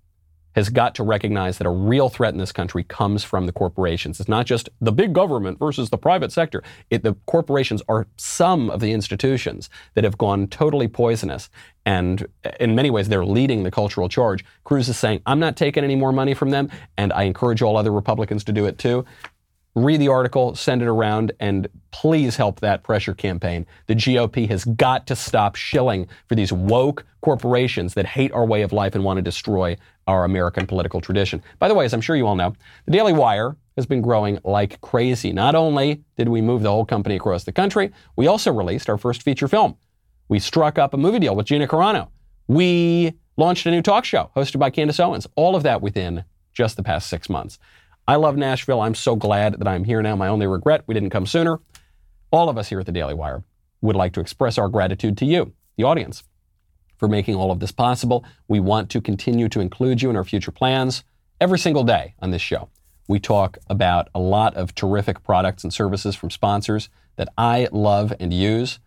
has 0.54 0.68
got 0.68 0.94
to 0.94 1.02
recognize 1.02 1.58
that 1.58 1.66
a 1.66 1.70
real 1.70 2.08
threat 2.08 2.32
in 2.32 2.38
this 2.38 2.52
country 2.52 2.84
comes 2.84 3.24
from 3.24 3.46
the 3.46 3.52
corporations. 3.52 4.20
It's 4.20 4.28
not 4.28 4.46
just 4.46 4.68
the 4.80 4.92
big 4.92 5.12
government 5.12 5.58
versus 5.58 5.90
the 5.90 5.98
private 5.98 6.32
sector. 6.32 6.62
It, 6.90 7.02
the 7.02 7.14
corporations 7.26 7.82
are 7.88 8.06
some 8.16 8.70
of 8.70 8.80
the 8.80 8.92
institutions 8.92 9.68
that 9.94 10.04
have 10.04 10.18
gone 10.18 10.46
totally 10.46 10.88
poisonous. 10.88 11.50
And 11.86 12.26
in 12.60 12.74
many 12.74 12.90
ways, 12.90 13.08
they're 13.08 13.26
leading 13.26 13.62
the 13.62 13.70
cultural 13.70 14.08
charge. 14.08 14.44
Cruz 14.64 14.88
is 14.88 14.96
saying, 14.96 15.20
I'm 15.26 15.38
not 15.38 15.56
taking 15.56 15.84
any 15.84 15.96
more 15.96 16.12
money 16.12 16.34
from 16.34 16.50
them, 16.50 16.70
and 16.96 17.12
I 17.12 17.24
encourage 17.24 17.60
all 17.60 17.76
other 17.76 17.92
Republicans 17.92 18.44
to 18.44 18.52
do 18.52 18.64
it 18.64 18.78
too. 18.78 19.04
Read 19.76 20.00
the 20.00 20.08
article, 20.08 20.54
send 20.54 20.82
it 20.82 20.88
around, 20.88 21.32
and 21.40 21.66
please 21.90 22.36
help 22.36 22.60
that 22.60 22.84
pressure 22.84 23.12
campaign. 23.12 23.66
The 23.86 23.94
GOP 23.96 24.48
has 24.48 24.64
got 24.64 25.06
to 25.08 25.16
stop 25.16 25.56
shilling 25.56 26.06
for 26.28 26.36
these 26.36 26.52
woke 26.52 27.04
corporations 27.22 27.94
that 27.94 28.06
hate 28.06 28.30
our 28.32 28.46
way 28.46 28.62
of 28.62 28.72
life 28.72 28.94
and 28.94 29.02
want 29.02 29.18
to 29.18 29.22
destroy 29.22 29.76
our 30.06 30.24
American 30.24 30.66
political 30.66 31.00
tradition. 31.00 31.42
By 31.58 31.66
the 31.66 31.74
way, 31.74 31.84
as 31.84 31.92
I'm 31.92 32.00
sure 32.00 32.14
you 32.14 32.26
all 32.26 32.36
know, 32.36 32.54
the 32.86 32.92
Daily 32.92 33.12
Wire 33.12 33.56
has 33.76 33.84
been 33.86 34.00
growing 34.00 34.38
like 34.44 34.80
crazy. 34.80 35.32
Not 35.32 35.56
only 35.56 36.04
did 36.16 36.28
we 36.28 36.40
move 36.40 36.62
the 36.62 36.70
whole 36.70 36.84
company 36.84 37.16
across 37.16 37.42
the 37.42 37.52
country, 37.52 37.90
we 38.14 38.28
also 38.28 38.52
released 38.52 38.88
our 38.88 38.98
first 38.98 39.22
feature 39.22 39.48
film. 39.48 39.76
We 40.28 40.38
struck 40.38 40.78
up 40.78 40.94
a 40.94 40.96
movie 40.96 41.18
deal 41.18 41.34
with 41.34 41.46
Gina 41.46 41.66
Carano. 41.66 42.08
We 42.46 43.14
launched 43.36 43.66
a 43.66 43.70
new 43.72 43.82
talk 43.82 44.04
show 44.04 44.30
hosted 44.36 44.58
by 44.58 44.70
Candace 44.70 45.00
Owens. 45.00 45.26
All 45.34 45.56
of 45.56 45.64
that 45.64 45.82
within 45.82 46.24
just 46.52 46.76
the 46.76 46.82
past 46.84 47.08
six 47.08 47.28
months. 47.28 47.58
I 48.06 48.16
love 48.16 48.36
Nashville. 48.36 48.82
I'm 48.82 48.94
so 48.94 49.16
glad 49.16 49.58
that 49.58 49.66
I'm 49.66 49.84
here 49.84 50.02
now. 50.02 50.14
My 50.14 50.28
only 50.28 50.46
regret, 50.46 50.82
we 50.86 50.94
didn't 50.94 51.10
come 51.10 51.26
sooner. 51.26 51.60
All 52.30 52.48
of 52.48 52.58
us 52.58 52.68
here 52.68 52.80
at 52.80 52.86
the 52.86 52.92
Daily 52.92 53.14
Wire 53.14 53.44
would 53.80 53.96
like 53.96 54.12
to 54.14 54.20
express 54.20 54.58
our 54.58 54.68
gratitude 54.68 55.16
to 55.18 55.24
you, 55.24 55.52
the 55.76 55.84
audience, 55.84 56.22
for 56.98 57.08
making 57.08 57.34
all 57.34 57.50
of 57.50 57.60
this 57.60 57.72
possible. 57.72 58.24
We 58.46 58.60
want 58.60 58.90
to 58.90 59.00
continue 59.00 59.48
to 59.48 59.60
include 59.60 60.02
you 60.02 60.10
in 60.10 60.16
our 60.16 60.24
future 60.24 60.50
plans 60.50 61.02
every 61.40 61.58
single 61.58 61.84
day 61.84 62.14
on 62.20 62.30
this 62.30 62.42
show. 62.42 62.68
We 63.08 63.20
talk 63.20 63.58
about 63.68 64.08
a 64.14 64.20
lot 64.20 64.54
of 64.54 64.74
terrific 64.74 65.22
products 65.22 65.64
and 65.64 65.72
services 65.72 66.14
from 66.14 66.30
sponsors 66.30 66.88
that 67.16 67.28
I 67.38 67.68
love 67.72 68.12
and 68.20 68.32
use. 68.32 68.80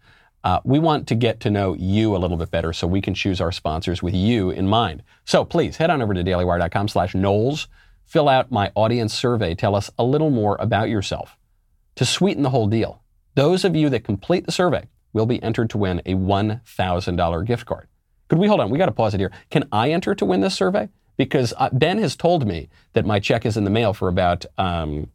Uh, 0.44 0.60
we 0.64 0.80
want 0.80 1.08
to 1.08 1.16
get 1.16 1.40
to 1.42 1.50
know 1.50 1.76
you 1.76 2.16
a 2.16 2.18
little 2.18 2.38
bit 2.38 2.52
better 2.52 2.72
so 2.72 2.88
we 2.88 3.02
can 3.02 3.14
choose 3.14 3.42
our 3.42 3.52
sponsors 3.52 4.02
with 4.02 4.14
you 4.14 4.50
in 4.50 4.68
mind. 4.68 5.04
So 5.26 5.44
please 5.44 5.78
head 5.78 5.90
on 5.90 6.02
over 6.02 6.14
to 6.14 6.24
dailywire.com 6.24 6.88
slash 6.88 7.16
Knowles. 7.16 7.68
Fill 8.08 8.30
out 8.30 8.52
my 8.52 8.72
audience 8.74 9.14
survey. 9.14 9.54
Tell 9.54 9.76
us 9.76 9.92
a 10.00 10.04
little 10.04 10.30
more 10.30 10.56
about 10.62 10.88
yourself. 10.90 11.38
To 11.96 12.06
sweeten 12.06 12.42
the 12.42 12.52
whole 12.52 12.68
deal, 12.68 13.04
those 13.36 13.66
of 13.66 13.76
you 13.76 13.90
that 13.90 14.06
complete 14.06 14.46
the 14.46 14.52
survey 14.52 14.88
will 15.12 15.26
be 15.26 15.44
entered 15.44 15.70
to 15.72 15.78
win 15.78 16.02
a 16.06 16.14
$1,000 16.14 17.46
gift 17.46 17.66
card. 17.66 17.88
Could 18.30 18.40
we 18.40 18.48
hold 18.48 18.62
on? 18.62 18.70
We 18.70 18.78
got 18.78 18.86
to 18.86 18.94
pause 18.94 19.14
it 19.14 19.20
here. 19.20 19.32
Can 19.50 19.68
I 19.74 19.92
enter 19.92 20.16
to 20.16 20.26
win 20.26 20.40
this 20.40 20.56
survey? 20.56 20.88
Because 21.18 21.54
uh, 21.58 21.70
Ben 21.74 21.98
has 21.98 22.16
told 22.16 22.48
me 22.48 22.70
that 22.94 23.06
my 23.06 23.20
check 23.20 23.46
is 23.46 23.58
in 23.58 23.66
the 23.66 23.70
mail 23.70 23.94
for 23.94 24.08
about 24.08 24.46
um, 24.58 25.12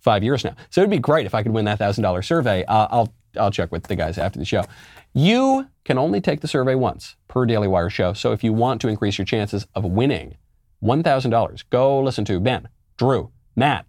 five 0.00 0.24
years 0.24 0.44
now. 0.44 0.56
So 0.70 0.80
it'd 0.80 0.90
be 0.90 0.98
great 0.98 1.26
if 1.26 1.34
I 1.34 1.42
could 1.44 1.52
win 1.52 1.64
that 1.66 1.78
thousand 1.78 2.02
dollar 2.02 2.22
survey. 2.22 2.64
Uh, 2.64 2.88
I'll 2.90 3.14
I'll 3.38 3.50
check 3.50 3.70
with 3.70 3.84
the 3.84 3.94
guys 3.94 4.18
after 4.18 4.38
the 4.38 4.44
show. 4.44 4.64
You 5.12 5.68
can 5.84 5.98
only 5.98 6.20
take 6.20 6.40
the 6.40 6.48
survey 6.48 6.74
once 6.74 7.16
per 7.28 7.46
Daily 7.46 7.68
Wire 7.68 7.90
show. 7.90 8.14
So 8.14 8.32
if 8.32 8.42
you 8.42 8.52
want 8.52 8.80
to 8.80 8.88
increase 8.88 9.18
your 9.18 9.26
chances 9.26 9.66
of 9.74 9.84
winning 9.84 10.36
one 10.80 11.02
thousand 11.02 11.30
dollars, 11.30 11.62
go 11.64 12.00
listen 12.00 12.24
to 12.26 12.40
Ben, 12.40 12.68
Drew, 12.98 13.30
Matt, 13.56 13.86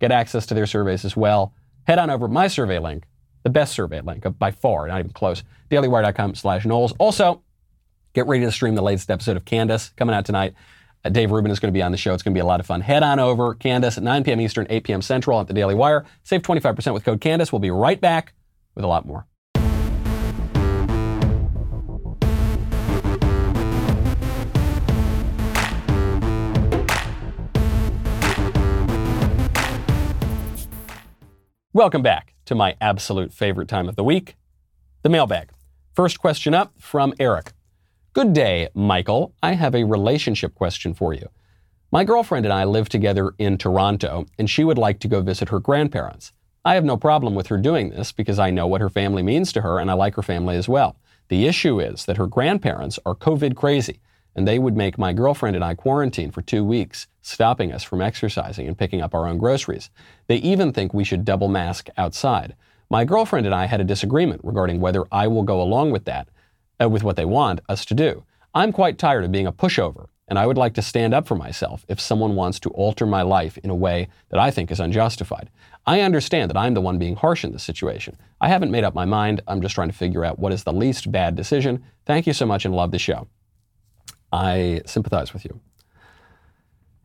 get 0.00 0.12
access 0.12 0.46
to 0.46 0.54
their 0.54 0.66
surveys 0.66 1.04
as 1.04 1.16
well. 1.16 1.52
Head 1.86 1.98
on 1.98 2.10
over 2.10 2.28
my 2.28 2.46
survey 2.48 2.78
link, 2.78 3.04
the 3.42 3.50
best 3.50 3.74
survey 3.74 4.00
link 4.00 4.24
by 4.38 4.50
far, 4.50 4.86
not 4.88 5.00
even 5.00 5.12
close. 5.12 5.42
DailyWire.com/slash 5.70 6.64
Knowles. 6.64 6.92
Also, 6.98 7.42
get 8.14 8.26
ready 8.26 8.44
to 8.44 8.52
stream 8.52 8.74
the 8.74 8.82
latest 8.82 9.10
episode 9.10 9.36
of 9.36 9.44
Candace 9.44 9.90
coming 9.96 10.14
out 10.14 10.24
tonight. 10.24 10.54
Uh, 11.04 11.10
Dave 11.10 11.30
Rubin 11.30 11.50
is 11.50 11.60
going 11.60 11.72
to 11.72 11.76
be 11.76 11.82
on 11.82 11.92
the 11.92 11.98
show. 11.98 12.14
It's 12.14 12.22
going 12.22 12.32
to 12.32 12.38
be 12.38 12.42
a 12.42 12.46
lot 12.46 12.60
of 12.60 12.66
fun. 12.66 12.80
Head 12.80 13.02
on 13.02 13.18
over, 13.18 13.54
Candace, 13.54 13.98
at 13.98 14.02
9 14.02 14.24
p.m. 14.24 14.40
Eastern, 14.40 14.66
8 14.70 14.84
p.m. 14.84 15.02
Central 15.02 15.38
at 15.40 15.48
the 15.48 15.52
Daily 15.52 15.74
Wire. 15.74 16.06
Save 16.22 16.42
25% 16.42 16.94
with 16.94 17.04
code 17.04 17.20
Candace. 17.20 17.52
We'll 17.52 17.60
be 17.60 17.70
right 17.70 18.00
back 18.00 18.32
with 18.74 18.84
a 18.84 18.88
lot 18.88 19.04
more. 19.06 19.26
Welcome 31.76 32.02
back 32.02 32.34
to 32.44 32.54
my 32.54 32.76
absolute 32.80 33.32
favorite 33.32 33.66
time 33.66 33.88
of 33.88 33.96
the 33.96 34.04
week, 34.04 34.36
the 35.02 35.08
mailbag. 35.08 35.50
First 35.92 36.20
question 36.20 36.54
up 36.54 36.72
from 36.78 37.12
Eric. 37.18 37.50
Good 38.12 38.32
day, 38.32 38.68
Michael. 38.74 39.34
I 39.42 39.54
have 39.54 39.74
a 39.74 39.82
relationship 39.82 40.54
question 40.54 40.94
for 40.94 41.14
you. 41.14 41.28
My 41.90 42.04
girlfriend 42.04 42.46
and 42.46 42.52
I 42.52 42.62
live 42.62 42.88
together 42.88 43.34
in 43.38 43.58
Toronto, 43.58 44.24
and 44.38 44.48
she 44.48 44.62
would 44.62 44.78
like 44.78 45.00
to 45.00 45.08
go 45.08 45.20
visit 45.20 45.48
her 45.48 45.58
grandparents. 45.58 46.32
I 46.64 46.76
have 46.76 46.84
no 46.84 46.96
problem 46.96 47.34
with 47.34 47.48
her 47.48 47.58
doing 47.58 47.90
this 47.90 48.12
because 48.12 48.38
I 48.38 48.50
know 48.50 48.68
what 48.68 48.80
her 48.80 48.88
family 48.88 49.24
means 49.24 49.52
to 49.54 49.62
her 49.62 49.80
and 49.80 49.90
I 49.90 49.94
like 49.94 50.14
her 50.14 50.22
family 50.22 50.54
as 50.54 50.68
well. 50.68 50.94
The 51.26 51.48
issue 51.48 51.80
is 51.80 52.04
that 52.04 52.18
her 52.18 52.28
grandparents 52.28 53.00
are 53.04 53.16
COVID 53.16 53.56
crazy, 53.56 53.98
and 54.34 54.46
they 54.46 54.58
would 54.58 54.76
make 54.76 54.98
my 54.98 55.12
girlfriend 55.12 55.56
and 55.56 55.64
I 55.64 55.74
quarantine 55.74 56.30
for 56.30 56.42
two 56.42 56.64
weeks, 56.64 57.06
stopping 57.22 57.72
us 57.72 57.82
from 57.82 58.02
exercising 58.02 58.66
and 58.66 58.76
picking 58.76 59.00
up 59.00 59.14
our 59.14 59.26
own 59.26 59.38
groceries. 59.38 59.90
They 60.26 60.36
even 60.36 60.72
think 60.72 60.92
we 60.92 61.04
should 61.04 61.24
double 61.24 61.48
mask 61.48 61.88
outside. 61.96 62.54
My 62.90 63.04
girlfriend 63.04 63.46
and 63.46 63.54
I 63.54 63.66
had 63.66 63.80
a 63.80 63.84
disagreement 63.84 64.40
regarding 64.44 64.80
whether 64.80 65.04
I 65.10 65.26
will 65.26 65.42
go 65.42 65.60
along 65.62 65.90
with 65.90 66.04
that, 66.04 66.28
uh, 66.80 66.88
with 66.88 67.02
what 67.02 67.16
they 67.16 67.24
want 67.24 67.60
us 67.68 67.84
to 67.86 67.94
do. 67.94 68.24
I'm 68.54 68.72
quite 68.72 68.98
tired 68.98 69.24
of 69.24 69.32
being 69.32 69.46
a 69.46 69.52
pushover, 69.52 70.06
and 70.28 70.38
I 70.38 70.46
would 70.46 70.56
like 70.56 70.74
to 70.74 70.82
stand 70.82 71.12
up 71.12 71.26
for 71.26 71.34
myself 71.34 71.84
if 71.88 72.00
someone 72.00 72.34
wants 72.34 72.60
to 72.60 72.70
alter 72.70 73.06
my 73.06 73.22
life 73.22 73.58
in 73.58 73.70
a 73.70 73.74
way 73.74 74.08
that 74.30 74.40
I 74.40 74.50
think 74.50 74.70
is 74.70 74.80
unjustified. 74.80 75.50
I 75.86 76.00
understand 76.00 76.50
that 76.50 76.56
I'm 76.56 76.74
the 76.74 76.80
one 76.80 76.98
being 76.98 77.16
harsh 77.16 77.44
in 77.44 77.52
this 77.52 77.62
situation. 77.62 78.16
I 78.40 78.48
haven't 78.48 78.70
made 78.70 78.84
up 78.84 78.94
my 78.94 79.04
mind. 79.04 79.42
I'm 79.46 79.60
just 79.60 79.74
trying 79.74 79.90
to 79.90 79.96
figure 79.96 80.24
out 80.24 80.38
what 80.38 80.52
is 80.52 80.64
the 80.64 80.72
least 80.72 81.10
bad 81.10 81.36
decision. 81.36 81.84
Thank 82.06 82.26
you 82.26 82.32
so 82.32 82.46
much 82.46 82.64
and 82.64 82.74
love 82.74 82.90
the 82.90 82.98
show. 82.98 83.28
I 84.34 84.80
sympathize 84.84 85.32
with 85.32 85.44
you. 85.44 85.60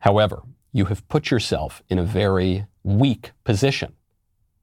However, 0.00 0.42
you 0.72 0.86
have 0.86 1.08
put 1.08 1.30
yourself 1.30 1.80
in 1.88 1.96
a 1.96 2.02
very 2.02 2.66
weak 2.82 3.30
position. 3.44 3.92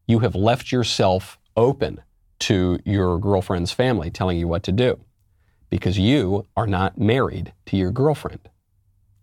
You 0.05 0.19
have 0.19 0.35
left 0.35 0.69
yourself 0.69 1.39
open 1.55 2.01
to 2.39 2.77
your 2.83 3.19
girlfriend's 3.19 3.71
family 3.71 4.11
telling 4.11 4.37
you 4.37 4.49
what 4.49 4.63
to 4.63 4.73
do 4.73 4.99
because 5.69 5.97
you 5.97 6.45
are 6.57 6.67
not 6.67 6.97
married 6.97 7.53
to 7.67 7.77
your 7.77 7.91
girlfriend. 7.91 8.49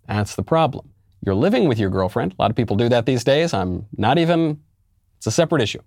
That's 0.09 0.35
the 0.37 0.43
problem. 0.43 0.95
You're 1.21 1.35
living 1.35 1.69
with 1.69 1.79
your 1.79 1.91
girlfriend. 1.91 2.33
A 2.33 2.43
lot 2.43 2.51
of 2.51 2.57
people 2.57 2.77
do 2.77 2.89
that 2.89 3.05
these 3.05 3.25
days. 3.25 3.53
I'm 3.53 3.87
not 3.95 4.17
even, 4.17 4.63
it's 5.19 5.27
a 5.27 5.31
separate 5.31 5.61
issue. 5.61 5.83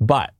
But 0.00 0.34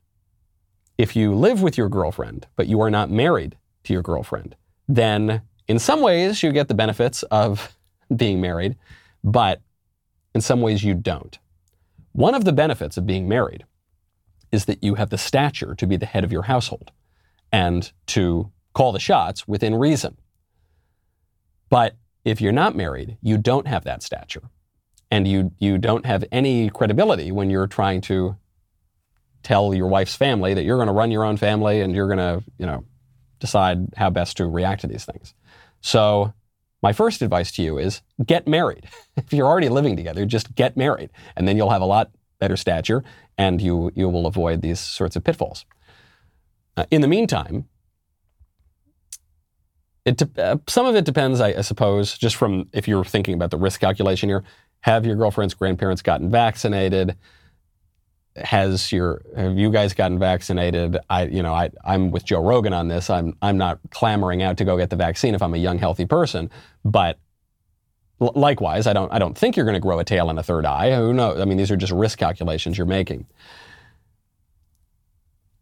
if 0.98 1.14
you 1.14 1.34
live 1.34 1.62
with 1.62 1.78
your 1.78 1.88
girlfriend, 1.88 2.48
but 2.56 2.66
you 2.66 2.80
are 2.80 2.90
not 2.90 3.10
married 3.10 3.56
to 3.84 3.92
your 3.92 4.02
girlfriend, 4.02 4.56
then 4.88 5.42
in 5.68 5.78
some 5.78 6.00
ways 6.00 6.42
you 6.42 6.52
get 6.52 6.68
the 6.68 6.74
benefits 6.74 7.22
of 7.24 7.76
being 8.14 8.40
married, 8.40 8.76
but 9.24 9.60
in 10.34 10.40
some 10.40 10.60
ways 10.60 10.84
you 10.84 10.94
don't. 10.94 11.38
One 12.12 12.34
of 12.34 12.44
the 12.44 12.52
benefits 12.52 12.96
of 12.96 13.06
being 13.06 13.28
married 13.28 13.64
is 14.52 14.66
that 14.66 14.82
you 14.82 14.94
have 14.94 15.10
the 15.10 15.18
stature 15.18 15.74
to 15.74 15.86
be 15.86 15.96
the 15.96 16.06
head 16.06 16.24
of 16.24 16.32
your 16.32 16.42
household 16.42 16.92
and 17.52 17.90
to 18.06 18.50
call 18.74 18.92
the 18.92 19.00
shots 19.00 19.48
within 19.48 19.74
reason. 19.74 20.16
But 21.68 21.96
if 22.24 22.40
you're 22.40 22.52
not 22.52 22.76
married, 22.76 23.18
you 23.22 23.38
don't 23.38 23.66
have 23.66 23.84
that 23.84 24.02
stature. 24.02 24.42
And 25.10 25.26
you, 25.28 25.52
you 25.58 25.78
don't 25.78 26.06
have 26.06 26.24
any 26.32 26.70
credibility 26.70 27.30
when 27.30 27.50
you're 27.50 27.66
trying 27.66 28.00
to 28.02 28.36
tell 29.42 29.72
your 29.72 29.86
wife's 29.86 30.16
family 30.16 30.54
that 30.54 30.64
you're 30.64 30.76
going 30.76 30.88
to 30.88 30.92
run 30.92 31.10
your 31.10 31.24
own 31.24 31.36
family 31.36 31.80
and 31.80 31.94
you're 31.94 32.08
going 32.08 32.18
to, 32.18 32.44
you 32.58 32.66
know, 32.66 32.84
decide 33.38 33.94
how 33.96 34.10
best 34.10 34.36
to 34.38 34.46
react 34.46 34.80
to 34.82 34.86
these 34.86 35.04
things. 35.04 35.34
So, 35.80 36.32
my 36.82 36.92
first 36.92 37.22
advice 37.22 37.50
to 37.52 37.62
you 37.62 37.78
is 37.78 38.02
get 38.24 38.46
married. 38.46 38.88
if 39.16 39.32
you're 39.32 39.46
already 39.46 39.68
living 39.68 39.96
together, 39.96 40.24
just 40.24 40.54
get 40.54 40.76
married, 40.76 41.10
and 41.36 41.48
then 41.48 41.56
you'll 41.56 41.70
have 41.70 41.82
a 41.82 41.86
lot 41.86 42.10
better 42.38 42.56
stature 42.56 43.02
and 43.38 43.60
you, 43.60 43.90
you 43.94 44.08
will 44.08 44.26
avoid 44.26 44.62
these 44.62 44.80
sorts 44.80 45.16
of 45.16 45.24
pitfalls. 45.24 45.64
Uh, 46.76 46.84
in 46.90 47.00
the 47.00 47.08
meantime, 47.08 47.66
it 50.04 50.16
de- 50.16 50.42
uh, 50.42 50.56
some 50.68 50.86
of 50.86 50.94
it 50.94 51.04
depends, 51.04 51.40
I, 51.40 51.48
I 51.48 51.60
suppose, 51.62 52.16
just 52.16 52.36
from 52.36 52.68
if 52.72 52.86
you're 52.86 53.04
thinking 53.04 53.34
about 53.34 53.50
the 53.50 53.56
risk 53.56 53.80
calculation 53.80 54.28
here. 54.28 54.44
Have 54.80 55.04
your 55.04 55.16
girlfriend's 55.16 55.54
grandparents 55.54 56.02
gotten 56.02 56.30
vaccinated? 56.30 57.16
Has 58.36 58.92
your 58.92 59.22
have 59.36 59.58
you 59.58 59.70
guys 59.70 59.94
gotten 59.94 60.18
vaccinated? 60.18 60.98
I 61.08 61.24
you 61.24 61.42
know 61.42 61.54
I 61.54 61.70
I'm 61.84 62.10
with 62.10 62.24
Joe 62.24 62.42
Rogan 62.42 62.72
on 62.72 62.88
this. 62.88 63.10
I'm 63.10 63.36
I'm 63.42 63.56
not 63.56 63.78
clamoring 63.90 64.42
out 64.42 64.56
to 64.58 64.64
go 64.64 64.76
get 64.76 64.90
the 64.90 64.96
vaccine 64.96 65.34
if 65.34 65.42
I'm 65.42 65.54
a 65.54 65.58
young 65.58 65.78
healthy 65.78 66.06
person, 66.06 66.50
but 66.84 67.18
l- 68.20 68.32
likewise, 68.34 68.86
I 68.86 68.92
don't 68.92 69.12
I 69.12 69.18
don't 69.18 69.36
think 69.36 69.56
you're 69.56 69.64
going 69.64 69.74
to 69.74 69.80
grow 69.80 69.98
a 69.98 70.04
tail 70.04 70.30
and 70.30 70.38
a 70.38 70.42
third 70.42 70.66
eye. 70.66 70.94
Who 70.94 71.12
knows? 71.12 71.40
I 71.40 71.44
mean, 71.44 71.56
these 71.56 71.70
are 71.70 71.76
just 71.76 71.92
risk 71.92 72.18
calculations 72.18 72.76
you're 72.78 72.86
making. 72.86 73.26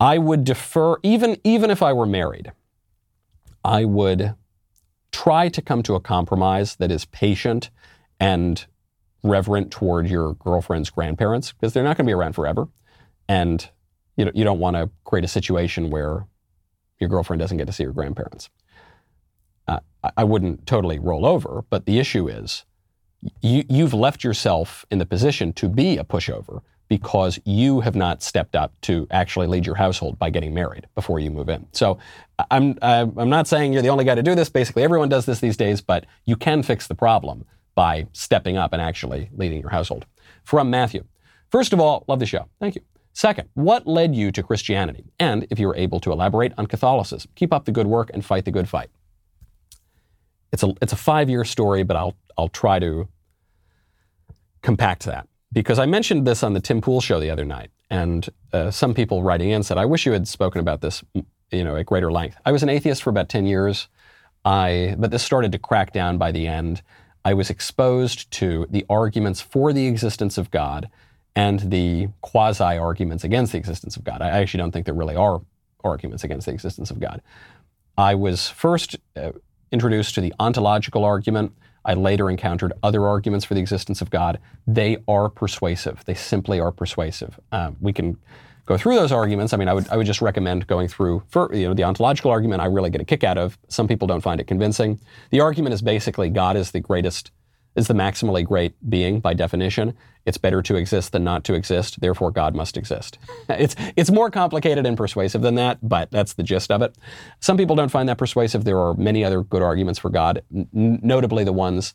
I 0.00 0.18
would 0.18 0.44
defer 0.44 0.96
even 1.02 1.36
even 1.44 1.70
if 1.70 1.82
I 1.82 1.92
were 1.92 2.06
married. 2.06 2.52
I 3.64 3.84
would 3.84 4.34
try 5.12 5.48
to 5.48 5.62
come 5.62 5.82
to 5.84 5.94
a 5.94 6.00
compromise 6.00 6.76
that 6.76 6.90
is 6.90 7.04
patient 7.06 7.70
and 8.20 8.66
reverent 9.24 9.72
toward 9.72 10.08
your 10.08 10.34
girlfriend's 10.34 10.90
grandparents 10.90 11.52
because 11.52 11.72
they're 11.72 11.82
not 11.82 11.96
going 11.96 12.06
to 12.06 12.10
be 12.10 12.14
around 12.14 12.34
forever. 12.34 12.68
And 13.28 13.68
you, 14.16 14.26
know, 14.26 14.30
you 14.34 14.44
don't 14.44 14.60
want 14.60 14.76
to 14.76 14.90
create 15.02 15.24
a 15.24 15.28
situation 15.28 15.90
where 15.90 16.26
your 17.00 17.08
girlfriend 17.08 17.40
doesn't 17.40 17.56
get 17.56 17.66
to 17.66 17.72
see 17.72 17.84
her 17.84 17.92
grandparents. 17.92 18.50
Uh, 19.66 19.80
I 20.16 20.24
wouldn't 20.24 20.66
totally 20.66 20.98
roll 20.98 21.26
over, 21.26 21.64
but 21.70 21.86
the 21.86 21.98
issue 21.98 22.28
is 22.28 22.64
you, 23.40 23.64
you've 23.68 23.94
left 23.94 24.22
yourself 24.22 24.84
in 24.90 24.98
the 24.98 25.06
position 25.06 25.54
to 25.54 25.68
be 25.70 25.96
a 25.96 26.04
pushover 26.04 26.60
because 26.88 27.40
you 27.46 27.80
have 27.80 27.96
not 27.96 28.22
stepped 28.22 28.54
up 28.54 28.78
to 28.82 29.06
actually 29.10 29.46
lead 29.46 29.64
your 29.64 29.74
household 29.74 30.18
by 30.18 30.28
getting 30.28 30.52
married 30.52 30.86
before 30.94 31.18
you 31.18 31.30
move 31.30 31.48
in. 31.48 31.66
So 31.72 31.98
I'm, 32.50 32.78
I'm 32.82 33.30
not 33.30 33.48
saying 33.48 33.72
you're 33.72 33.80
the 33.80 33.88
only 33.88 34.04
guy 34.04 34.14
to 34.14 34.22
do 34.22 34.34
this. 34.34 34.50
Basically, 34.50 34.82
everyone 34.82 35.08
does 35.08 35.24
this 35.24 35.40
these 35.40 35.56
days, 35.56 35.80
but 35.80 36.04
you 36.26 36.36
can 36.36 36.62
fix 36.62 36.86
the 36.86 36.94
problem 36.94 37.46
by 37.74 38.06
stepping 38.12 38.56
up 38.56 38.72
and 38.72 38.80
actually 38.80 39.30
leading 39.36 39.60
your 39.60 39.70
household. 39.70 40.06
From 40.44 40.70
Matthew. 40.70 41.04
First 41.50 41.72
of 41.72 41.80
all, 41.80 42.04
love 42.08 42.20
the 42.20 42.26
show. 42.26 42.48
Thank 42.60 42.76
you. 42.76 42.82
Second, 43.12 43.48
what 43.54 43.86
led 43.86 44.14
you 44.14 44.32
to 44.32 44.42
Christianity? 44.42 45.04
And 45.20 45.46
if 45.50 45.58
you 45.58 45.68
were 45.68 45.76
able 45.76 46.00
to 46.00 46.10
elaborate 46.10 46.52
on 46.58 46.66
Catholicism, 46.66 47.30
keep 47.36 47.52
up 47.52 47.64
the 47.64 47.72
good 47.72 47.86
work 47.86 48.10
and 48.12 48.24
fight 48.24 48.44
the 48.44 48.50
good 48.50 48.68
fight. 48.68 48.90
It's 50.52 50.62
a, 50.62 50.74
it's 50.82 50.92
a 50.92 50.96
five 50.96 51.30
year 51.30 51.44
story, 51.44 51.84
but 51.84 51.96
I'll, 51.96 52.16
I'll 52.36 52.48
try 52.48 52.78
to 52.80 53.08
compact 54.62 55.04
that 55.04 55.28
because 55.52 55.78
I 55.78 55.86
mentioned 55.86 56.26
this 56.26 56.42
on 56.42 56.54
the 56.54 56.60
Tim 56.60 56.80
Pool 56.80 57.00
show 57.00 57.20
the 57.20 57.30
other 57.30 57.44
night. 57.44 57.70
And 57.90 58.28
uh, 58.52 58.70
some 58.70 58.94
people 58.94 59.22
writing 59.22 59.50
in 59.50 59.62
said, 59.62 59.78
I 59.78 59.84
wish 59.84 60.06
you 60.06 60.12
had 60.12 60.26
spoken 60.26 60.60
about 60.60 60.80
this 60.80 61.04
you 61.54 61.64
know, 61.64 61.76
at 61.76 61.86
greater 61.86 62.10
length. 62.10 62.36
I 62.44 62.52
was 62.52 62.62
an 62.62 62.68
atheist 62.68 63.02
for 63.02 63.10
about 63.10 63.28
10 63.28 63.46
years. 63.46 63.88
I, 64.44 64.94
but 64.98 65.10
this 65.10 65.22
started 65.22 65.52
to 65.52 65.58
crack 65.58 65.92
down 65.92 66.18
by 66.18 66.32
the 66.32 66.46
end. 66.46 66.82
I 67.24 67.34
was 67.34 67.50
exposed 67.50 68.30
to 68.32 68.66
the 68.68 68.84
arguments 68.88 69.40
for 69.40 69.72
the 69.72 69.86
existence 69.86 70.36
of 70.36 70.50
God 70.50 70.90
and 71.34 71.60
the 71.70 72.08
quasi 72.20 72.62
arguments 72.62 73.24
against 73.24 73.52
the 73.52 73.58
existence 73.58 73.96
of 73.96 74.04
God. 74.04 74.20
I 74.22 74.28
actually 74.28 74.58
don't 74.58 74.72
think 74.72 74.86
there 74.86 74.94
really 74.94 75.16
are 75.16 75.40
arguments 75.82 76.22
against 76.22 76.46
the 76.46 76.52
existence 76.52 76.90
of 76.90 77.00
God. 77.00 77.22
I 77.96 78.14
was 78.14 78.48
first 78.48 78.96
uh, 79.16 79.32
introduced 79.72 80.14
to 80.16 80.20
the 80.20 80.34
ontological 80.38 81.04
argument. 81.04 81.52
I 81.84 81.94
later 81.94 82.30
encountered 82.30 82.72
other 82.82 83.06
arguments 83.06 83.44
for 83.44 83.54
the 83.54 83.60
existence 83.60 84.00
of 84.00 84.10
God. 84.10 84.38
They 84.66 84.98
are 85.08 85.28
persuasive. 85.28 86.04
They 86.04 86.14
simply 86.14 86.60
are 86.60 86.72
persuasive. 86.72 87.38
Uh, 87.52 87.72
we 87.80 87.92
can 87.92 88.16
go 88.66 88.78
through 88.78 88.94
those 88.94 89.12
arguments. 89.12 89.52
I 89.52 89.56
mean, 89.56 89.68
I 89.68 89.74
would, 89.74 89.88
I 89.88 89.96
would 89.96 90.06
just 90.06 90.22
recommend 90.22 90.66
going 90.66 90.88
through 90.88 91.22
for, 91.28 91.52
you 91.54 91.68
know, 91.68 91.74
the 91.74 91.84
ontological 91.84 92.30
argument. 92.30 92.62
I 92.62 92.66
really 92.66 92.90
get 92.90 93.00
a 93.00 93.04
kick 93.04 93.24
out 93.24 93.38
of. 93.38 93.58
Some 93.68 93.88
people 93.88 94.06
don't 94.06 94.20
find 94.20 94.40
it 94.40 94.46
convincing. 94.46 95.00
The 95.30 95.40
argument 95.40 95.74
is 95.74 95.82
basically 95.82 96.30
God 96.30 96.56
is 96.56 96.70
the 96.70 96.80
greatest, 96.80 97.30
is 97.76 97.88
the 97.88 97.94
maximally 97.94 98.44
great 98.44 98.74
being 98.88 99.20
by 99.20 99.34
definition. 99.34 99.94
It's 100.24 100.38
better 100.38 100.62
to 100.62 100.76
exist 100.76 101.12
than 101.12 101.24
not 101.24 101.44
to 101.44 101.54
exist. 101.54 102.00
Therefore, 102.00 102.30
God 102.30 102.54
must 102.54 102.78
exist. 102.78 103.18
it's, 103.50 103.76
it's 103.96 104.10
more 104.10 104.30
complicated 104.30 104.86
and 104.86 104.96
persuasive 104.96 105.42
than 105.42 105.56
that, 105.56 105.78
but 105.86 106.10
that's 106.10 106.34
the 106.34 106.42
gist 106.42 106.70
of 106.70 106.80
it. 106.80 106.96
Some 107.40 107.58
people 107.58 107.76
don't 107.76 107.90
find 107.90 108.08
that 108.08 108.18
persuasive. 108.18 108.64
There 108.64 108.78
are 108.78 108.94
many 108.94 109.24
other 109.24 109.42
good 109.42 109.62
arguments 109.62 109.98
for 109.98 110.08
God, 110.08 110.42
n- 110.54 110.68
notably 111.02 111.44
the 111.44 111.52
ones 111.52 111.94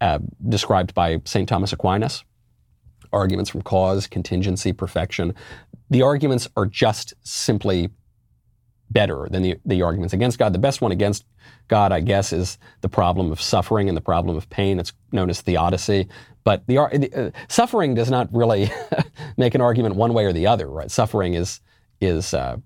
uh, 0.00 0.18
described 0.48 0.94
by 0.94 1.20
St. 1.24 1.48
Thomas 1.48 1.72
Aquinas 1.72 2.24
arguments 3.12 3.48
from 3.48 3.62
cause, 3.62 4.08
contingency, 4.08 4.72
perfection 4.72 5.32
the 5.90 6.02
arguments 6.02 6.48
are 6.56 6.66
just 6.66 7.14
simply 7.22 7.90
better 8.90 9.26
than 9.30 9.42
the, 9.42 9.56
the 9.64 9.82
arguments 9.82 10.14
against 10.14 10.38
God. 10.38 10.52
The 10.52 10.58
best 10.58 10.80
one 10.80 10.92
against 10.92 11.24
God, 11.68 11.92
I 11.92 12.00
guess, 12.00 12.32
is 12.32 12.58
the 12.80 12.88
problem 12.88 13.32
of 13.32 13.40
suffering 13.40 13.88
and 13.88 13.96
the 13.96 14.02
problem 14.02 14.36
of 14.36 14.48
pain. 14.48 14.78
It's 14.78 14.92
known 15.12 15.30
as 15.30 15.40
theodicy. 15.40 16.08
But 16.44 16.66
the, 16.66 16.78
uh, 16.78 17.30
suffering 17.48 17.94
does 17.94 18.10
not 18.10 18.28
really 18.32 18.70
make 19.36 19.54
an 19.54 19.60
argument 19.60 19.96
one 19.96 20.14
way 20.14 20.24
or 20.24 20.32
the 20.32 20.46
other, 20.46 20.68
right? 20.68 20.90
Suffering 20.90 21.34
is 21.34 21.60
is 22.00 22.34
uh, 22.34 22.58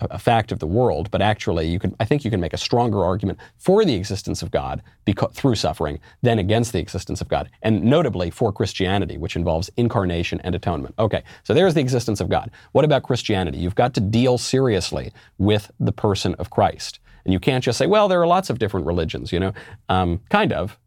a 0.00 0.18
fact 0.18 0.52
of 0.52 0.58
the 0.58 0.66
world, 0.66 1.10
but 1.10 1.22
actually, 1.22 1.68
you 1.68 1.78
can 1.78 1.94
I 2.00 2.04
think 2.04 2.24
you 2.24 2.30
can 2.30 2.40
make 2.40 2.52
a 2.52 2.58
stronger 2.58 3.04
argument 3.04 3.38
for 3.56 3.84
the 3.84 3.94
existence 3.94 4.42
of 4.42 4.50
God 4.50 4.82
because, 5.04 5.32
through 5.34 5.54
suffering 5.54 6.00
than 6.22 6.38
against 6.38 6.72
the 6.72 6.78
existence 6.80 7.20
of 7.20 7.28
God, 7.28 7.50
and 7.62 7.82
notably 7.84 8.30
for 8.30 8.52
Christianity, 8.52 9.16
which 9.16 9.36
involves 9.36 9.70
incarnation 9.76 10.40
and 10.42 10.54
atonement. 10.54 10.94
Okay, 10.98 11.22
so 11.44 11.54
there's 11.54 11.74
the 11.74 11.80
existence 11.80 12.20
of 12.20 12.28
God. 12.28 12.50
What 12.72 12.84
about 12.84 13.02
Christianity? 13.02 13.58
You've 13.58 13.74
got 13.74 13.94
to 13.94 14.00
deal 14.00 14.36
seriously 14.38 15.12
with 15.38 15.70
the 15.78 15.92
person 15.92 16.34
of 16.34 16.50
Christ, 16.50 16.98
and 17.24 17.32
you 17.32 17.40
can't 17.40 17.62
just 17.62 17.78
say, 17.78 17.86
"Well, 17.86 18.08
there 18.08 18.20
are 18.20 18.26
lots 18.26 18.50
of 18.50 18.58
different 18.58 18.86
religions," 18.86 19.32
you 19.32 19.40
know, 19.40 19.52
um, 19.88 20.20
kind 20.28 20.52
of, 20.52 20.78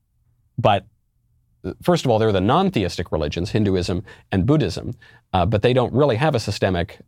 but 0.58 0.86
first 1.82 2.06
of 2.06 2.12
all, 2.12 2.20
there 2.20 2.30
are 2.30 2.34
the 2.34 2.42
non 2.42 2.72
theistic 2.72 3.12
religions, 3.12 3.52
Hinduism 3.52 4.04
and 4.32 4.46
Buddhism, 4.46 4.96
uh, 5.34 5.46
but 5.46 5.62
they 5.62 5.74
don't 5.74 5.94
really 5.94 6.16
have 6.18 6.36
a 6.36 6.40
systemic. 6.40 7.00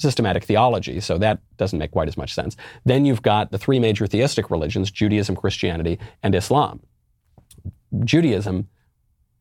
Systematic 0.00 0.44
theology, 0.44 1.00
so 1.00 1.18
that 1.18 1.40
doesn't 1.56 1.78
make 1.78 1.90
quite 1.90 2.08
as 2.08 2.16
much 2.16 2.32
sense. 2.32 2.56
Then 2.84 3.04
you've 3.04 3.22
got 3.22 3.50
the 3.50 3.58
three 3.58 3.80
major 3.80 4.06
theistic 4.06 4.50
religions 4.50 4.90
Judaism, 4.90 5.34
Christianity, 5.34 5.98
and 6.22 6.34
Islam. 6.34 6.80
Judaism 8.04 8.68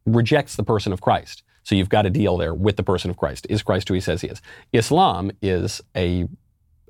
rejects 0.06 0.56
the 0.56 0.64
person 0.64 0.94
of 0.94 1.02
Christ. 1.02 1.44
So 1.64 1.76
you've 1.76 1.90
got 1.90 2.04
to 2.04 2.10
deal 2.10 2.38
there 2.38 2.54
with 2.54 2.78
the 2.78 2.84
person 2.84 3.12
of 3.12 3.18
Christ. 3.18 3.46
Is 3.50 3.62
Christ 3.62 3.90
who 3.90 3.94
he 3.94 4.00
says 4.00 4.22
he 4.22 4.30
is? 4.30 4.42
Islam 4.72 5.32
is 5.42 5.82
a, 5.96 6.28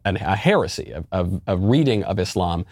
a 0.05 0.35
heresy, 0.35 0.93
a 1.11 1.57
reading 1.57 2.03
of 2.03 2.19
Islam 2.19 2.63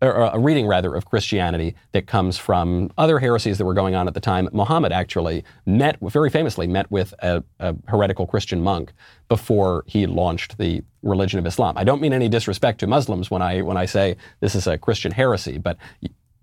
or 0.00 0.30
a 0.32 0.38
reading 0.38 0.66
rather 0.66 0.94
of 0.94 1.06
Christianity 1.06 1.74
that 1.92 2.06
comes 2.06 2.38
from 2.38 2.90
other 2.96 3.18
heresies 3.18 3.58
that 3.58 3.64
were 3.64 3.74
going 3.74 3.94
on 3.94 4.06
at 4.06 4.14
the 4.14 4.20
time. 4.20 4.48
Muhammad 4.52 4.92
actually 4.92 5.44
met, 5.66 5.98
very 6.00 6.30
famously, 6.30 6.66
met 6.66 6.90
with 6.90 7.12
a, 7.20 7.42
a, 7.58 7.74
heretical 7.88 8.26
Christian 8.26 8.62
monk 8.62 8.92
before 9.28 9.84
he 9.86 10.06
launched 10.06 10.58
the 10.58 10.82
religion 11.02 11.38
of 11.38 11.46
Islam. 11.46 11.76
I 11.76 11.84
don't 11.84 12.00
mean 12.00 12.12
any 12.12 12.28
disrespect 12.28 12.80
to 12.80 12.86
Muslims 12.86 13.30
when 13.30 13.42
I 13.42 13.62
when 13.62 13.76
I 13.76 13.86
say 13.86 14.16
this 14.40 14.54
is 14.54 14.66
a 14.66 14.78
Christian 14.78 15.12
heresy, 15.12 15.58
but 15.58 15.76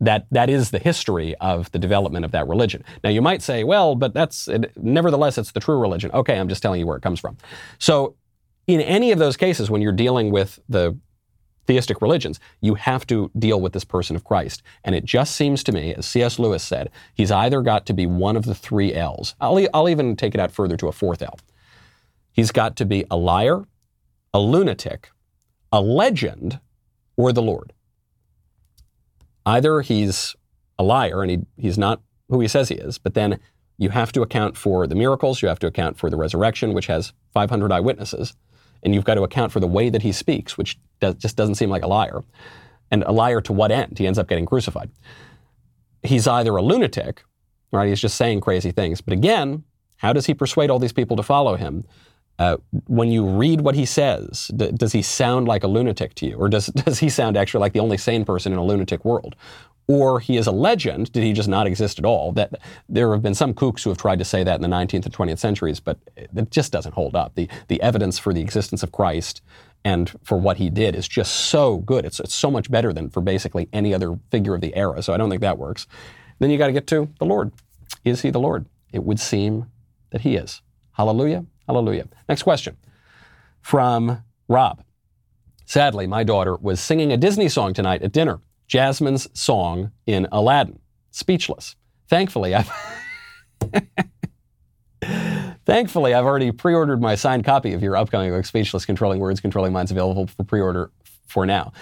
that 0.01 0.28
that 0.32 0.49
is 0.49 0.72
the 0.72 0.80
history 0.80 1.36
of 1.36 1.72
the 1.72 1.80
development 1.80 2.26
of 2.26 2.32
that 2.32 2.47
religion. 2.47 2.84
Now 3.03 3.10
you 3.10 3.22
might 3.22 3.41
say, 3.41 3.64
well, 3.64 3.95
but 3.95 4.14
that's 4.14 4.47
it, 4.49 4.72
nevertheless 4.76 5.38
it's 5.38 5.51
the 5.51 5.62
true 5.62 5.80
religion. 5.80 6.12
Okay, 6.14 6.38
I'm 6.38 6.49
just 6.49 6.62
telling 6.62 6.80
you 6.82 6.88
where 6.88 6.97
it 6.97 7.03
comes 7.03 7.20
from. 7.20 7.38
So 7.80 8.16
in 8.68 8.82
any 8.82 9.12
of 9.12 9.20
those 9.20 9.38
cases, 9.38 9.70
when 9.70 9.82
you're 9.82 9.93
dealing 9.93 10.32
with 10.32 10.60
the 10.68 10.97
theistic 11.68 12.01
religions, 12.01 12.39
you 12.61 12.76
have 12.76 13.05
to 13.07 13.32
deal 13.38 13.59
with 13.59 13.74
this 13.74 13.84
person 13.84 14.16
of 14.16 14.24
Christ. 14.24 14.61
And 14.84 14.95
it 14.95 15.05
just 15.05 15.36
seems 15.36 15.63
to 15.63 15.72
me, 15.72 15.93
as 15.93 16.05
C.S. 16.05 16.39
Lewis 16.39 16.63
said, 16.63 16.91
he's 17.13 17.32
either 17.32 17.61
got 17.61 17.86
to 17.88 17.93
be 17.93 18.05
one 18.05 18.36
of 18.36 18.45
the 18.45 18.55
three 18.55 18.93
L's. 18.93 19.36
I'll, 19.41 19.66
I'll 19.74 19.89
even 19.89 20.16
take 20.16 20.34
it 20.34 20.39
out 20.39 20.51
further 20.51 20.78
to 20.78 20.88
a 20.88 20.91
fourth 20.91 21.22
L. 21.22 21.38
He's 22.32 22.51
got 22.51 22.76
to 22.78 22.86
be 22.86 23.05
a 23.09 23.18
liar, 23.18 23.63
a 24.34 24.39
lunatic, 24.39 25.09
a 25.72 25.82
legend, 25.82 26.59
or 27.18 27.32
the 27.32 27.41
Lord. 27.41 27.74
Either 29.45 29.82
he's 29.82 30.36
a 30.78 30.84
liar 30.84 31.22
and 31.22 31.32
he, 31.32 31.39
he's 31.57 31.78
not 31.78 32.01
who 32.30 32.39
he 32.39 32.47
says 32.47 32.70
he 32.70 32.76
is, 32.76 32.97
but 32.97 33.13
then 33.13 33.39
you 33.78 33.89
have 33.89 34.11
to 34.13 34.22
account 34.22 34.57
for 34.57 34.88
the 34.88 34.95
miracles, 34.95 35.41
you 35.41 35.47
have 35.47 35.59
to 35.59 35.68
account 35.68 35.97
for 35.97 36.09
the 36.09 36.18
resurrection, 36.18 36.74
which 36.74 36.88
has 36.88 37.13
500 37.34 37.72
eyewitnesses, 37.72 38.36
and 38.86 38.94
you've 38.94 39.04
got 39.04 39.16
to 39.16 39.24
account 39.24 39.52
for 39.52 39.60
the 39.60 39.68
way 39.68 39.90
that 39.90 40.04
he 40.04 40.12
speaks, 40.12 40.58
which 40.58 40.78
does, 41.02 41.16
just 41.16 41.36
doesn't 41.36 41.56
seem 41.56 41.70
like 41.70 41.84
a 41.84 41.88
liar. 41.88 42.24
And 42.92 43.04
a 43.04 43.12
liar 43.12 43.42
to 43.42 43.52
what 43.52 43.72
end? 43.72 43.98
He 43.98 44.06
ends 44.06 44.20
up 44.20 44.30
getting 44.30 44.46
crucified. 44.46 44.92
He's 46.04 46.28
either 46.28 46.56
a 46.56 46.62
lunatic, 46.62 47.24
right? 47.72 47.90
He's 47.90 48.00
just 48.00 48.16
saying 48.16 48.42
crazy 48.42 48.72
things. 48.72 49.02
But 49.02 49.14
again, 49.14 49.64
how 49.98 50.14
does 50.14 50.28
he 50.28 50.36
persuade 50.36 50.70
all 50.70 50.78
these 50.78 50.94
people 50.94 51.18
to 51.18 51.24
follow 51.24 51.56
him? 51.56 51.84
Uh, 52.38 52.58
when 52.86 53.10
you 53.10 53.26
read 53.26 53.62
what 53.62 53.76
he 53.76 53.86
says, 53.86 54.52
d- 54.56 54.72
does 54.72 54.92
he 54.92 55.02
sound 55.02 55.48
like 55.48 55.64
a 55.64 55.68
lunatic 55.68 56.14
to 56.16 56.28
you? 56.28 56.36
Or 56.36 56.48
does, 56.48 56.68
does 56.86 57.00
he 57.00 57.10
sound 57.10 57.38
actually 57.38 57.62
like 57.62 57.74
the 57.74 57.80
only 57.80 57.98
sane 57.98 58.24
person 58.24 58.54
in 58.54 58.60
a 58.60 58.64
lunatic 58.64 59.04
world? 59.04 59.36
Or 59.88 60.20
he 60.20 60.38
is 60.38 60.48
a 60.48 60.52
legend. 60.52 61.12
Did 61.12 61.24
he 61.24 61.34
just 61.34 61.50
not 61.50 61.68
exist 61.68 62.00
at 62.00 62.06
all? 62.06 62.32
That 62.32 62.60
there 62.90 63.12
have 63.12 63.22
been 63.22 63.36
some 63.36 63.54
kooks 63.54 63.84
who 63.84 63.90
have 63.90 63.98
tried 63.98 64.20
to 64.20 64.26
say 64.26 64.44
that 64.44 64.56
in 64.56 64.62
the 64.62 64.76
19th 64.76 65.06
and 65.06 65.14
20th 65.14 65.40
centuries, 65.40 65.80
but 65.80 65.98
it 66.16 66.52
just 66.52 66.72
doesn't 66.72 66.94
hold 66.94 67.16
up. 67.16 67.36
The 67.36 67.50
the 67.68 67.82
evidence 67.82 68.18
for 68.18 68.34
the 68.34 68.42
existence 68.42 68.84
of 68.84 68.92
Christ 68.92 69.42
and 69.86 70.12
for 70.24 70.38
what 70.38 70.58
he 70.58 70.70
did 70.70 70.96
is 70.96 71.08
just 71.08 71.32
so 71.32 71.78
good. 71.78 72.06
It's, 72.06 72.20
it's 72.20 72.34
so 72.34 72.50
much 72.50 72.72
better 72.72 72.92
than 72.92 73.10
for 73.10 73.22
basically 73.22 73.70
any 73.72 73.94
other 73.94 74.18
figure 74.32 74.56
of 74.56 74.62
the 74.62 74.76
era. 74.76 75.04
So 75.04 75.14
I 75.14 75.18
don't 75.18 75.30
think 75.30 75.42
that 75.42 75.60
works. 75.60 75.86
Then 76.40 76.50
you 76.50 76.58
got 76.58 76.68
to 76.68 76.74
get 76.74 76.88
to 76.88 77.08
the 77.20 77.26
Lord. 77.26 77.52
Is 78.04 78.22
he 78.22 78.32
the 78.32 78.40
Lord? 78.40 78.66
It 78.92 79.04
would 79.04 79.20
seem 79.20 79.68
that 80.10 80.22
he 80.22 80.36
is. 80.36 80.62
Hallelujah. 80.94 81.46
Hallelujah. 81.68 82.08
Next 82.28 82.44
question 82.44 82.78
from 83.62 84.24
Rob. 84.48 84.84
Sadly, 85.66 86.08
my 86.08 86.24
daughter 86.24 86.56
was 86.56 86.80
singing 86.80 87.12
a 87.12 87.18
Disney 87.18 87.50
song 87.50 87.74
tonight 87.74 88.02
at 88.02 88.12
dinner. 88.12 88.40
Jasmine's 88.68 89.28
song 89.39 89.91
in 90.05 90.28
Aladdin. 90.32 90.80
Speechless. 91.11 91.76
Thankfully, 92.07 92.55
I've 92.55 92.70
Thankfully, 95.66 96.13
I've 96.13 96.26
already 96.26 96.51
pre-ordered 96.51 97.01
my 97.01 97.16
signed 97.16 97.43
copy 97.43 97.74
of 97.74 97.82
your 97.82 97.95
upcoming 97.95 98.32
book, 98.32 98.45
Speechless: 98.45 98.86
Controlling 98.86 99.20
Words, 99.20 99.39
Controlling 99.39 99.74
Minds, 99.74 99.91
available 99.91 100.28
for 100.28 100.43
pre-order 100.43 100.91
for 101.28 101.45
now. 101.45 101.74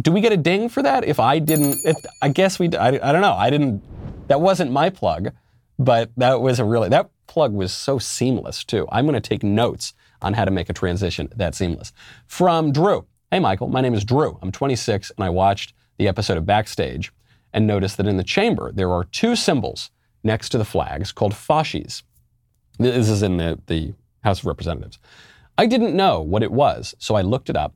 Do 0.00 0.10
we 0.10 0.20
get 0.20 0.32
a 0.32 0.36
ding 0.36 0.68
for 0.68 0.82
that? 0.82 1.04
If 1.04 1.20
I 1.20 1.38
didn't, 1.38 1.78
if, 1.84 1.96
I 2.22 2.28
guess 2.28 2.58
we. 2.58 2.74
I, 2.76 2.88
I 2.88 3.12
don't 3.12 3.20
know. 3.20 3.34
I 3.34 3.50
didn't. 3.50 3.82
That 4.28 4.40
wasn't 4.40 4.72
my 4.72 4.90
plug, 4.90 5.32
but 5.78 6.10
that 6.16 6.40
was 6.40 6.58
a 6.58 6.64
really 6.64 6.88
that 6.88 7.10
plug 7.26 7.52
was 7.52 7.72
so 7.72 7.98
seamless 7.98 8.64
too. 8.64 8.88
I'm 8.90 9.04
going 9.06 9.20
to 9.20 9.20
take 9.20 9.42
notes 9.42 9.94
on 10.20 10.34
how 10.34 10.44
to 10.44 10.50
make 10.50 10.68
a 10.68 10.72
transition 10.72 11.28
that 11.36 11.54
seamless. 11.54 11.92
From 12.26 12.72
Drew. 12.72 13.06
Hey, 13.30 13.40
Michael, 13.40 13.68
my 13.68 13.82
name 13.82 13.92
is 13.92 14.06
Drew. 14.06 14.38
I'm 14.40 14.50
26 14.50 15.12
and 15.14 15.22
I 15.22 15.28
watched 15.28 15.74
the 15.98 16.08
episode 16.08 16.38
of 16.38 16.46
Backstage 16.46 17.12
and 17.52 17.66
noticed 17.66 17.98
that 17.98 18.06
in 18.06 18.16
the 18.16 18.24
chamber 18.24 18.72
there 18.72 18.90
are 18.90 19.04
two 19.04 19.36
symbols 19.36 19.90
next 20.24 20.48
to 20.48 20.56
the 20.56 20.64
flags 20.64 21.12
called 21.12 21.36
fasces. 21.36 22.04
This 22.78 23.10
is 23.10 23.22
in 23.22 23.36
the, 23.36 23.60
the 23.66 23.92
House 24.24 24.40
of 24.40 24.46
Representatives. 24.46 24.98
I 25.58 25.66
didn't 25.66 25.94
know 25.94 26.22
what 26.22 26.42
it 26.42 26.50
was, 26.50 26.94
so 26.98 27.16
I 27.16 27.20
looked 27.20 27.50
it 27.50 27.56
up, 27.56 27.74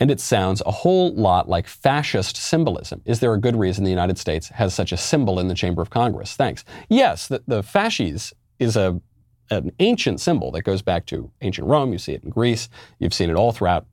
and 0.00 0.10
it 0.10 0.20
sounds 0.20 0.60
a 0.66 0.70
whole 0.70 1.14
lot 1.14 1.48
like 1.48 1.66
fascist 1.66 2.36
symbolism. 2.36 3.00
Is 3.06 3.20
there 3.20 3.32
a 3.32 3.40
good 3.40 3.56
reason 3.56 3.84
the 3.84 3.90
United 3.90 4.18
States 4.18 4.48
has 4.48 4.74
such 4.74 4.92
a 4.92 4.98
symbol 4.98 5.40
in 5.40 5.48
the 5.48 5.54
Chamber 5.54 5.80
of 5.80 5.88
Congress? 5.88 6.34
Thanks. 6.34 6.62
Yes, 6.90 7.26
the, 7.26 7.42
the 7.46 7.62
fasces 7.62 8.34
is 8.58 8.76
a, 8.76 9.00
an 9.48 9.72
ancient 9.78 10.20
symbol 10.20 10.50
that 10.50 10.62
goes 10.62 10.82
back 10.82 11.06
to 11.06 11.30
ancient 11.40 11.66
Rome. 11.66 11.90
You 11.90 11.98
see 11.98 12.12
it 12.12 12.22
in 12.22 12.28
Greece. 12.28 12.68
You've 12.98 13.14
seen 13.14 13.30
it 13.30 13.36
all 13.36 13.52
throughout 13.52 13.86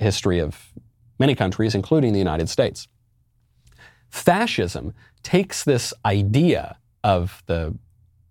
history 0.00 0.38
of 0.38 0.72
many 1.18 1.34
countries, 1.34 1.74
including 1.74 2.12
the 2.12 2.18
United 2.18 2.48
States. 2.48 2.88
Fascism 4.10 4.94
takes 5.22 5.64
this 5.64 5.92
idea 6.04 6.78
of 7.02 7.42
the, 7.46 7.76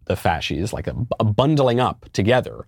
the 0.06 0.16
fasces, 0.16 0.74
like 0.74 0.88
a, 0.88 0.96
a 1.20 1.24
bundling 1.24 1.80
up 1.80 2.06
together, 2.14 2.66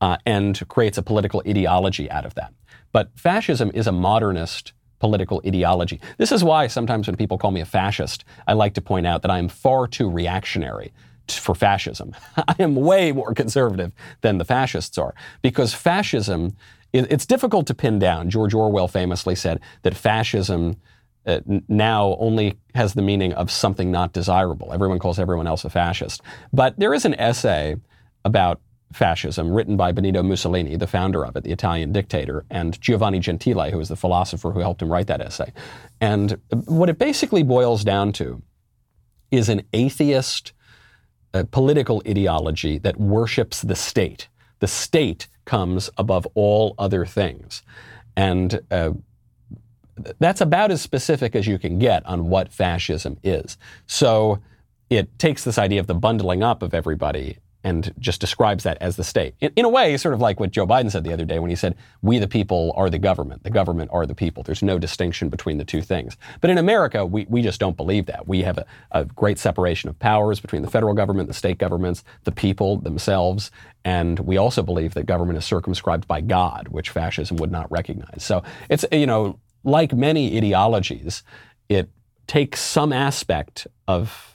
uh, 0.00 0.16
and 0.26 0.66
creates 0.68 0.98
a 0.98 1.02
political 1.02 1.42
ideology 1.46 2.10
out 2.10 2.24
of 2.24 2.34
that. 2.34 2.52
But 2.92 3.10
fascism 3.16 3.70
is 3.74 3.86
a 3.86 3.92
modernist 3.92 4.72
political 4.98 5.42
ideology. 5.46 6.00
This 6.18 6.30
is 6.30 6.44
why 6.44 6.66
sometimes 6.66 7.06
when 7.06 7.16
people 7.16 7.38
call 7.38 7.50
me 7.50 7.60
a 7.60 7.66
fascist, 7.66 8.24
I 8.46 8.52
like 8.52 8.74
to 8.74 8.80
point 8.80 9.06
out 9.06 9.22
that 9.22 9.30
I 9.30 9.38
am 9.38 9.48
far 9.48 9.86
too 9.86 10.08
reactionary 10.08 10.92
for 11.28 11.54
fascism. 11.54 12.14
I 12.36 12.54
am 12.58 12.74
way 12.74 13.12
more 13.12 13.34
conservative 13.34 13.92
than 14.20 14.38
the 14.38 14.44
fascists 14.44 14.98
are 14.98 15.14
because 15.42 15.74
fascism 15.74 16.56
it's 16.92 17.26
difficult 17.26 17.66
to 17.68 17.74
pin 17.74 17.98
down. 17.98 18.30
George 18.30 18.54
Orwell 18.54 18.88
famously 18.88 19.34
said 19.34 19.60
that 19.82 19.94
fascism 19.94 20.76
uh, 21.26 21.40
now 21.68 22.16
only 22.18 22.58
has 22.74 22.94
the 22.94 23.02
meaning 23.02 23.32
of 23.34 23.50
something 23.50 23.90
not 23.90 24.12
desirable. 24.12 24.72
Everyone 24.72 24.98
calls 24.98 25.18
everyone 25.18 25.46
else 25.46 25.64
a 25.64 25.70
fascist. 25.70 26.22
But 26.52 26.78
there 26.78 26.94
is 26.94 27.04
an 27.04 27.14
essay 27.14 27.76
about 28.24 28.60
fascism 28.92 29.52
written 29.52 29.76
by 29.76 29.92
Benito 29.92 30.22
Mussolini, 30.22 30.76
the 30.76 30.86
founder 30.86 31.24
of 31.24 31.36
it, 31.36 31.44
the 31.44 31.52
Italian 31.52 31.92
dictator, 31.92 32.44
and 32.50 32.80
Giovanni 32.80 33.20
Gentile, 33.20 33.70
who 33.70 33.78
was 33.78 33.88
the 33.88 33.96
philosopher 33.96 34.50
who 34.50 34.60
helped 34.60 34.82
him 34.82 34.90
write 34.90 35.06
that 35.06 35.20
essay. 35.20 35.52
And 36.00 36.40
what 36.64 36.88
it 36.88 36.98
basically 36.98 37.42
boils 37.42 37.84
down 37.84 38.12
to 38.14 38.42
is 39.30 39.48
an 39.48 39.62
atheist 39.72 40.52
uh, 41.32 41.44
political 41.50 42.02
ideology 42.08 42.78
that 42.78 42.98
worships 42.98 43.62
the 43.62 43.76
state. 43.76 44.28
The 44.58 44.66
state 44.66 45.28
comes 45.50 45.90
above 45.98 46.28
all 46.36 46.76
other 46.78 47.04
things. 47.04 47.62
And 48.14 48.60
uh, 48.70 48.92
that's 50.20 50.40
about 50.40 50.70
as 50.70 50.80
specific 50.80 51.34
as 51.34 51.48
you 51.48 51.58
can 51.58 51.76
get 51.80 52.06
on 52.06 52.28
what 52.28 52.52
fascism 52.52 53.18
is. 53.24 53.58
So 53.88 54.38
it 54.90 55.18
takes 55.18 55.42
this 55.42 55.58
idea 55.58 55.80
of 55.80 55.88
the 55.88 55.94
bundling 55.94 56.44
up 56.44 56.62
of 56.62 56.72
everybody 56.72 57.38
and 57.62 57.92
just 57.98 58.20
describes 58.20 58.64
that 58.64 58.78
as 58.80 58.96
the 58.96 59.04
state. 59.04 59.34
In, 59.40 59.52
in, 59.56 59.64
a 59.64 59.68
way, 59.68 59.96
sort 59.96 60.14
of 60.14 60.20
like 60.20 60.40
what 60.40 60.50
Joe 60.50 60.66
Biden 60.66 60.90
said 60.90 61.04
the 61.04 61.12
other 61.12 61.24
day 61.24 61.38
when 61.38 61.50
he 61.50 61.56
said, 61.56 61.76
We 62.02 62.18
the 62.18 62.28
people 62.28 62.72
are 62.76 62.88
the 62.88 62.98
government. 62.98 63.44
The 63.44 63.50
government 63.50 63.90
are 63.92 64.06
the 64.06 64.14
people. 64.14 64.42
There's 64.42 64.62
no 64.62 64.78
distinction 64.78 65.28
between 65.28 65.58
the 65.58 65.64
two 65.64 65.82
things. 65.82 66.16
But 66.40 66.50
in 66.50 66.58
America, 66.58 67.04
we, 67.04 67.26
we 67.28 67.42
just 67.42 67.60
don't 67.60 67.76
believe 67.76 68.06
that. 68.06 68.26
We 68.26 68.42
have 68.42 68.58
a, 68.58 68.66
a 68.92 69.04
great 69.04 69.38
separation 69.38 69.90
of 69.90 69.98
powers 69.98 70.40
between 70.40 70.62
the 70.62 70.70
federal 70.70 70.94
government, 70.94 71.28
the 71.28 71.34
state 71.34 71.58
governments, 71.58 72.02
the 72.24 72.32
people 72.32 72.78
themselves. 72.78 73.50
And 73.84 74.18
we 74.20 74.36
also 74.36 74.62
believe 74.62 74.94
that 74.94 75.06
government 75.06 75.38
is 75.38 75.44
circumscribed 75.44 76.08
by 76.08 76.20
God, 76.20 76.68
which 76.68 76.90
fascism 76.90 77.36
would 77.38 77.52
not 77.52 77.70
recognize. 77.70 78.22
So 78.24 78.42
it's, 78.68 78.84
you 78.90 79.06
know, 79.06 79.38
like 79.64 79.92
many 79.92 80.36
ideologies, 80.36 81.22
it 81.68 81.90
takes 82.26 82.60
some 82.60 82.92
aspect 82.92 83.66
of 83.86 84.29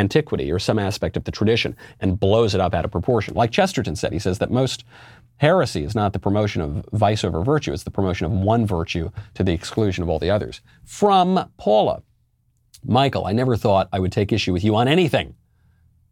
antiquity 0.00 0.50
or 0.50 0.58
some 0.58 0.78
aspect 0.78 1.16
of 1.16 1.24
the 1.24 1.30
tradition 1.30 1.76
and 2.00 2.18
blows 2.18 2.54
it 2.54 2.60
up 2.60 2.74
out 2.74 2.84
of 2.84 2.90
proportion. 2.90 3.34
Like 3.34 3.52
Chesterton 3.52 3.94
said, 3.94 4.12
he 4.12 4.18
says 4.18 4.38
that 4.38 4.50
most 4.50 4.84
heresy 5.36 5.84
is 5.84 5.94
not 5.94 6.12
the 6.12 6.18
promotion 6.18 6.60
of 6.60 6.84
vice 6.92 7.24
over 7.24 7.42
virtue, 7.42 7.72
it's 7.72 7.84
the 7.84 7.90
promotion 7.90 8.26
of 8.26 8.32
one 8.32 8.66
virtue 8.66 9.10
to 9.34 9.44
the 9.44 9.52
exclusion 9.52 10.02
of 10.02 10.08
all 10.08 10.18
the 10.18 10.30
others. 10.30 10.60
From 10.84 11.50
Paula 11.56 12.02
Michael, 12.84 13.26
I 13.26 13.32
never 13.32 13.56
thought 13.56 13.88
I 13.92 14.00
would 14.00 14.12
take 14.12 14.32
issue 14.32 14.52
with 14.52 14.64
you 14.64 14.74
on 14.76 14.88
anything. 14.88 15.34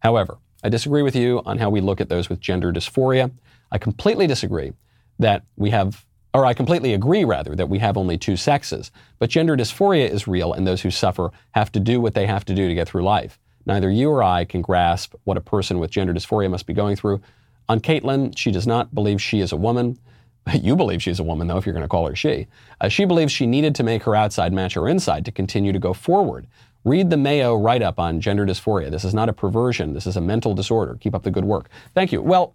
However, 0.01 0.39
I 0.63 0.69
disagree 0.69 1.03
with 1.03 1.17
you 1.17 1.41
on 1.47 1.59
how 1.59 1.71
we 1.71 1.81
look 1.81 2.01
at 2.01 2.09
those 2.09 2.29
with 2.29 2.41
gender 2.41 2.73
dysphoria. 2.73 3.31
I 3.71 3.79
completely 3.79 4.27
disagree 4.27 4.73
that 5.19 5.45
we 5.57 5.71
have, 5.71 6.05
or 6.35 6.45
I 6.45 6.55
completely 6.55 6.95
agree 6.95 7.25
rather, 7.25 7.55
that 7.57 7.69
we 7.69 7.79
have 7.79 7.97
only 7.97 8.19
two 8.19 8.37
sexes. 8.37 8.91
But 9.19 9.31
gender 9.31 9.57
dysphoria 9.57 10.09
is 10.09 10.29
real, 10.29 10.53
and 10.53 10.67
those 10.67 10.83
who 10.83 10.91
suffer 10.91 11.31
have 11.53 11.73
to 11.73 11.81
do 11.81 12.01
what 12.01 12.15
they 12.15 12.27
have 12.27 12.45
to 12.47 12.55
do 12.55 12.69
to 12.69 12.75
get 12.75 12.89
through 12.89 13.03
life. 13.05 13.39
Neither 13.69 13.91
you 13.91 14.11
or 14.11 14.23
I 14.23 14.47
can 14.47 14.63
grasp 14.63 15.15
what 15.25 15.37
a 15.37 15.43
person 15.43 15.79
with 15.79 15.91
gender 15.91 16.15
dysphoria 16.15 16.51
must 16.51 16.67
be 16.67 16.73
going 16.73 16.97
through. 16.97 17.21
On 17.69 17.79
Caitlin, 17.79 18.37
she 18.37 18.51
does 18.51 18.67
not 18.67 18.95
believe 18.95 19.21
she 19.21 19.41
is 19.41 19.53
a 19.53 19.57
woman. 19.57 19.99
You 20.55 20.77
believe 20.77 21.03
she's 21.03 21.21
a 21.21 21.25
woman, 21.25 21.47
though, 21.47 21.59
if 21.59 21.67
you're 21.67 21.75
going 21.75 21.85
to 21.85 21.89
call 21.89 22.09
her 22.09 22.17
she. 22.17 22.47
Uh, 22.81 22.89
she 22.89 23.05
believes 23.05 23.31
she 23.31 23.47
needed 23.47 23.75
to 23.75 23.83
make 23.83 24.03
her 24.05 24.15
outside 24.15 24.51
match 24.51 24.73
her 24.73 24.89
inside 24.89 25.27
to 25.27 25.31
continue 25.31 25.75
to 25.75 25.79
go 25.79 25.93
forward. 25.93 26.47
Read 26.85 27.11
the 27.11 27.19
Mayo 27.19 27.55
write 27.55 27.83
up 27.83 27.99
on 27.99 28.19
gender 28.19 28.47
dysphoria. 28.47 28.91
This 28.91 29.05
is 29.05 29.13
not 29.13 29.29
a 29.29 29.35
perversion, 29.35 29.93
this 29.93 30.07
is 30.07 30.17
a 30.17 30.23
mental 30.23 30.55
disorder. 30.55 30.97
Keep 31.01 31.15
up 31.15 31.23
the 31.23 31.31
good 31.31 31.45
work. 31.45 31.69
Thank 31.95 32.13
you. 32.13 32.23
Well, 32.23 32.55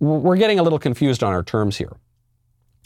we're 0.00 0.36
getting 0.36 0.58
a 0.58 0.64
little 0.64 0.80
confused 0.80 1.22
on 1.22 1.32
our 1.32 1.44
terms 1.44 1.76
here. 1.76 1.92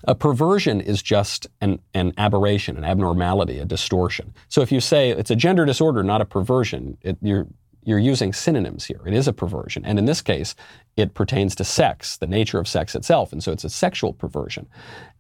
A 0.07 0.15
perversion 0.15 0.81
is 0.81 1.03
just 1.03 1.49
an, 1.61 1.81
an 1.93 2.13
aberration, 2.17 2.77
an 2.77 2.85
abnormality, 2.85 3.59
a 3.59 3.65
distortion. 3.65 4.33
So 4.49 4.61
if 4.61 4.71
you 4.71 4.81
say 4.81 5.11
it's 5.11 5.31
a 5.31 5.37
gender 5.37 5.65
disorder, 5.65 6.03
not 6.05 6.21
a 6.21 6.25
perversion, 6.25 6.97
it, 7.03 7.19
you're, 7.21 7.49
you're 7.83 7.99
using 7.99 8.33
synonyms 8.33 8.85
here. 8.85 9.01
It 9.05 9.15
is 9.15 9.27
a 9.27 9.33
perversion. 9.33 9.85
And 9.85 9.99
in 9.99 10.05
this 10.05 10.23
case, 10.23 10.55
it 10.97 11.15
pertains 11.15 11.55
to 11.57 11.65
sex, 11.65 12.17
the 12.19 12.27
nature 12.27 12.59
of 12.59 12.69
sex 12.69 12.95
itself. 12.95 13.33
And 13.33 13.43
so 13.43 13.53
it's 13.53 13.65
a 13.65 13.71
sexual 13.71 14.13
perversion. 14.13 14.69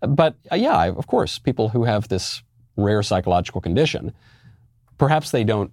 But 0.00 0.36
uh, 0.52 0.56
yeah, 0.56 0.86
of 0.86 1.06
course, 1.06 1.38
people 1.38 1.68
who 1.70 1.84
have 1.84 2.08
this 2.08 2.42
rare 2.76 3.02
psychological 3.02 3.60
condition, 3.60 4.12
perhaps 4.98 5.30
they 5.30 5.44
don't, 5.44 5.72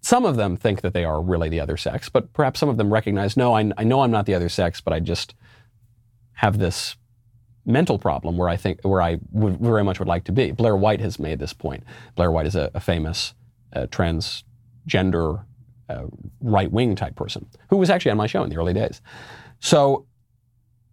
some 0.00 0.24
of 0.26 0.36
them 0.36 0.56
think 0.56 0.82
that 0.82 0.92
they 0.92 1.04
are 1.04 1.22
really 1.22 1.48
the 1.48 1.60
other 1.60 1.76
sex, 1.78 2.08
but 2.08 2.32
perhaps 2.32 2.60
some 2.60 2.68
of 2.68 2.76
them 2.76 2.92
recognize, 2.92 3.36
no, 3.36 3.54
I, 3.54 3.70
I 3.78 3.84
know 3.84 4.02
I'm 4.02 4.10
not 4.10 4.26
the 4.26 4.34
other 4.34 4.50
sex, 4.50 4.80
but 4.80 4.92
I 4.92 5.00
just 5.00 5.34
have 6.32 6.58
this 6.58 6.96
mental 7.66 7.98
problem 7.98 8.36
where 8.36 8.48
I 8.48 8.56
think 8.56 8.80
where 8.82 9.00
I 9.00 9.18
would 9.32 9.58
very 9.58 9.84
much 9.84 9.98
would 9.98 10.08
like 10.08 10.24
to 10.24 10.32
be. 10.32 10.50
Blair 10.50 10.76
White 10.76 11.00
has 11.00 11.18
made 11.18 11.38
this 11.38 11.52
point. 11.52 11.82
Blair 12.14 12.30
White 12.30 12.46
is 12.46 12.56
a, 12.56 12.70
a 12.74 12.80
famous 12.80 13.34
uh, 13.72 13.86
transgender 13.86 15.44
uh, 15.88 16.04
right 16.40 16.70
wing 16.70 16.96
type 16.96 17.14
person 17.16 17.46
who 17.68 17.76
was 17.76 17.90
actually 17.90 18.10
on 18.10 18.16
my 18.16 18.26
show 18.26 18.42
in 18.42 18.50
the 18.50 18.56
early 18.56 18.72
days. 18.72 19.00
So 19.60 20.06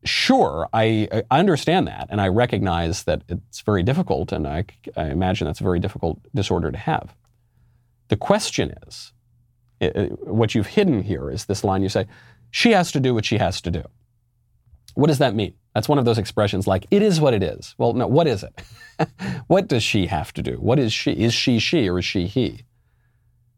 sure, 0.04 0.68
I, 0.74 1.08
I, 1.30 1.40
understand 1.40 1.88
that, 1.88 2.08
and 2.10 2.20
I 2.20 2.28
recognize 2.28 3.04
that 3.04 3.22
it's 3.28 3.62
very 3.62 3.84
difficult, 3.84 4.32
and 4.32 4.48
I, 4.48 4.66
I, 4.98 5.06
imagine 5.06 5.46
that's 5.46 5.60
a 5.60 5.64
very 5.64 5.80
difficult 5.80 6.20
disorder 6.34 6.72
to 6.72 6.78
have. 6.78 7.16
The 8.08 8.18
question 8.18 8.74
is, 8.88 9.14
it, 9.80 10.28
what 10.28 10.56
you've 10.56 10.68
hidden 10.68 11.04
here 11.04 11.30
is 11.30 11.46
this 11.46 11.64
line 11.64 11.84
you 11.84 11.90
say, 11.90 12.08
she 12.50 12.72
has 12.72 12.92
to 12.92 13.00
do 13.00 13.14
what 13.14 13.26
she 13.26 13.38
has 13.38 13.62
to 13.62 13.72
do. 13.72 13.84
What 14.96 15.08
does 15.08 15.20
that 15.20 15.36
mean? 15.36 15.54
That's 15.74 15.88
one 15.88 15.98
of 15.98 16.06
those 16.06 16.18
expressions 16.18 16.68
like, 16.68 16.86
it 16.92 17.02
is 17.02 17.22
what 17.22 17.34
it 17.34 17.42
is. 17.42 17.76
Well, 17.78 17.94
no, 17.94 18.08
what 18.08 18.28
is 18.28 18.44
it? 18.44 19.10
what 19.48 19.68
does 19.68 19.84
she 19.84 20.08
have 20.08 20.34
to 20.34 20.42
do? 20.42 20.54
What 20.54 20.80
is 20.80 20.92
she? 20.92 21.12
Is 21.12 21.34
she 21.34 21.60
she 21.60 21.88
or 21.88 22.00
is 22.00 22.06
she 22.06 22.28
he? 22.28 22.66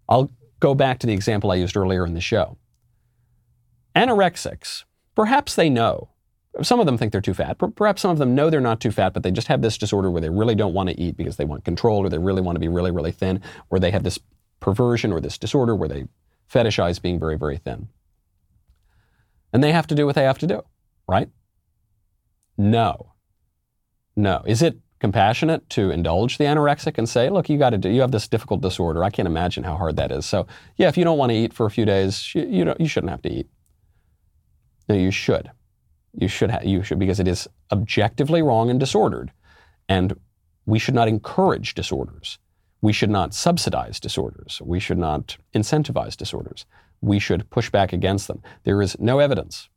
I'll 0.08 0.32
go 0.60 0.76
back 0.76 1.00
to 1.00 1.08
the 1.08 1.14
example 1.14 1.52
I 1.52 1.56
used 1.56 1.76
earlier 1.76 2.06
in 2.06 2.14
the 2.14 2.22
show. 2.22 2.58
Anorexics, 3.96 4.84
perhaps 5.16 5.56
they 5.56 5.70
know. 5.70 6.10
Some 6.62 6.80
of 6.80 6.86
them 6.86 6.98
think 6.98 7.12
they're 7.12 7.22
too 7.22 7.34
fat. 7.34 7.58
Perhaps 7.76 8.04
some 8.04 8.12
of 8.12 8.20
them 8.20 8.36
know 8.36 8.50
they're 8.50 8.62
not 8.62 8.80
too 8.80 8.92
fat, 8.92 9.14
but 9.14 9.24
they 9.24 9.32
just 9.32 9.48
have 9.48 9.64
this 9.64 9.78
disorder 9.78 10.12
where 10.12 10.22
they 10.22 10.30
really 10.30 10.54
don't 10.54 10.74
want 10.74 10.90
to 10.90 11.00
eat 11.00 11.18
because 11.18 11.38
they 11.38 11.46
want 11.46 11.66
control 11.66 12.00
or 12.00 12.10
they 12.10 12.20
really 12.20 12.44
want 12.44 12.56
to 12.56 12.60
be 12.60 12.68
really, 12.68 12.92
really 12.92 13.12
thin, 13.12 13.42
or 13.72 13.80
they 13.80 13.90
have 13.90 14.04
this 14.04 14.20
perversion 14.60 15.12
or 15.12 15.20
this 15.20 15.40
disorder 15.40 15.76
where 15.76 15.90
they 15.90 16.06
fetishize 16.52 17.02
being 17.02 17.20
very, 17.20 17.38
very 17.38 17.58
thin. 17.58 17.88
And 19.52 19.64
they 19.64 19.72
have 19.72 19.88
to 19.88 19.96
do 19.96 20.06
what 20.06 20.16
they 20.16 20.24
have 20.24 20.38
to 20.40 20.48
do, 20.48 20.62
right? 21.08 21.30
No. 22.58 23.14
No. 24.16 24.44
Is 24.46 24.62
it 24.62 24.78
compassionate 25.00 25.70
to 25.70 25.92
indulge 25.92 26.38
the 26.38 26.46
anorexic 26.46 26.98
and 26.98 27.10
say, 27.10 27.30
look, 27.30 27.50
you 27.50 27.58
got 27.58 27.72
to 27.72 27.78
do, 27.78 27.90
you 27.90 28.00
have 28.00 28.12
this 28.12 28.28
difficult 28.28 28.62
disorder. 28.62 29.04
I 29.04 29.10
can't 29.10 29.28
imagine 29.28 29.66
how 29.66 29.76
hard 29.76 29.98
that 29.98 30.14
is. 30.14 30.26
So, 30.26 30.48
yeah, 30.78 30.88
if 30.88 30.98
you 30.98 31.04
don't 31.04 31.18
want 31.18 31.32
to 31.32 31.36
eat 31.36 31.54
for 31.54 31.66
a 31.66 31.72
few 31.72 31.84
days, 31.84 32.34
you, 32.34 32.46
you, 32.48 32.74
you 32.80 32.88
shouldn't 32.88 33.12
have 33.12 33.22
to 33.24 33.30
eat. 33.30 33.50
No, 34.88 34.96
you 34.96 35.12
should. 35.12 35.52
You 36.14 36.30
should, 36.30 36.52
ha- 36.52 36.62
you 36.64 36.84
should, 36.84 37.00
because 37.00 37.20
it 37.20 37.28
is 37.28 37.50
objectively 37.72 38.42
wrong 38.42 38.70
and 38.70 38.80
disordered. 38.80 39.34
And 39.90 40.18
we 40.66 40.80
should 40.80 40.96
not 40.96 41.10
encourage 41.10 41.74
disorders. 41.74 42.40
We 42.82 42.94
should 42.94 43.10
not 43.10 43.34
subsidize 43.34 44.00
disorders. 44.00 44.62
We 44.64 44.80
should 44.80 44.98
not 44.98 45.36
incentivize 45.54 46.16
disorders. 46.16 46.66
We 47.02 47.20
should 47.20 47.50
push 47.50 47.70
back 47.70 47.92
against 47.92 48.28
them. 48.28 48.42
There 48.64 48.82
is 48.82 48.98
no 49.00 49.20
evidence 49.20 49.68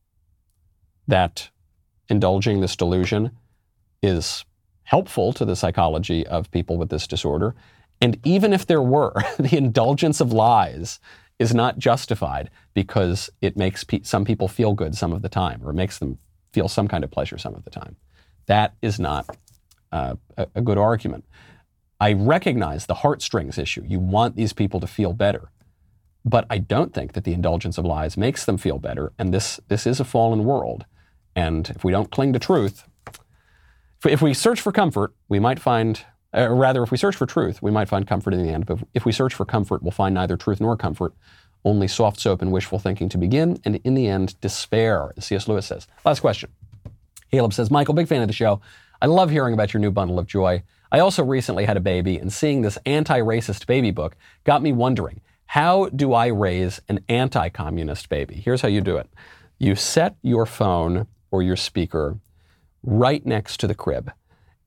that 1.08 1.50
indulging 2.08 2.60
this 2.60 2.76
delusion 2.76 3.30
is 4.02 4.44
helpful 4.84 5.32
to 5.32 5.44
the 5.44 5.56
psychology 5.56 6.26
of 6.26 6.50
people 6.50 6.76
with 6.76 6.90
this 6.90 7.06
disorder. 7.06 7.54
And 8.00 8.18
even 8.24 8.52
if 8.52 8.66
there 8.66 8.82
were, 8.82 9.14
the 9.38 9.56
indulgence 9.56 10.20
of 10.20 10.32
lies 10.32 11.00
is 11.38 11.54
not 11.54 11.78
justified 11.78 12.50
because 12.74 13.28
it 13.40 13.56
makes 13.56 13.84
pe- 13.84 14.02
some 14.02 14.24
people 14.24 14.48
feel 14.48 14.72
good 14.72 14.94
some 14.94 15.12
of 15.12 15.22
the 15.22 15.28
time 15.28 15.60
or 15.64 15.72
makes 15.72 15.98
them 15.98 16.18
feel 16.52 16.68
some 16.68 16.88
kind 16.88 17.04
of 17.04 17.10
pleasure 17.10 17.36
some 17.36 17.54
of 17.54 17.64
the 17.64 17.70
time. 17.70 17.96
That 18.46 18.74
is 18.80 18.98
not 18.98 19.36
uh, 19.92 20.14
a, 20.36 20.46
a 20.54 20.60
good 20.62 20.78
argument. 20.78 21.24
I 22.00 22.12
recognize 22.12 22.86
the 22.86 22.94
heartstrings 22.94 23.58
issue. 23.58 23.82
You 23.86 23.98
want 23.98 24.36
these 24.36 24.52
people 24.52 24.80
to 24.80 24.86
feel 24.86 25.12
better. 25.12 25.50
But 26.24 26.46
I 26.50 26.58
don't 26.58 26.92
think 26.92 27.12
that 27.12 27.24
the 27.24 27.32
indulgence 27.32 27.78
of 27.78 27.84
lies 27.84 28.16
makes 28.16 28.44
them 28.44 28.58
feel 28.58 28.78
better. 28.78 29.12
And 29.18 29.32
this, 29.32 29.60
this 29.68 29.86
is 29.86 30.00
a 30.00 30.04
fallen 30.04 30.44
world. 30.44 30.84
And 31.36 31.68
if 31.70 31.84
we 31.84 31.92
don't 31.92 32.10
cling 32.10 32.32
to 32.32 32.38
truth, 32.38 32.88
if 34.04 34.22
we 34.22 34.32
search 34.34 34.60
for 34.60 34.72
comfort, 34.72 35.14
we 35.28 35.38
might 35.38 35.60
find, 35.60 36.04
or 36.32 36.54
rather, 36.56 36.82
if 36.82 36.90
we 36.90 36.96
search 36.96 37.14
for 37.14 37.26
truth, 37.26 37.62
we 37.62 37.70
might 37.70 37.88
find 37.88 38.06
comfort 38.06 38.32
in 38.32 38.42
the 38.42 38.50
end. 38.52 38.66
But 38.66 38.78
if 38.94 39.04
we 39.04 39.12
search 39.12 39.34
for 39.34 39.44
comfort, 39.44 39.82
we'll 39.82 39.90
find 39.90 40.14
neither 40.14 40.36
truth 40.36 40.60
nor 40.60 40.76
comfort, 40.76 41.12
only 41.64 41.88
soft 41.88 42.18
soap 42.20 42.40
and 42.40 42.50
wishful 42.50 42.78
thinking 42.78 43.08
to 43.10 43.18
begin, 43.18 43.60
and 43.64 43.76
in 43.84 43.94
the 43.94 44.08
end, 44.08 44.40
despair, 44.40 45.12
as 45.16 45.26
C.S. 45.26 45.46
Lewis 45.46 45.66
says. 45.66 45.86
Last 46.04 46.20
question. 46.20 46.50
Caleb 47.30 47.52
says, 47.52 47.70
Michael, 47.70 47.94
big 47.94 48.08
fan 48.08 48.22
of 48.22 48.28
the 48.28 48.34
show. 48.34 48.60
I 49.02 49.06
love 49.06 49.30
hearing 49.30 49.52
about 49.52 49.74
your 49.74 49.80
new 49.80 49.90
bundle 49.90 50.18
of 50.18 50.26
joy. 50.26 50.62
I 50.90 51.00
also 51.00 51.22
recently 51.22 51.66
had 51.66 51.76
a 51.76 51.80
baby, 51.80 52.16
and 52.16 52.32
seeing 52.32 52.62
this 52.62 52.78
anti 52.86 53.20
racist 53.20 53.66
baby 53.66 53.90
book 53.90 54.16
got 54.44 54.62
me 54.62 54.72
wondering 54.72 55.20
how 55.46 55.88
do 55.90 56.12
I 56.12 56.26
raise 56.26 56.80
an 56.88 57.00
anti 57.08 57.50
communist 57.50 58.08
baby? 58.08 58.36
Here's 58.36 58.62
how 58.62 58.68
you 58.68 58.80
do 58.80 58.96
it 58.96 59.10
you 59.58 59.74
set 59.74 60.16
your 60.22 60.46
phone 60.46 61.06
or 61.30 61.42
your 61.42 61.56
speaker 61.56 62.18
right 62.82 63.24
next 63.26 63.58
to 63.60 63.66
the 63.66 63.74
crib. 63.74 64.12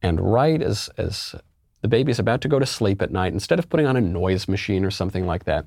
And 0.01 0.19
right 0.19 0.61
as, 0.61 0.89
as 0.97 1.35
the 1.81 1.87
baby's 1.87 2.19
about 2.19 2.41
to 2.41 2.47
go 2.47 2.59
to 2.59 2.65
sleep 2.65 3.01
at 3.01 3.11
night, 3.11 3.33
instead 3.33 3.59
of 3.59 3.69
putting 3.69 3.85
on 3.85 3.97
a 3.97 4.01
noise 4.01 4.47
machine 4.47 4.85
or 4.85 4.91
something 4.91 5.25
like 5.25 5.45
that, 5.45 5.65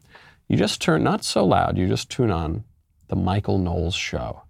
you 0.49 0.57
just 0.57 0.81
turn, 0.81 1.03
not 1.03 1.25
so 1.25 1.45
loud, 1.45 1.79
you 1.79 1.89
just 1.89 2.11
tune 2.11 2.31
on 2.31 2.65
the 3.09 3.17
Michael 3.17 3.59
Knowles 3.59 3.95
show. 3.95 4.43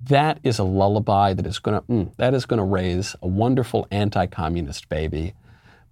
That 0.00 0.38
is 0.44 0.58
a 0.58 0.64
lullaby 0.64 1.34
that 1.34 1.46
is 1.46 1.58
going 1.58 1.80
to, 1.80 1.86
mm, 1.86 2.16
that 2.16 2.34
is 2.34 2.46
going 2.46 2.58
to 2.58 2.64
raise 2.64 3.16
a 3.22 3.26
wonderful 3.26 3.86
anti-communist 3.90 4.88
baby. 4.88 5.34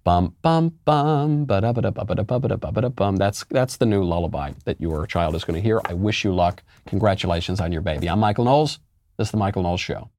Bum, 0.05 0.35
bum, 0.41 0.73
bum, 0.85 1.43
ba 1.43 1.59
da 1.59 1.73
ba 1.73 1.81
da 1.81 1.89
ba 1.91 2.05
ba 2.05 2.15
da 2.15 2.23
ba 2.23 2.47
da 2.47 2.55
ba 2.55 2.81
da 2.81 2.89
bum. 2.89 3.17
That's, 3.17 3.43
that's 3.49 3.75
the 3.75 3.85
new 3.85 4.03
lullaby 4.03 4.53
that 4.63 4.79
your 4.79 5.05
child 5.05 5.35
is 5.35 5.43
going 5.43 5.55
to 5.55 5.61
hear. 5.61 5.81
I 5.83 5.93
wish 5.93 6.23
you 6.23 6.33
luck. 6.33 6.63
Congratulations 6.85 7.59
on 7.59 7.73
your 7.73 7.81
baby. 7.81 8.09
I'm 8.09 8.19
Michael 8.19 8.45
Knowles. 8.45 8.79
This 9.17 9.29
is 9.29 9.31
The 9.31 9.37
Michael 9.37 9.63
Knowles 9.63 9.81
Show. 9.81 10.09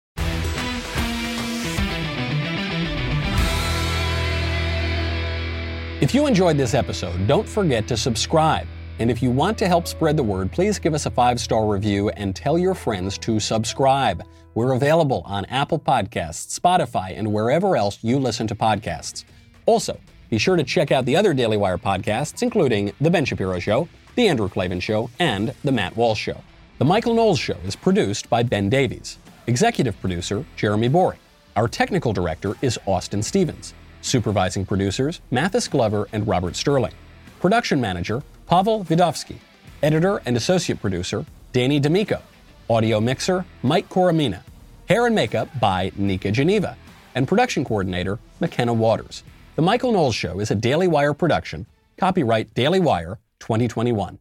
If 6.01 6.15
you 6.15 6.27
enjoyed 6.27 6.57
this 6.57 6.75
episode, 6.75 7.27
don't 7.29 7.49
forget 7.49 7.87
to 7.89 7.97
subscribe. 7.97 8.67
And 8.99 9.09
if 9.11 9.23
you 9.23 9.31
want 9.31 9.57
to 9.59 9.69
help 9.69 9.87
spread 9.87 10.17
the 10.17 10.23
word, 10.25 10.51
please 10.51 10.81
give 10.81 10.95
us 10.95 11.07
a 11.07 11.11
five 11.11 11.39
star 11.39 11.67
review 11.67 12.09
and 12.11 12.35
tell 12.35 12.59
your 12.59 12.75
friends 12.75 13.19
to 13.19 13.39
subscribe. 13.39 14.25
We're 14.55 14.73
available 14.73 15.23
on 15.25 15.45
Apple 15.45 15.79
Podcasts, 15.79 16.59
Spotify, 16.59 17.17
and 17.17 17.33
wherever 17.33 17.77
else 17.77 17.99
you 18.03 18.19
listen 18.19 18.49
to 18.49 18.57
podcasts. 18.57 19.25
Also, 19.67 20.01
be 20.29 20.39
sure 20.39 20.57
to 20.57 20.65
check 20.65 20.91
out 20.91 21.05
the 21.05 21.15
other 21.15 21.33
Daily 21.33 21.57
Wire 21.57 21.79
podcasts, 21.79 22.43
including 22.43 22.93
The 23.01 23.11
Ben 23.11 23.25
Shapiro 23.25 23.61
Show, 23.61 23.89
The 24.17 24.27
Andrew 24.27 24.49
Klavan 24.49 24.81
Show, 24.81 25.11
and 25.21 25.55
The 25.63 25.71
Matt 25.73 25.97
Walsh 25.97 26.21
Show. 26.21 26.43
The 26.79 26.85
Michael 26.85 27.15
Knowles 27.15 27.41
Show 27.41 27.57
is 27.65 27.75
produced 27.75 28.31
by 28.31 28.45
Ben 28.45 28.69
Davies. 28.69 29.19
Executive 29.49 30.01
producer, 30.01 30.45
Jeremy 30.55 30.87
Boring. 30.87 31.19
Our 31.57 31.67
technical 31.67 32.13
director 32.13 32.55
is 32.63 32.79
Austin 32.87 33.21
Stevens. 33.21 33.75
Supervising 34.01 34.65
producers, 34.65 35.21
Mathis 35.33 35.67
Glover 35.67 36.07
and 36.13 36.29
Robert 36.29 36.55
Sterling. 36.55 36.93
Production 37.41 37.81
manager, 37.81 38.23
Pavel 38.47 38.85
Vidovsky. 38.85 39.39
Editor 39.83 40.23
and 40.25 40.37
associate 40.37 40.81
producer, 40.81 41.27
Danny 41.53 41.81
D'Amico. 41.81 42.23
Audio 42.71 43.01
mixer, 43.01 43.45
Mike 43.65 43.89
Coromina. 43.89 44.43
Hair 44.89 45.07
and 45.07 45.17
makeup 45.17 45.49
by 45.59 45.91
Nika 45.97 46.31
Geneva. 46.31 46.77
And 47.17 47.27
production 47.27 47.65
coordinator, 47.65 48.21
McKenna 48.39 48.73
Waters. 48.73 49.25
The 49.57 49.63
Michael 49.63 49.91
Knowles 49.91 50.15
Show 50.15 50.39
is 50.39 50.53
a 50.53 50.55
Daily 50.55 50.87
Wire 50.87 51.13
production. 51.13 51.67
Copyright 51.97 52.55
Daily 52.55 52.79
Wire 52.79 53.19
2021. 53.41 54.21